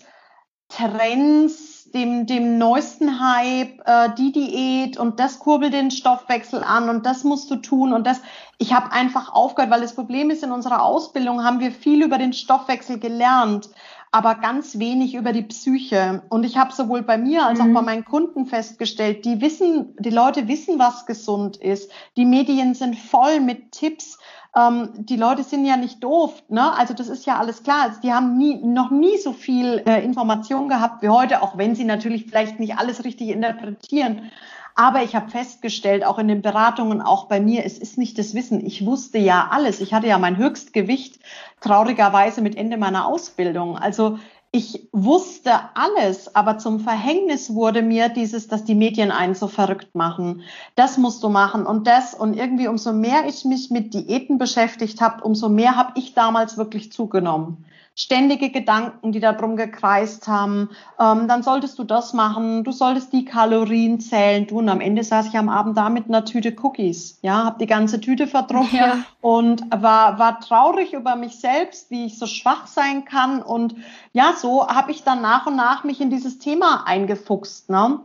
dem, 1.96 2.26
dem 2.26 2.58
neuesten 2.58 3.20
Hype, 3.20 3.82
äh, 3.86 4.10
die 4.18 4.32
Diät 4.32 4.98
und 4.98 5.20
das 5.20 5.40
kurbelt 5.40 5.74
den 5.74 5.90
Stoffwechsel 5.90 6.62
an 6.64 6.90
und 6.90 7.06
das 7.06 7.24
musst 7.24 7.50
du 7.50 7.56
tun 7.56 7.94
und 7.94 8.06
das. 8.06 8.22
Ich 8.58 8.74
habe 8.74 8.92
einfach 8.92 9.34
aufgehört, 9.34 9.72
weil 9.72 9.82
das 9.82 9.96
Problem 9.96 10.30
ist, 10.30 10.44
in 10.44 10.52
unserer 10.52 10.84
Ausbildung 10.84 11.44
haben 11.44 11.60
wir 11.60 11.72
viel 11.72 12.04
über 12.04 12.18
den 12.18 12.34
Stoffwechsel 12.34 13.00
gelernt, 13.00 13.70
aber 14.12 14.36
ganz 14.36 14.80
wenig 14.80 15.16
über 15.16 15.34
die 15.34 15.42
Psyche. 15.42 16.22
Und 16.30 16.46
ich 16.46 16.58
habe 16.58 16.74
sowohl 16.74 17.02
bei 17.02 17.18
mir 17.18 17.46
als 17.46 17.60
auch 17.60 17.66
mhm. 17.66 17.74
bei 17.74 17.82
meinen 17.82 18.06
Kunden 18.06 18.46
festgestellt, 18.46 19.26
die 19.26 19.42
wissen, 19.42 19.96
die 20.00 20.10
Leute 20.10 20.48
wissen, 20.48 20.80
was 20.80 21.06
gesund 21.06 21.58
ist. 21.58 21.92
Die 22.16 22.26
Medien 22.26 22.76
sind 22.76 22.98
voll 22.98 23.40
mit 23.40 23.72
Tipps 23.72 24.18
ähm, 24.56 24.90
die 24.96 25.18
Leute 25.18 25.44
sind 25.44 25.66
ja 25.66 25.76
nicht 25.76 26.04
doof, 26.04 26.44
ne? 26.48 26.74
Also 26.78 26.94
das 26.94 27.10
ist 27.10 27.26
ja 27.26 27.38
alles 27.38 27.64
klar. 27.64 27.84
Also 27.84 28.02
die 28.02 28.14
haben 28.14 28.38
nie, 28.38 28.56
noch 28.64 28.90
nie 28.90 29.18
so 29.18 29.34
viel 29.34 29.84
äh, 29.86 30.04
Information 30.04 30.70
gehabt 30.70 31.02
wie 31.02 31.10
heute, 31.10 31.42
auch 31.42 31.58
wenn 31.58 31.76
sie 31.76 31.84
natürlich 31.84 32.26
vielleicht 32.26 32.60
nicht 32.60 32.78
alles 32.78 33.04
richtig 33.04 33.30
interpretieren. 33.30 34.32
Aber 34.78 35.04
ich 35.04 35.16
habe 35.16 35.30
festgestellt, 35.30 36.06
auch 36.06 36.20
in 36.20 36.28
den 36.28 36.42
Beratungen, 36.42 37.02
auch 37.02 37.28
bei 37.28 37.40
mir, 37.40 37.66
es 37.66 37.78
ist 37.78 37.98
nicht 37.98 38.18
das 38.20 38.34
Wissen. 38.34 38.66
Ich 38.66 38.86
wusste 38.86 39.18
ja 39.18 39.48
alles. 39.52 39.80
Ich 39.80 39.94
hatte 39.94 40.08
ja 40.08 40.18
mein 40.18 40.36
Höchstgewicht 40.36 41.20
traurigerweise 41.62 42.42
mit 42.42 42.58
Ende 42.58 42.76
meiner 42.76 43.08
Ausbildung. 43.08 43.78
Also 43.78 44.20
ich 44.56 44.88
wusste 44.94 45.52
alles, 45.74 46.34
aber 46.34 46.58
zum 46.58 46.80
Verhängnis 46.80 47.54
wurde 47.54 47.82
mir 47.82 48.08
dieses, 48.08 48.48
dass 48.48 48.64
die 48.64 48.74
Medien 48.74 49.12
einen 49.12 49.36
so 49.36 49.50
verrückt 49.50 49.96
machen. 49.96 50.44
Das 50.76 50.98
musst 50.98 51.22
du 51.24 51.30
machen 51.30 51.66
und 51.66 51.88
das 51.88 52.14
und 52.14 52.36
irgendwie 52.38 52.70
umso 52.70 52.94
mehr 52.94 53.26
ich 53.28 53.44
mich 53.44 53.70
mit 53.70 53.94
Diäten 53.94 54.38
beschäftigt 54.38 55.02
habe, 55.02 55.26
umso 55.26 55.50
mehr 55.50 55.76
habe 55.76 56.00
ich 56.00 56.14
damals 56.14 56.58
wirklich 56.58 56.90
zugenommen. 56.94 57.66
Ständige 57.96 58.50
Gedanken, 58.50 59.14
die 59.14 59.22
da 59.22 59.32
drum 59.32 59.56
gekreist 59.56 60.28
haben. 60.28 60.70
Ähm, 61.00 61.30
dann 61.30 61.44
solltest 61.44 61.80
du 61.80 61.86
das 61.86 62.14
machen, 62.14 62.66
du 62.66 62.72
solltest 62.72 63.14
die 63.14 63.24
Kalorien 63.24 64.02
zählen. 64.02 64.46
Du, 64.46 64.60
und 64.60 64.68
am 64.68 64.82
Ende 64.82 65.04
saß 65.04 65.28
ich 65.28 65.38
am 65.38 65.48
Abend 65.48 65.78
da 65.78 65.90
mit 65.90 66.08
einer 66.08 66.26
Tüte 66.26 66.54
Cookies. 66.62 67.20
Ja, 67.22 67.46
habe 67.46 67.58
die 67.60 67.68
ganze 67.68 68.02
Tüte 68.02 68.28
verdruckt 68.28 68.74
ja. 68.74 68.98
und 69.22 69.64
war, 69.72 70.20
war 70.20 70.42
traurig 70.42 70.94
über 70.94 71.16
mich 71.16 71.40
selbst, 71.40 71.90
wie 71.90 72.06
ich 72.06 72.20
so 72.20 72.28
schwach 72.28 72.68
sein 72.68 73.06
kann. 73.06 73.42
Und 73.42 73.76
ja, 74.12 74.34
so 74.38 74.68
habe 74.68 74.92
ich 74.92 75.04
dann 75.04 75.22
nach 75.22 75.48
und 75.48 75.56
nach 75.56 75.86
mich 75.86 76.02
in 76.02 76.10
dieses 76.10 76.38
Thema 76.38 76.86
eingefuchst. 76.86 77.70
Ne? 77.70 78.02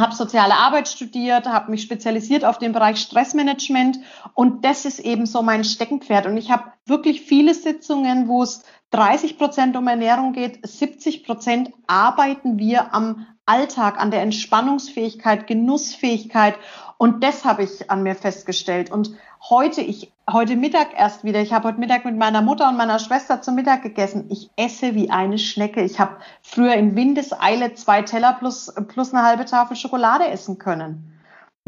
habe 0.00 0.14
soziale 0.14 0.54
Arbeit 0.54 0.88
studiert, 0.88 1.46
habe 1.46 1.70
mich 1.70 1.82
spezialisiert 1.82 2.44
auf 2.44 2.58
den 2.58 2.72
Bereich 2.72 2.98
Stressmanagement 2.98 3.98
und 4.34 4.64
das 4.64 4.84
ist 4.84 4.98
eben 4.98 5.26
so 5.26 5.42
mein 5.42 5.62
Steckenpferd. 5.62 6.26
Und 6.26 6.36
ich 6.36 6.50
habe 6.50 6.72
wirklich 6.90 7.22
viele 7.22 7.54
Sitzungen, 7.54 8.28
wo 8.28 8.42
es 8.42 8.62
30 8.90 9.38
Prozent 9.38 9.76
um 9.76 9.88
Ernährung 9.88 10.32
geht, 10.32 10.66
70 10.66 11.24
Prozent 11.24 11.70
arbeiten 11.86 12.58
wir 12.58 12.92
am 12.92 13.26
Alltag, 13.46 13.98
an 13.98 14.10
der 14.10 14.22
Entspannungsfähigkeit, 14.22 15.46
Genussfähigkeit. 15.46 16.56
Und 16.98 17.24
das 17.24 17.44
habe 17.44 17.62
ich 17.62 17.90
an 17.90 18.02
mir 18.02 18.14
festgestellt. 18.14 18.90
Und 18.90 19.12
heute, 19.48 19.80
ich, 19.80 20.12
heute 20.30 20.54
Mittag 20.56 20.88
erst 20.96 21.24
wieder, 21.24 21.40
ich 21.40 21.52
habe 21.52 21.68
heute 21.68 21.80
Mittag 21.80 22.04
mit 22.04 22.16
meiner 22.16 22.42
Mutter 22.42 22.68
und 22.68 22.76
meiner 22.76 22.98
Schwester 22.98 23.40
zum 23.42 23.54
Mittag 23.54 23.82
gegessen. 23.82 24.26
Ich 24.28 24.50
esse 24.56 24.94
wie 24.94 25.10
eine 25.10 25.38
Schnecke. 25.38 25.82
Ich 25.82 25.98
habe 25.98 26.18
früher 26.42 26.74
in 26.74 26.94
Windeseile 26.94 27.74
zwei 27.74 28.02
Teller 28.02 28.34
plus, 28.34 28.72
plus 28.88 29.14
eine 29.14 29.24
halbe 29.24 29.46
Tafel 29.46 29.76
Schokolade 29.76 30.28
essen 30.28 30.58
können. 30.58 31.19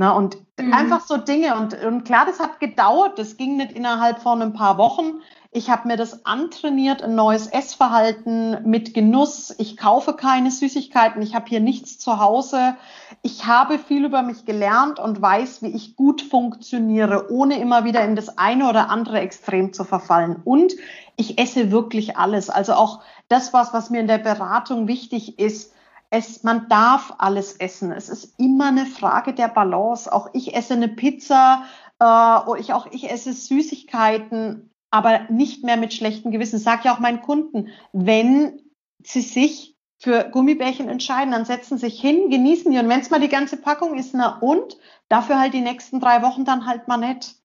Na, 0.02 0.10
und 0.10 0.36
mhm. 0.58 0.72
einfach 0.74 1.06
so 1.06 1.16
Dinge. 1.16 1.54
Und, 1.54 1.80
und 1.80 2.02
klar, 2.02 2.26
das 2.26 2.40
hat 2.40 2.58
gedauert. 2.58 3.20
Das 3.20 3.36
ging 3.36 3.56
nicht 3.56 3.70
innerhalb 3.70 4.20
von 4.20 4.42
ein 4.42 4.52
paar 4.52 4.76
Wochen. 4.76 5.20
Ich 5.52 5.70
habe 5.70 5.86
mir 5.86 5.96
das 5.96 6.26
antrainiert, 6.26 7.02
ein 7.02 7.14
neues 7.14 7.46
Essverhalten 7.46 8.68
mit 8.68 8.94
Genuss. 8.94 9.54
Ich 9.58 9.76
kaufe 9.76 10.14
keine 10.14 10.50
Süßigkeiten. 10.50 11.22
Ich 11.22 11.36
habe 11.36 11.44
hier 11.46 11.60
nichts 11.60 12.00
zu 12.00 12.18
Hause. 12.18 12.74
Ich 13.22 13.46
habe 13.46 13.78
viel 13.78 14.04
über 14.04 14.22
mich 14.22 14.44
gelernt 14.44 14.98
und 14.98 15.22
weiß, 15.22 15.62
wie 15.62 15.68
ich 15.68 15.94
gut 15.94 16.20
funktioniere, 16.20 17.30
ohne 17.30 17.60
immer 17.60 17.84
wieder 17.84 18.04
in 18.04 18.16
das 18.16 18.38
eine 18.38 18.68
oder 18.68 18.90
andere 18.90 19.20
Extrem 19.20 19.72
zu 19.72 19.84
verfallen. 19.84 20.42
Und 20.42 20.72
ich 21.14 21.38
esse 21.38 21.70
wirklich 21.70 22.16
alles. 22.16 22.50
Also 22.50 22.72
auch 22.72 23.02
das, 23.28 23.52
was, 23.52 23.72
was 23.72 23.88
mir 23.88 24.00
in 24.00 24.08
der 24.08 24.18
Beratung 24.18 24.88
wichtig 24.88 25.38
ist, 25.38 25.71
es, 26.12 26.42
man 26.42 26.68
darf 26.68 27.14
alles 27.16 27.54
essen. 27.54 27.90
Es 27.90 28.10
ist 28.10 28.38
immer 28.38 28.66
eine 28.66 28.84
Frage 28.84 29.32
der 29.32 29.48
Balance. 29.48 30.12
Auch 30.12 30.28
ich 30.34 30.54
esse 30.54 30.74
eine 30.74 30.88
Pizza, 30.88 31.64
äh, 31.98 32.60
ich, 32.60 32.74
auch 32.74 32.86
ich 32.90 33.10
esse 33.10 33.32
Süßigkeiten 33.32 34.68
aber 34.90 35.20
nicht 35.30 35.64
mehr 35.64 35.78
mit 35.78 35.94
schlechtem 35.94 36.30
Gewissen. 36.30 36.58
Sag 36.58 36.84
ja 36.84 36.94
auch 36.94 36.98
meinen 36.98 37.22
Kunden, 37.22 37.70
wenn 37.94 38.60
sie 39.02 39.22
sich 39.22 39.74
für 39.96 40.24
Gummibärchen 40.24 40.90
entscheiden, 40.90 41.32
dann 41.32 41.46
setzen 41.46 41.78
sich 41.78 41.98
hin, 41.98 42.28
genießen 42.28 42.70
die. 42.70 42.78
Und 42.78 42.90
wenn 42.90 43.00
es 43.00 43.08
mal 43.08 43.20
die 43.20 43.28
ganze 43.28 43.56
Packung 43.56 43.96
ist, 43.96 44.12
na 44.12 44.38
und? 44.40 44.76
Dafür 45.08 45.40
halt 45.40 45.54
die 45.54 45.62
nächsten 45.62 45.98
drei 45.98 46.20
Wochen 46.20 46.44
dann 46.44 46.66
halt 46.66 46.88
mal 46.88 46.98
nicht. 46.98 47.36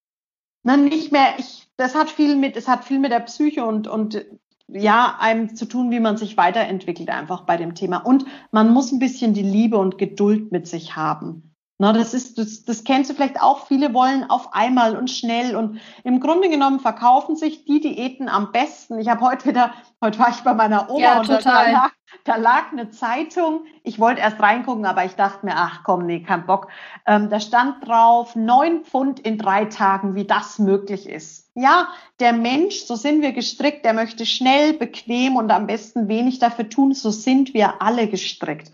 Na, 0.63 0.75
nicht 0.75 1.13
mehr, 1.13 1.35
ich, 1.37 1.69
das 1.77 1.95
hat 1.95 2.09
viel 2.09 2.35
mit, 2.35 2.57
es 2.57 2.67
hat 2.67 2.83
viel 2.83 2.99
mit 2.99 3.13
der 3.13 3.21
Psyche 3.21 3.63
und, 3.63 3.87
und 3.87 4.25
ja, 4.67 5.17
einem 5.19 5.55
zu 5.55 5.65
tun, 5.65 5.91
wie 5.91 5.99
man 5.99 6.17
sich 6.17 6.37
weiterentwickelt 6.37 7.09
einfach 7.09 7.41
bei 7.41 7.57
dem 7.57 7.75
Thema. 7.75 7.97
Und 7.97 8.25
man 8.51 8.69
muss 8.69 8.91
ein 8.91 8.99
bisschen 8.99 9.33
die 9.33 9.43
Liebe 9.43 9.77
und 9.77 9.97
Geduld 9.97 10.51
mit 10.51 10.67
sich 10.67 10.95
haben. 10.95 11.46
Na, 11.79 11.93
das 11.93 12.15
ist, 12.15 12.39
das, 12.39 12.63
das 12.63 12.83
kennst 12.83 13.11
du 13.11 13.13
vielleicht 13.13 13.39
auch. 13.39 13.67
Viele 13.67 13.93
wollen 13.93 14.27
auf 14.27 14.53
einmal 14.53 14.97
und 14.97 15.11
schnell 15.11 15.55
und 15.55 15.79
im 16.03 16.19
Grunde 16.19 16.49
genommen 16.49 16.79
verkaufen 16.79 17.35
sich 17.35 17.65
die 17.65 17.79
Diäten 17.79 18.29
am 18.29 18.51
besten. 18.51 18.97
Ich 18.97 19.09
habe 19.09 19.21
heute 19.21 19.49
wieder, 19.49 19.73
heute 20.01 20.17
war 20.17 20.29
ich 20.29 20.37
bei 20.37 20.55
meiner 20.55 20.89
Oma 20.89 20.99
ja, 20.99 21.19
und 21.19 21.27
total. 21.27 21.65
Da, 21.65 21.71
lag, 21.71 21.91
da 22.23 22.35
lag 22.37 22.71
eine 22.71 22.89
Zeitung. 22.89 23.65
Ich 23.83 23.99
wollte 23.99 24.21
erst 24.21 24.39
reingucken, 24.39 24.87
aber 24.87 25.05
ich 25.05 25.13
dachte 25.13 25.45
mir, 25.45 25.53
ach 25.55 25.83
komm, 25.83 26.07
nee, 26.07 26.23
kein 26.23 26.47
Bock. 26.47 26.69
Ähm, 27.05 27.29
da 27.29 27.39
stand 27.39 27.87
drauf, 27.87 28.35
neun 28.35 28.83
Pfund 28.83 29.19
in 29.19 29.37
drei 29.37 29.65
Tagen, 29.65 30.15
wie 30.15 30.25
das 30.25 30.57
möglich 30.57 31.07
ist. 31.07 31.51
Ja, 31.53 31.89
der 32.19 32.33
Mensch, 32.33 32.85
so 32.85 32.95
sind 32.95 33.21
wir 33.21 33.33
gestrickt, 33.33 33.85
der 33.85 33.93
möchte 33.93 34.25
schnell, 34.25 34.73
bequem 34.73 35.35
und 35.35 35.51
am 35.51 35.67
besten 35.67 36.07
wenig 36.07 36.39
dafür 36.39 36.69
tun. 36.69 36.95
So 36.95 37.11
sind 37.11 37.53
wir 37.53 37.83
alle 37.83 38.07
gestrickt. 38.07 38.71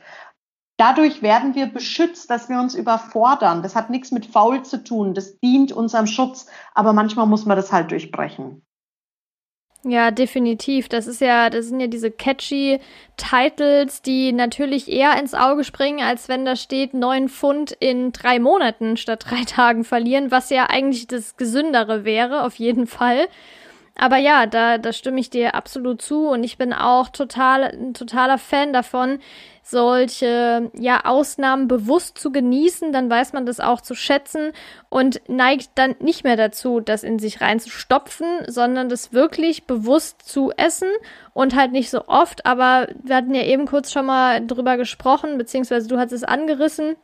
Dadurch 0.77 1.21
werden 1.21 1.55
wir 1.55 1.67
beschützt, 1.67 2.29
dass 2.29 2.49
wir 2.49 2.59
uns 2.59 2.73
überfordern. 2.73 3.61
Das 3.61 3.75
hat 3.75 3.89
nichts 3.89 4.11
mit 4.11 4.25
faul 4.25 4.63
zu 4.63 4.83
tun. 4.83 5.13
Das 5.13 5.39
dient 5.39 5.71
unserem 5.71 6.07
Schutz. 6.07 6.47
Aber 6.73 6.93
manchmal 6.93 7.27
muss 7.27 7.45
man 7.45 7.57
das 7.57 7.71
halt 7.71 7.91
durchbrechen. 7.91 8.63
Ja, 9.85 10.11
definitiv. 10.11 10.87
Das 10.87 11.07
ist 11.07 11.19
ja, 11.19 11.49
das 11.49 11.67
sind 11.67 11.81
ja 11.81 11.87
diese 11.87 12.09
catchy 12.09 12.79
Titles, 13.17 14.01
die 14.01 14.31
natürlich 14.31 14.89
eher 14.89 15.19
ins 15.19 15.33
Auge 15.33 15.65
springen, 15.65 16.01
als 16.01 16.29
wenn 16.29 16.45
da 16.45 16.55
steht 16.55 16.93
neun 16.93 17.27
Pfund 17.27 17.73
in 17.79 18.13
drei 18.13 18.39
Monaten 18.39 18.95
statt 18.95 19.25
drei 19.27 19.43
Tagen 19.43 19.83
verlieren, 19.83 20.31
was 20.31 20.49
ja 20.49 20.69
eigentlich 20.69 21.07
das 21.07 21.35
Gesündere 21.35 22.05
wäre, 22.05 22.45
auf 22.45 22.55
jeden 22.55 22.87
Fall. 22.87 23.27
Aber 23.95 24.17
ja, 24.17 24.47
da, 24.47 24.79
da 24.79 24.91
stimme 24.91 25.19
ich 25.19 25.29
dir 25.29 25.53
absolut 25.53 26.01
zu 26.01 26.27
und 26.27 26.43
ich 26.43 26.57
bin 26.57 26.73
auch 26.73 27.09
total, 27.09 27.63
ein 27.63 27.93
totaler 27.93 28.39
Fan 28.39 28.73
davon, 28.73 29.19
solche 29.61 30.71
ja 30.77 31.05
Ausnahmen 31.05 31.67
bewusst 31.67 32.17
zu 32.17 32.31
genießen, 32.31 32.91
dann 32.91 33.09
weiß 33.09 33.33
man 33.33 33.45
das 33.45 33.59
auch 33.59 33.81
zu 33.81 33.93
schätzen 33.93 34.51
und 34.89 35.21
neigt 35.29 35.69
dann 35.75 35.95
nicht 35.99 36.23
mehr 36.23 36.35
dazu, 36.35 36.79
das 36.79 37.03
in 37.03 37.19
sich 37.19 37.39
reinzustopfen, 37.39 38.27
sondern 38.47 38.89
das 38.89 39.13
wirklich 39.13 39.65
bewusst 39.65 40.27
zu 40.27 40.51
essen 40.57 40.89
und 41.33 41.55
halt 41.55 41.71
nicht 41.71 41.91
so 41.91 42.07
oft. 42.07 42.45
Aber 42.47 42.87
wir 43.03 43.15
hatten 43.15 43.35
ja 43.35 43.43
eben 43.43 43.67
kurz 43.67 43.91
schon 43.91 44.07
mal 44.07 44.45
drüber 44.45 44.75
gesprochen, 44.75 45.37
beziehungsweise 45.37 45.87
du 45.87 45.97
hast 45.97 46.11
es 46.11 46.23
angerissen 46.23 46.95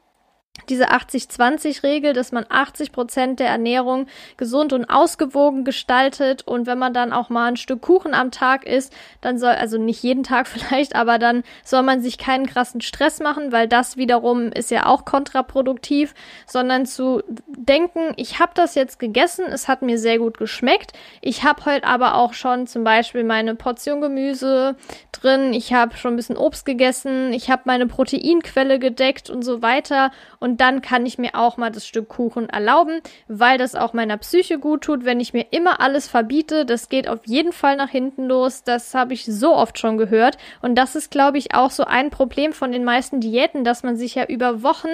diese 0.68 0.89
80-20-Regel, 0.89 2.14
dass 2.14 2.32
man 2.32 2.45
80 2.49 2.91
Prozent 2.91 3.39
der 3.39 3.47
Ernährung 3.47 4.07
gesund 4.38 4.74
und 4.74 4.86
ausgewogen 4.86 5.64
gestaltet. 5.64 6.47
Und 6.47 6.68
wenn 6.68 6.78
man 6.78 6.93
dann 6.93 7.14
auch 7.14 7.30
mal 7.30 7.47
ein 7.47 7.57
Stück 7.57 7.82
Kuchen 7.82 8.14
am 8.14 8.32
Tag 8.32 8.66
isst, 8.66 8.93
dann 9.22 9.38
soll, 9.38 9.51
also 9.51 9.78
nicht 9.78 10.03
jeden 10.03 10.24
Tag 10.24 10.47
vielleicht, 10.49 10.95
aber 10.95 11.20
dann 11.20 11.43
soll 11.64 11.84
man 11.84 12.01
sich 12.01 12.18
keinen 12.18 12.45
krassen 12.45 12.82
Stress 12.82 13.20
machen, 13.20 13.51
weil 13.51 13.68
das 13.68 13.97
wiederum 13.97 14.51
ist 14.51 14.72
ja 14.72 14.86
auch 14.86 15.05
kontraproduktiv, 15.05 16.14
sondern 16.45 16.86
zu 16.86 17.22
denken, 17.47 18.14
ich 18.16 18.39
habe 18.39 18.51
das 18.55 18.76
jetzt 18.76 18.99
gegessen, 18.99 19.45
es 19.47 19.68
hat 19.68 19.82
mir 19.82 19.97
sehr 19.97 20.20
gut 20.20 20.38
geschmeckt, 20.38 20.93
ich 21.22 21.43
habe 21.43 21.66
heute 21.66 21.88
aber 21.88 22.16
auch 22.16 22.34
schon 22.34 22.68
zum 22.68 22.84
Beispiel 22.84 23.24
meine 23.24 23.55
Portion 23.55 24.01
Gemüse 24.01 24.76
drin, 25.12 25.53
ich 25.53 25.74
habe 25.74 25.97
schon 25.97 26.14
ein 26.14 26.16
bisschen 26.16 26.38
Obst 26.38 26.66
gegessen, 26.66 27.34
ich 27.34 27.49
habe 27.49 27.64
meine 27.66 27.88
Proteinquelle 27.88 28.80
gedeckt 28.80 29.30
und 29.30 29.43
so 29.43 29.62
weiter. 29.62 30.12
Und 30.39 30.49
dann 30.58 30.82
kann 30.82 31.06
ich 31.06 31.18
mir 31.18 31.36
auch 31.36 31.58
mal 31.58 31.72
das 31.72 31.86
Stück 31.86 32.10
Kuchen 32.10 32.50
erlauben, 32.50 33.02
weil 33.28 33.58
das 33.58 33.76
auch 33.76 33.93
meiner 33.93 34.18
Psyche 34.18 34.60
gut 34.60 34.82
tut, 34.82 35.06
wenn 35.06 35.20
ich 35.20 35.34
mir 35.34 35.47
immer 35.52 35.82
alles 35.82 36.08
verbiete. 36.08 36.66
Das 36.66 36.89
geht 36.89 37.08
auf 37.08 37.26
jeden 37.26 37.52
Fall 37.52 37.76
nach 37.76 37.89
hinten 37.89 38.26
los. 38.26 38.64
Das 38.64 38.93
habe 38.93 39.14
ich 39.14 39.26
so 39.26 39.56
oft 39.56 39.80
schon 39.80 39.97
gehört. 39.97 40.38
Und 40.62 40.76
das 40.76 40.95
ist, 40.95 41.12
glaube 41.12 41.38
ich, 41.38 41.54
auch 41.54 41.72
so 41.72 41.84
ein 41.84 42.10
Problem 42.10 42.54
von 42.54 42.72
den 42.72 42.84
meisten 42.84 43.20
Diäten, 43.20 43.64
dass 43.64 43.84
man 43.84 43.95
sich 43.95 44.16
ja 44.16 44.26
über 44.26 44.64
Wochen 44.64 44.89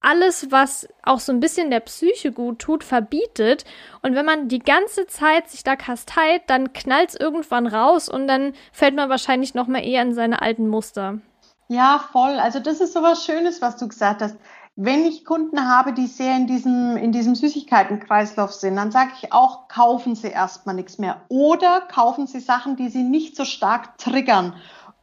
alles, 0.00 0.50
was 0.50 0.88
auch 1.02 1.20
so 1.20 1.32
ein 1.32 1.40
bisschen 1.40 1.70
der 1.70 1.80
Psyche 1.80 2.32
gut 2.32 2.60
tut, 2.60 2.84
verbietet. 2.84 3.64
Und 4.02 4.14
wenn 4.14 4.24
man 4.24 4.48
die 4.48 4.60
ganze 4.60 5.06
Zeit 5.06 5.48
sich 5.48 5.64
da 5.64 5.76
kasteit, 5.76 6.42
dann 6.46 6.72
knallt 6.72 7.10
es 7.10 7.14
irgendwann 7.16 7.66
raus 7.66 8.08
und 8.08 8.28
dann 8.28 8.52
fällt 8.72 8.94
man 8.94 9.08
wahrscheinlich 9.08 9.54
noch 9.54 9.66
mal 9.66 9.84
eher 9.84 10.02
in 10.02 10.14
seine 10.14 10.42
alten 10.42 10.68
Muster. 10.68 11.18
Ja, 11.68 12.02
voll. 12.12 12.38
Also 12.38 12.60
das 12.60 12.80
ist 12.80 12.94
so 12.94 13.02
was 13.02 13.24
Schönes, 13.24 13.60
was 13.60 13.76
du 13.76 13.88
gesagt 13.88 14.22
hast. 14.22 14.36
Wenn 14.80 15.04
ich 15.04 15.24
Kunden 15.24 15.68
habe, 15.68 15.92
die 15.92 16.06
sehr 16.06 16.36
in 16.36 16.46
diesem, 16.46 16.96
in 16.96 17.10
diesem 17.10 17.34
Süßigkeitenkreislauf 17.34 18.52
sind, 18.52 18.76
dann 18.76 18.92
sage 18.92 19.10
ich 19.20 19.32
auch, 19.32 19.66
kaufen 19.66 20.14
Sie 20.14 20.28
erstmal 20.28 20.76
nichts 20.76 20.98
mehr. 20.98 21.20
Oder 21.26 21.80
kaufen 21.80 22.28
Sie 22.28 22.38
Sachen, 22.38 22.76
die 22.76 22.88
Sie 22.88 23.02
nicht 23.02 23.34
so 23.34 23.44
stark 23.44 23.98
triggern. 23.98 24.54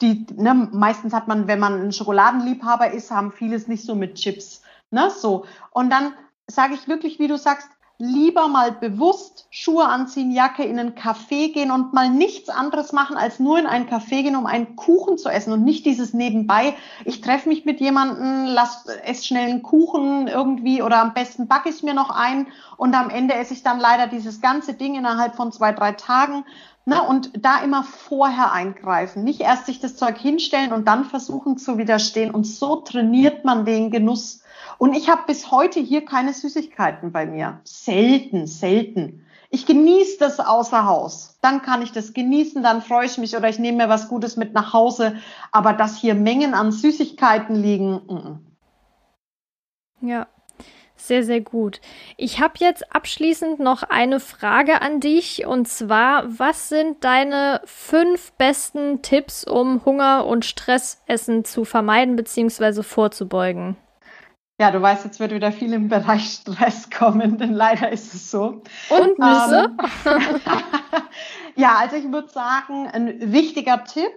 Die, 0.01 0.25
ne, 0.33 0.69
meistens 0.71 1.11
hat 1.13 1.27
man, 1.27 1.47
wenn 1.47 1.59
man 1.59 1.81
ein 1.81 1.91
Schokoladenliebhaber 1.91 2.91
ist, 2.91 3.11
haben 3.11 3.33
vieles 3.33 3.67
nicht 3.67 3.83
so 3.83 3.95
mit 3.95 4.15
Chips. 4.15 4.61
Ne, 4.91 5.09
so. 5.09 5.43
Und 5.71 5.89
dann 5.89 6.13
sage 6.47 6.75
ich 6.75 6.87
wirklich, 6.87 7.19
wie 7.19 7.27
du 7.27 7.37
sagst, 7.37 7.67
lieber 7.97 8.47
mal 8.47 8.73
bewusst 8.73 9.47
Schuhe 9.49 9.85
anziehen, 9.85 10.31
Jacke 10.31 10.63
in 10.63 10.77
einen 10.77 10.95
Café 10.95 11.53
gehen 11.53 11.71
und 11.71 11.93
mal 11.93 12.09
nichts 12.09 12.49
anderes 12.49 12.91
machen, 12.91 13.15
als 13.15 13.39
nur 13.39 13.57
in 13.57 13.67
einen 13.67 13.87
Café 13.87 14.21
gehen, 14.21 14.35
um 14.35 14.45
einen 14.45 14.75
Kuchen 14.75 15.17
zu 15.17 15.29
essen 15.29 15.53
und 15.53 15.63
nicht 15.63 15.85
dieses 15.85 16.13
nebenbei. 16.13 16.75
Ich 17.05 17.21
treffe 17.21 17.47
mich 17.47 17.63
mit 17.63 17.79
jemandem, 17.79 18.45
lass 18.45 18.85
ess 18.85 19.25
schnell 19.25 19.49
einen 19.49 19.63
Kuchen 19.63 20.27
irgendwie 20.27 20.81
oder 20.81 21.01
am 21.01 21.13
besten 21.13 21.47
backe 21.47 21.69
ich 21.69 21.83
mir 21.83 21.93
noch 21.93 22.09
ein 22.09 22.47
und 22.75 22.93
am 22.93 23.09
Ende 23.09 23.35
esse 23.35 23.53
ich 23.53 23.63
dann 23.63 23.79
leider 23.79 24.07
dieses 24.07 24.41
ganze 24.41 24.73
Ding 24.73 24.95
innerhalb 24.95 25.35
von 25.35 25.53
zwei, 25.53 25.71
drei 25.71 25.93
Tagen. 25.93 26.43
Na, 26.87 26.99
und 26.99 27.31
da 27.43 27.63
immer 27.63 27.83
vorher 27.83 28.51
eingreifen, 28.51 29.23
nicht 29.23 29.41
erst 29.41 29.65
sich 29.65 29.79
das 29.79 29.95
Zeug 29.95 30.19
hinstellen 30.19 30.71
und 30.71 30.87
dann 30.87 31.05
versuchen 31.05 31.57
zu 31.57 31.79
widerstehen. 31.79 32.29
Und 32.29 32.43
so 32.43 32.75
trainiert 32.75 33.43
man 33.43 33.65
den 33.65 33.89
Genuss 33.89 34.41
und 34.77 34.93
ich 34.93 35.09
habe 35.09 35.23
bis 35.27 35.51
heute 35.51 35.79
hier 35.79 36.05
keine 36.05 36.33
Süßigkeiten 36.33 37.11
bei 37.11 37.25
mir. 37.25 37.59
Selten, 37.63 38.47
selten. 38.47 39.25
Ich 39.49 39.65
genieße 39.65 40.17
das 40.19 40.39
außer 40.39 40.85
Haus. 40.85 41.37
Dann 41.41 41.61
kann 41.61 41.81
ich 41.81 41.91
das 41.91 42.13
genießen, 42.13 42.63
dann 42.63 42.81
freue 42.81 43.05
ich 43.05 43.17
mich 43.17 43.37
oder 43.37 43.47
ich 43.47 43.59
nehme 43.59 43.77
mir 43.77 43.89
was 43.89 44.09
Gutes 44.09 44.35
mit 44.37 44.53
nach 44.53 44.73
Hause. 44.73 45.17
Aber 45.51 45.73
dass 45.73 45.97
hier 45.97 46.15
Mengen 46.15 46.53
an 46.53 46.71
Süßigkeiten 46.71 47.55
liegen, 47.55 48.01
mm. 48.07 48.45
Ja, 50.01 50.27
sehr, 50.97 51.23
sehr 51.23 51.41
gut. 51.41 51.81
Ich 52.17 52.39
habe 52.39 52.53
jetzt 52.59 52.93
abschließend 52.93 53.59
noch 53.59 53.83
eine 53.83 54.19
Frage 54.19 54.81
an 54.81 54.99
dich 54.99 55.45
und 55.45 55.67
zwar, 55.67 56.25
was 56.39 56.69
sind 56.69 57.03
deine 57.03 57.61
fünf 57.65 58.31
besten 58.33 59.01
Tipps, 59.01 59.45
um 59.45 59.83
Hunger 59.85 60.25
und 60.25 60.45
Stressessen 60.45 61.45
zu 61.45 61.65
vermeiden 61.65 62.15
bzw. 62.15 62.83
vorzubeugen? 62.83 63.77
Ja, 64.57 64.71
du 64.71 64.81
weißt, 64.81 65.03
jetzt 65.03 65.19
wird 65.19 65.31
wieder 65.31 65.51
viel 65.51 65.73
im 65.73 65.89
Bereich 65.89 66.31
Stress 66.31 66.89
kommen, 66.89 67.37
denn 67.37 67.53
leider 67.53 67.91
ist 67.91 68.13
es 68.13 68.31
so. 68.31 68.61
Und 68.89 69.19
Nüsse? 69.19 69.75
Ähm, 70.05 70.41
ja, 71.55 71.75
also 71.77 71.97
ich 71.97 72.09
würde 72.09 72.29
sagen, 72.29 72.87
ein 72.87 73.33
wichtiger 73.33 73.83
Tipp, 73.83 74.13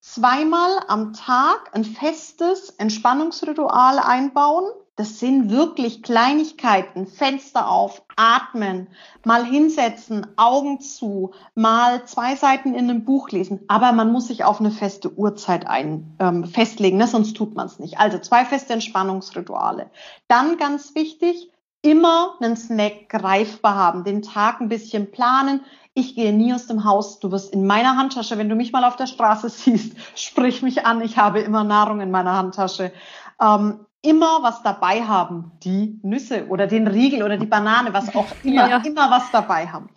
zweimal 0.00 0.80
am 0.88 1.14
Tag 1.14 1.70
ein 1.72 1.84
festes 1.84 2.70
Entspannungsritual 2.70 3.98
einbauen. 3.98 4.64
Das 4.96 5.18
sind 5.18 5.50
wirklich 5.50 6.02
Kleinigkeiten. 6.02 7.06
Fenster 7.06 7.70
auf, 7.70 8.02
atmen, 8.16 8.88
mal 9.24 9.42
hinsetzen, 9.44 10.26
Augen 10.36 10.80
zu, 10.80 11.32
mal 11.54 12.04
zwei 12.04 12.36
Seiten 12.36 12.74
in 12.74 12.90
einem 12.90 13.04
Buch 13.04 13.30
lesen. 13.30 13.60
Aber 13.68 13.92
man 13.92 14.12
muss 14.12 14.26
sich 14.26 14.44
auf 14.44 14.60
eine 14.60 14.70
feste 14.70 15.16
Uhrzeit 15.16 15.66
ein, 15.66 16.14
ähm, 16.18 16.44
festlegen, 16.44 16.98
ne? 16.98 17.06
sonst 17.06 17.34
tut 17.34 17.54
man 17.54 17.66
es 17.66 17.78
nicht. 17.78 17.98
Also 17.98 18.18
zwei 18.18 18.44
feste 18.44 18.74
Entspannungsrituale. 18.74 19.90
Dann 20.28 20.58
ganz 20.58 20.94
wichtig, 20.94 21.50
immer 21.80 22.36
einen 22.40 22.56
Snack 22.56 23.08
greifbar 23.08 23.74
haben, 23.74 24.04
den 24.04 24.20
Tag 24.20 24.60
ein 24.60 24.68
bisschen 24.68 25.10
planen. 25.10 25.62
Ich 25.94 26.14
gehe 26.14 26.34
nie 26.34 26.52
aus 26.52 26.66
dem 26.66 26.84
Haus. 26.84 27.18
Du 27.18 27.32
wirst 27.32 27.52
in 27.52 27.66
meiner 27.66 27.96
Handtasche, 27.96 28.36
wenn 28.36 28.48
du 28.48 28.54
mich 28.54 28.72
mal 28.72 28.84
auf 28.84 28.96
der 28.96 29.06
Straße 29.06 29.48
siehst, 29.50 29.96
sprich 30.14 30.60
mich 30.60 30.84
an. 30.84 31.00
Ich 31.00 31.16
habe 31.16 31.40
immer 31.40 31.64
Nahrung 31.64 32.00
in 32.00 32.10
meiner 32.10 32.36
Handtasche. 32.36 32.92
Ähm, 33.40 33.86
immer 34.02 34.42
was 34.42 34.62
dabei 34.62 35.02
haben, 35.04 35.52
die 35.62 35.98
Nüsse 36.02 36.48
oder 36.48 36.66
den 36.66 36.88
Riegel 36.88 37.22
oder 37.22 37.38
die 37.38 37.46
Banane, 37.46 37.94
was 37.94 38.14
auch 38.14 38.26
immer, 38.42 38.68
ja. 38.68 38.76
immer 38.78 39.10
was 39.10 39.30
dabei 39.30 39.68
haben. 39.68 39.88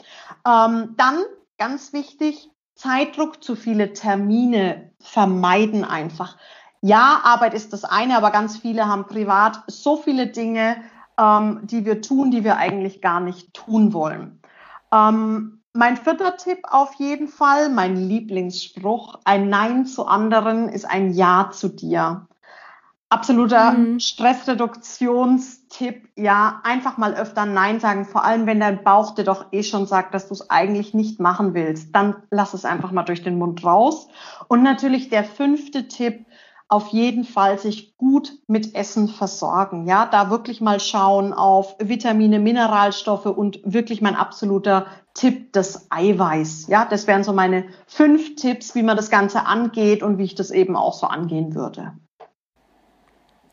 Ähm, 0.47 0.95
dann, 0.95 1.17
ganz 1.57 1.91
wichtig, 1.91 2.49
Zeitdruck, 2.75 3.43
zu 3.43 3.55
viele 3.55 3.93
Termine 3.93 4.91
vermeiden 4.99 5.83
einfach. 5.83 6.37
Ja, 6.81 7.21
Arbeit 7.23 7.53
ist 7.55 7.73
das 7.73 7.83
eine, 7.83 8.15
aber 8.15 8.29
ganz 8.29 8.57
viele 8.57 8.87
haben 8.87 9.07
privat 9.07 9.63
so 9.67 9.97
viele 9.97 10.27
Dinge, 10.27 10.77
ähm, 11.17 11.61
die 11.63 11.85
wir 11.85 12.01
tun, 12.01 12.29
die 12.29 12.43
wir 12.43 12.57
eigentlich 12.57 13.01
gar 13.01 13.19
nicht 13.19 13.53
tun 13.53 13.93
wollen. 13.93 14.39
Ähm, 14.91 15.63
mein 15.73 15.97
vierter 15.97 16.37
Tipp 16.37 16.59
auf 16.69 16.93
jeden 16.95 17.27
Fall, 17.27 17.69
mein 17.69 17.95
Lieblingsspruch, 17.95 19.19
ein 19.25 19.49
Nein 19.49 19.85
zu 19.85 20.05
anderen 20.05 20.69
ist 20.69 20.85
ein 20.85 21.11
Ja 21.11 21.49
zu 21.51 21.69
dir 21.69 22.27
absoluter 23.15 23.71
mhm. 23.71 23.99
Stressreduktionstipp. 24.01 26.09
Ja, 26.17 26.59
einfach 26.63 26.97
mal 26.97 27.13
öfter 27.13 27.45
Nein 27.45 27.79
sagen. 27.79 28.03
Vor 28.03 28.25
allem, 28.25 28.45
wenn 28.45 28.59
dein 28.59 28.83
Bauch 28.83 29.15
dir 29.15 29.23
doch 29.23 29.45
eh 29.53 29.63
schon 29.63 29.87
sagt, 29.87 30.13
dass 30.13 30.27
du 30.27 30.33
es 30.33 30.49
eigentlich 30.49 30.93
nicht 30.93 31.21
machen 31.21 31.53
willst. 31.53 31.95
Dann 31.95 32.17
lass 32.29 32.53
es 32.53 32.65
einfach 32.65 32.91
mal 32.91 33.03
durch 33.03 33.23
den 33.23 33.37
Mund 33.37 33.63
raus. 33.63 34.09
Und 34.49 34.63
natürlich 34.63 35.07
der 35.07 35.23
fünfte 35.23 35.87
Tipp, 35.87 36.25
auf 36.67 36.89
jeden 36.89 37.23
Fall 37.23 37.57
sich 37.57 37.95
gut 37.95 38.33
mit 38.47 38.75
Essen 38.75 39.07
versorgen. 39.07 39.87
Ja, 39.87 40.07
da 40.07 40.29
wirklich 40.29 40.59
mal 40.59 40.81
schauen 40.81 41.31
auf 41.31 41.75
Vitamine, 41.79 42.39
Mineralstoffe 42.39 43.27
und 43.27 43.61
wirklich 43.63 44.01
mein 44.01 44.15
absoluter 44.15 44.87
Tipp, 45.13 45.53
das 45.53 45.89
Eiweiß. 45.89 46.67
Ja, 46.67 46.83
das 46.83 47.07
wären 47.07 47.23
so 47.23 47.31
meine 47.31 47.63
fünf 47.87 48.35
Tipps, 48.35 48.75
wie 48.75 48.83
man 48.83 48.97
das 48.97 49.09
Ganze 49.09 49.45
angeht 49.45 50.03
und 50.03 50.17
wie 50.17 50.23
ich 50.23 50.35
das 50.35 50.51
eben 50.51 50.75
auch 50.75 50.93
so 50.93 51.07
angehen 51.07 51.55
würde. 51.55 51.93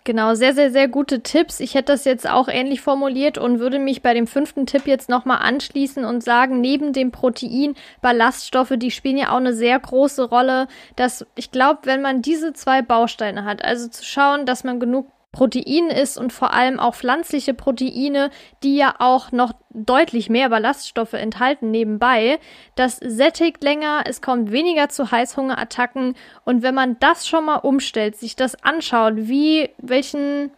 Genau, 0.04 0.34
sehr, 0.34 0.52
sehr, 0.52 0.72
sehr 0.72 0.88
gute 0.88 1.20
Tipps. 1.20 1.60
Ich 1.60 1.74
hätte 1.74 1.92
das 1.92 2.04
jetzt 2.04 2.28
auch 2.28 2.48
ähnlich 2.48 2.80
formuliert 2.80 3.38
und 3.38 3.60
würde 3.60 3.78
mich 3.78 4.02
bei 4.02 4.14
dem 4.14 4.26
fünften 4.26 4.66
Tipp 4.66 4.88
jetzt 4.88 5.08
nochmal 5.08 5.38
anschließen 5.42 6.04
und 6.04 6.24
sagen, 6.24 6.60
neben 6.60 6.92
dem 6.92 7.12
Protein, 7.12 7.76
Ballaststoffe, 8.00 8.72
die 8.76 8.90
spielen 8.90 9.16
ja 9.16 9.30
auch 9.30 9.36
eine 9.36 9.54
sehr 9.54 9.78
große 9.78 10.24
Rolle, 10.24 10.66
dass 10.96 11.24
ich 11.36 11.52
glaube, 11.52 11.80
wenn 11.84 12.02
man 12.02 12.20
diese 12.20 12.52
zwei 12.52 12.82
Bausteine 12.82 13.44
hat, 13.44 13.64
also 13.64 13.88
zu 13.88 14.04
schauen, 14.04 14.44
dass 14.44 14.64
man 14.64 14.80
genug 14.80 15.06
Protein 15.32 15.88
ist 15.88 16.18
und 16.18 16.30
vor 16.30 16.52
allem 16.52 16.78
auch 16.78 16.94
pflanzliche 16.94 17.54
Proteine, 17.54 18.30
die 18.62 18.76
ja 18.76 18.94
auch 18.98 19.32
noch 19.32 19.54
deutlich 19.70 20.28
mehr 20.28 20.50
Ballaststoffe 20.50 21.14
enthalten 21.14 21.70
nebenbei. 21.70 22.38
Das 22.74 22.98
sättigt 22.98 23.64
länger, 23.64 24.04
es 24.04 24.20
kommt 24.20 24.52
weniger 24.52 24.90
zu 24.90 25.10
Heißhungerattacken 25.10 26.14
und 26.44 26.62
wenn 26.62 26.74
man 26.74 26.98
das 27.00 27.26
schon 27.26 27.46
mal 27.46 27.56
umstellt, 27.56 28.16
sich 28.16 28.36
das 28.36 28.62
anschaut, 28.62 29.14
wie 29.16 29.70
welchen 29.78 30.50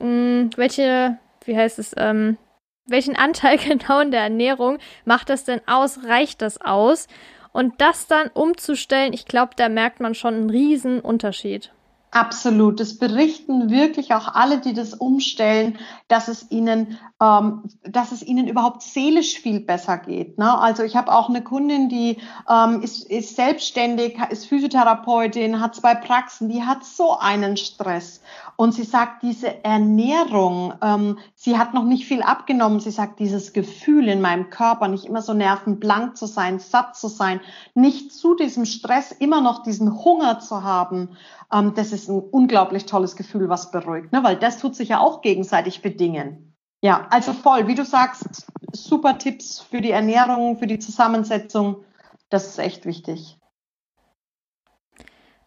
mh, 0.00 0.06
hm, 0.06 0.50
welche 0.56 1.18
wie 1.44 1.56
heißt 1.56 1.78
es 1.78 1.94
ähm, 1.96 2.36
welchen 2.84 3.14
Anteil 3.16 3.58
genau 3.58 4.00
in 4.00 4.10
der 4.10 4.22
Ernährung 4.22 4.78
macht 5.04 5.30
das 5.30 5.44
denn 5.44 5.60
aus? 5.66 6.04
Reicht 6.04 6.42
das 6.42 6.60
aus? 6.60 7.06
Und 7.52 7.80
das 7.80 8.06
dann 8.06 8.28
umzustellen, 8.34 9.14
ich 9.14 9.24
glaube, 9.24 9.52
da 9.56 9.70
merkt 9.70 10.00
man 10.00 10.14
schon 10.14 10.34
einen 10.34 10.50
riesen 10.50 11.00
Unterschied. 11.00 11.72
Absolut. 12.16 12.80
Das 12.80 12.96
berichten 12.96 13.68
wirklich 13.68 14.14
auch 14.14 14.28
alle, 14.34 14.58
die 14.58 14.72
das 14.72 14.94
umstellen, 14.94 15.76
dass 16.08 16.28
es 16.28 16.50
ihnen, 16.50 16.96
ähm, 17.20 17.64
dass 17.82 18.10
es 18.10 18.22
ihnen 18.22 18.48
überhaupt 18.48 18.80
seelisch 18.80 19.38
viel 19.38 19.60
besser 19.60 19.98
geht. 19.98 20.38
Ne? 20.38 20.58
Also 20.58 20.82
ich 20.82 20.96
habe 20.96 21.12
auch 21.12 21.28
eine 21.28 21.44
Kundin, 21.44 21.90
die 21.90 22.16
ähm, 22.48 22.80
ist, 22.80 23.10
ist 23.10 23.36
selbstständig, 23.36 24.18
ist 24.30 24.46
Physiotherapeutin, 24.46 25.60
hat 25.60 25.74
zwei 25.74 25.94
Praxen, 25.94 26.48
die 26.48 26.62
hat 26.62 26.86
so 26.86 27.18
einen 27.18 27.58
Stress. 27.58 28.22
Und 28.56 28.72
sie 28.72 28.84
sagt, 28.84 29.22
diese 29.22 29.62
Ernährung, 29.62 30.72
ähm, 30.80 31.18
sie 31.34 31.58
hat 31.58 31.74
noch 31.74 31.84
nicht 31.84 32.06
viel 32.06 32.22
abgenommen. 32.22 32.80
Sie 32.80 32.92
sagt, 32.92 33.20
dieses 33.20 33.52
Gefühl 33.52 34.08
in 34.08 34.22
meinem 34.22 34.48
Körper, 34.48 34.88
nicht 34.88 35.04
immer 35.04 35.20
so 35.20 35.34
nervenblank 35.34 36.16
zu 36.16 36.24
sein, 36.24 36.60
satt 36.60 36.96
zu 36.96 37.08
sein, 37.08 37.40
nicht 37.74 38.10
zu 38.10 38.34
diesem 38.34 38.64
Stress 38.64 39.12
immer 39.12 39.42
noch 39.42 39.62
diesen 39.62 40.02
Hunger 40.02 40.40
zu 40.40 40.62
haben, 40.62 41.10
ähm, 41.52 41.74
das 41.74 41.92
ist 41.92 42.08
ein 42.08 42.20
unglaublich 42.20 42.86
tolles 42.86 43.16
Gefühl, 43.16 43.48
was 43.48 43.70
beruhigt, 43.70 44.12
ne? 44.12 44.22
weil 44.22 44.36
das 44.36 44.58
tut 44.58 44.74
sich 44.74 44.88
ja 44.90 45.00
auch 45.00 45.22
gegenseitig 45.22 45.82
bedingen. 45.82 46.54
Ja, 46.82 47.06
also 47.10 47.32
voll, 47.32 47.66
wie 47.66 47.74
du 47.74 47.84
sagst, 47.84 48.46
super 48.72 49.18
Tipps 49.18 49.60
für 49.60 49.80
die 49.80 49.90
Ernährung, 49.90 50.58
für 50.58 50.66
die 50.66 50.78
Zusammensetzung. 50.78 51.84
Das 52.28 52.46
ist 52.46 52.58
echt 52.58 52.86
wichtig. 52.86 53.38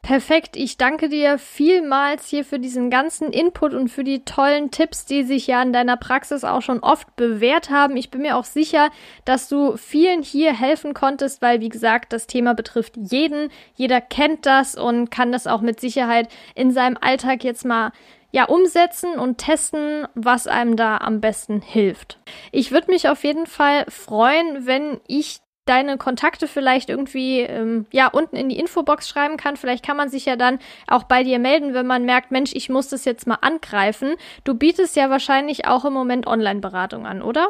Perfekt, 0.02 0.56
ich 0.56 0.78
danke 0.78 1.08
dir 1.08 1.38
vielmals 1.38 2.28
hier 2.28 2.43
für 2.43 2.58
diesen 2.58 2.89
ganzen 2.89 3.32
Input 3.32 3.74
und 3.74 3.89
für 3.89 4.04
die 4.04 4.24
tollen 4.26 4.72
Tipps, 4.72 5.06
die 5.06 5.24
sich 5.24 5.45
ja 5.45 5.62
in 5.62 5.72
deiner 5.72 5.97
Praxis 5.97 6.43
auch 6.43 6.62
schon 6.62 6.80
oft 6.80 7.16
bewährt 7.16 7.70
haben. 7.70 7.95
Ich 7.95 8.10
bin 8.10 8.22
mir 8.22 8.36
auch 8.36 8.45
sicher, 8.45 8.89
dass 9.26 9.50
du 9.50 9.78
vielen 9.78 10.24
hier 10.24 10.52
helfen 10.58 10.95
konntest, 10.95 11.41
weil, 11.43 11.62
wie 11.62 11.70
gesagt, 11.70 12.12
das 12.12 12.26
Thema 12.26 12.56
betrifft 12.56 12.95
jeden. 12.97 13.52
Jeder 13.76 14.02
kennt 14.02 14.45
das 14.45 14.76
und 14.76 15.12
kann 15.12 15.32
das 15.32 15.45
auch 15.45 15.62
mit 15.62 15.80
Sicherheit 15.80 16.28
in 16.56 16.72
seinem 16.72 16.97
Alltag 17.00 17.43
jetzt 17.43 17.66
mal 17.66 17.91
ja, 18.32 18.45
umsetzen 18.45 19.20
und 19.20 19.38
testen, 19.38 20.08
was 20.16 20.47
einem 20.47 20.76
da 20.76 20.97
am 20.97 21.20
besten 21.20 21.62
hilft. 21.62 22.20
Ich 22.52 22.72
würde 22.72 22.91
mich 22.91 23.10
auf 23.10 23.24
jeden 23.24 23.47
Fall 23.47 23.86
freuen, 23.89 24.66
wenn 24.66 25.02
ich 25.08 25.41
deine 25.70 25.97
Kontakte 25.97 26.47
vielleicht 26.47 26.89
irgendwie 26.89 27.41
ähm, 27.41 27.86
ja 27.91 28.07
unten 28.07 28.36
in 28.36 28.49
die 28.49 28.57
Infobox 28.59 29.07
schreiben 29.07 29.38
kann. 29.38 29.55
Vielleicht 29.55 29.86
kann 29.86 29.97
man 29.97 30.09
sich 30.09 30.26
ja 30.26 30.36
dann 30.36 30.59
auch 30.88 31.03
bei 31.03 31.24
dir 31.24 31.39
melden, 31.39 31.74
wenn 31.74 31.86
man 31.86 32.05
merkt, 32.05 32.32
Mensch, 32.32 32.51
ich 32.53 32.70
muss 32.70 32.89
das 32.89 33.05
jetzt 33.05 33.28
mal 33.28 33.38
angreifen. 33.41 34.15
Du 34.43 34.55
bietest 34.55 34.95
ja 34.95 35.09
wahrscheinlich 35.09 35.67
auch 35.67 35.86
im 35.86 35.93
Moment 35.93 36.28
Online-Beratung 36.28 37.05
an, 37.05 37.22
oder? 37.22 37.49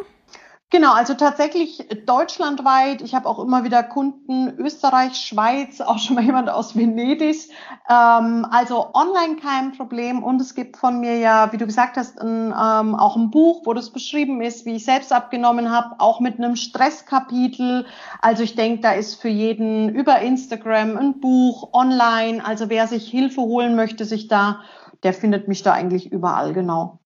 Genau, 0.71 0.93
also 0.93 1.15
tatsächlich 1.15 1.87
deutschlandweit. 2.05 3.01
Ich 3.01 3.15
habe 3.15 3.27
auch 3.27 3.39
immer 3.39 3.63
wieder 3.63 3.81
Kunden 3.81 4.49
Österreich, 4.59 5.15
Schweiz, 5.15 5.81
auch 5.81 5.97
schon 5.97 6.15
mal 6.15 6.23
jemand 6.23 6.47
aus 6.47 6.75
Venedig. 6.75 7.49
Ähm, 7.89 8.45
also 8.51 8.93
online 8.93 9.37
kein 9.41 9.71
Problem. 9.71 10.21
Und 10.21 10.39
es 10.39 10.53
gibt 10.53 10.77
von 10.77 10.99
mir 10.99 11.17
ja, 11.17 11.51
wie 11.51 11.57
du 11.57 11.65
gesagt 11.65 11.97
hast, 11.97 12.21
ein, 12.21 12.53
ähm, 12.55 12.93
auch 12.93 13.15
ein 13.15 13.31
Buch, 13.31 13.63
wo 13.65 13.73
das 13.73 13.89
beschrieben 13.89 14.41
ist, 14.41 14.67
wie 14.67 14.75
ich 14.75 14.85
selbst 14.85 15.11
abgenommen 15.11 15.71
habe, 15.71 15.95
auch 15.97 16.19
mit 16.19 16.37
einem 16.37 16.55
Stresskapitel. 16.55 17.87
Also 18.21 18.43
ich 18.43 18.55
denke, 18.55 18.81
da 18.81 18.91
ist 18.91 19.15
für 19.15 19.29
jeden 19.29 19.89
über 19.89 20.19
Instagram 20.19 20.97
ein 20.97 21.19
Buch 21.19 21.73
online. 21.73 22.45
Also 22.45 22.69
wer 22.69 22.85
sich 22.85 23.09
Hilfe 23.09 23.41
holen 23.41 23.75
möchte, 23.75 24.05
sich 24.05 24.27
da, 24.27 24.61
der 25.01 25.15
findet 25.15 25.47
mich 25.47 25.63
da 25.63 25.73
eigentlich 25.73 26.11
überall 26.11 26.53
genau. 26.53 26.99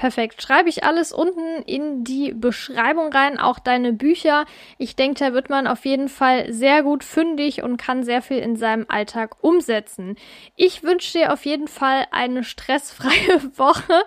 Perfekt. 0.00 0.40
Schreibe 0.40 0.70
ich 0.70 0.82
alles 0.82 1.12
unten 1.12 1.60
in 1.66 2.04
die 2.04 2.32
Beschreibung 2.32 3.12
rein, 3.12 3.38
auch 3.38 3.58
deine 3.58 3.92
Bücher. 3.92 4.46
Ich 4.78 4.96
denke, 4.96 5.22
da 5.22 5.34
wird 5.34 5.50
man 5.50 5.66
auf 5.66 5.84
jeden 5.84 6.08
Fall 6.08 6.50
sehr 6.50 6.82
gut 6.82 7.04
fündig 7.04 7.62
und 7.62 7.76
kann 7.76 8.02
sehr 8.02 8.22
viel 8.22 8.38
in 8.38 8.56
seinem 8.56 8.86
Alltag 8.88 9.36
umsetzen. 9.44 10.16
Ich 10.56 10.82
wünsche 10.82 11.18
dir 11.18 11.34
auf 11.34 11.44
jeden 11.44 11.68
Fall 11.68 12.06
eine 12.12 12.44
stressfreie 12.44 13.42
Woche 13.58 14.02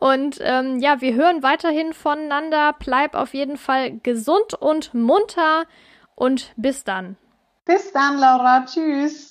und 0.00 0.38
ähm, 0.40 0.80
ja, 0.80 1.00
wir 1.00 1.14
hören 1.14 1.44
weiterhin 1.44 1.92
voneinander. 1.92 2.74
Bleib 2.80 3.14
auf 3.14 3.32
jeden 3.32 3.56
Fall 3.56 4.00
gesund 4.00 4.54
und 4.54 4.94
munter 4.94 5.66
und 6.16 6.52
bis 6.56 6.82
dann. 6.82 7.16
Bis 7.64 7.92
dann, 7.92 8.18
Laura. 8.18 8.64
Tschüss. 8.66 9.29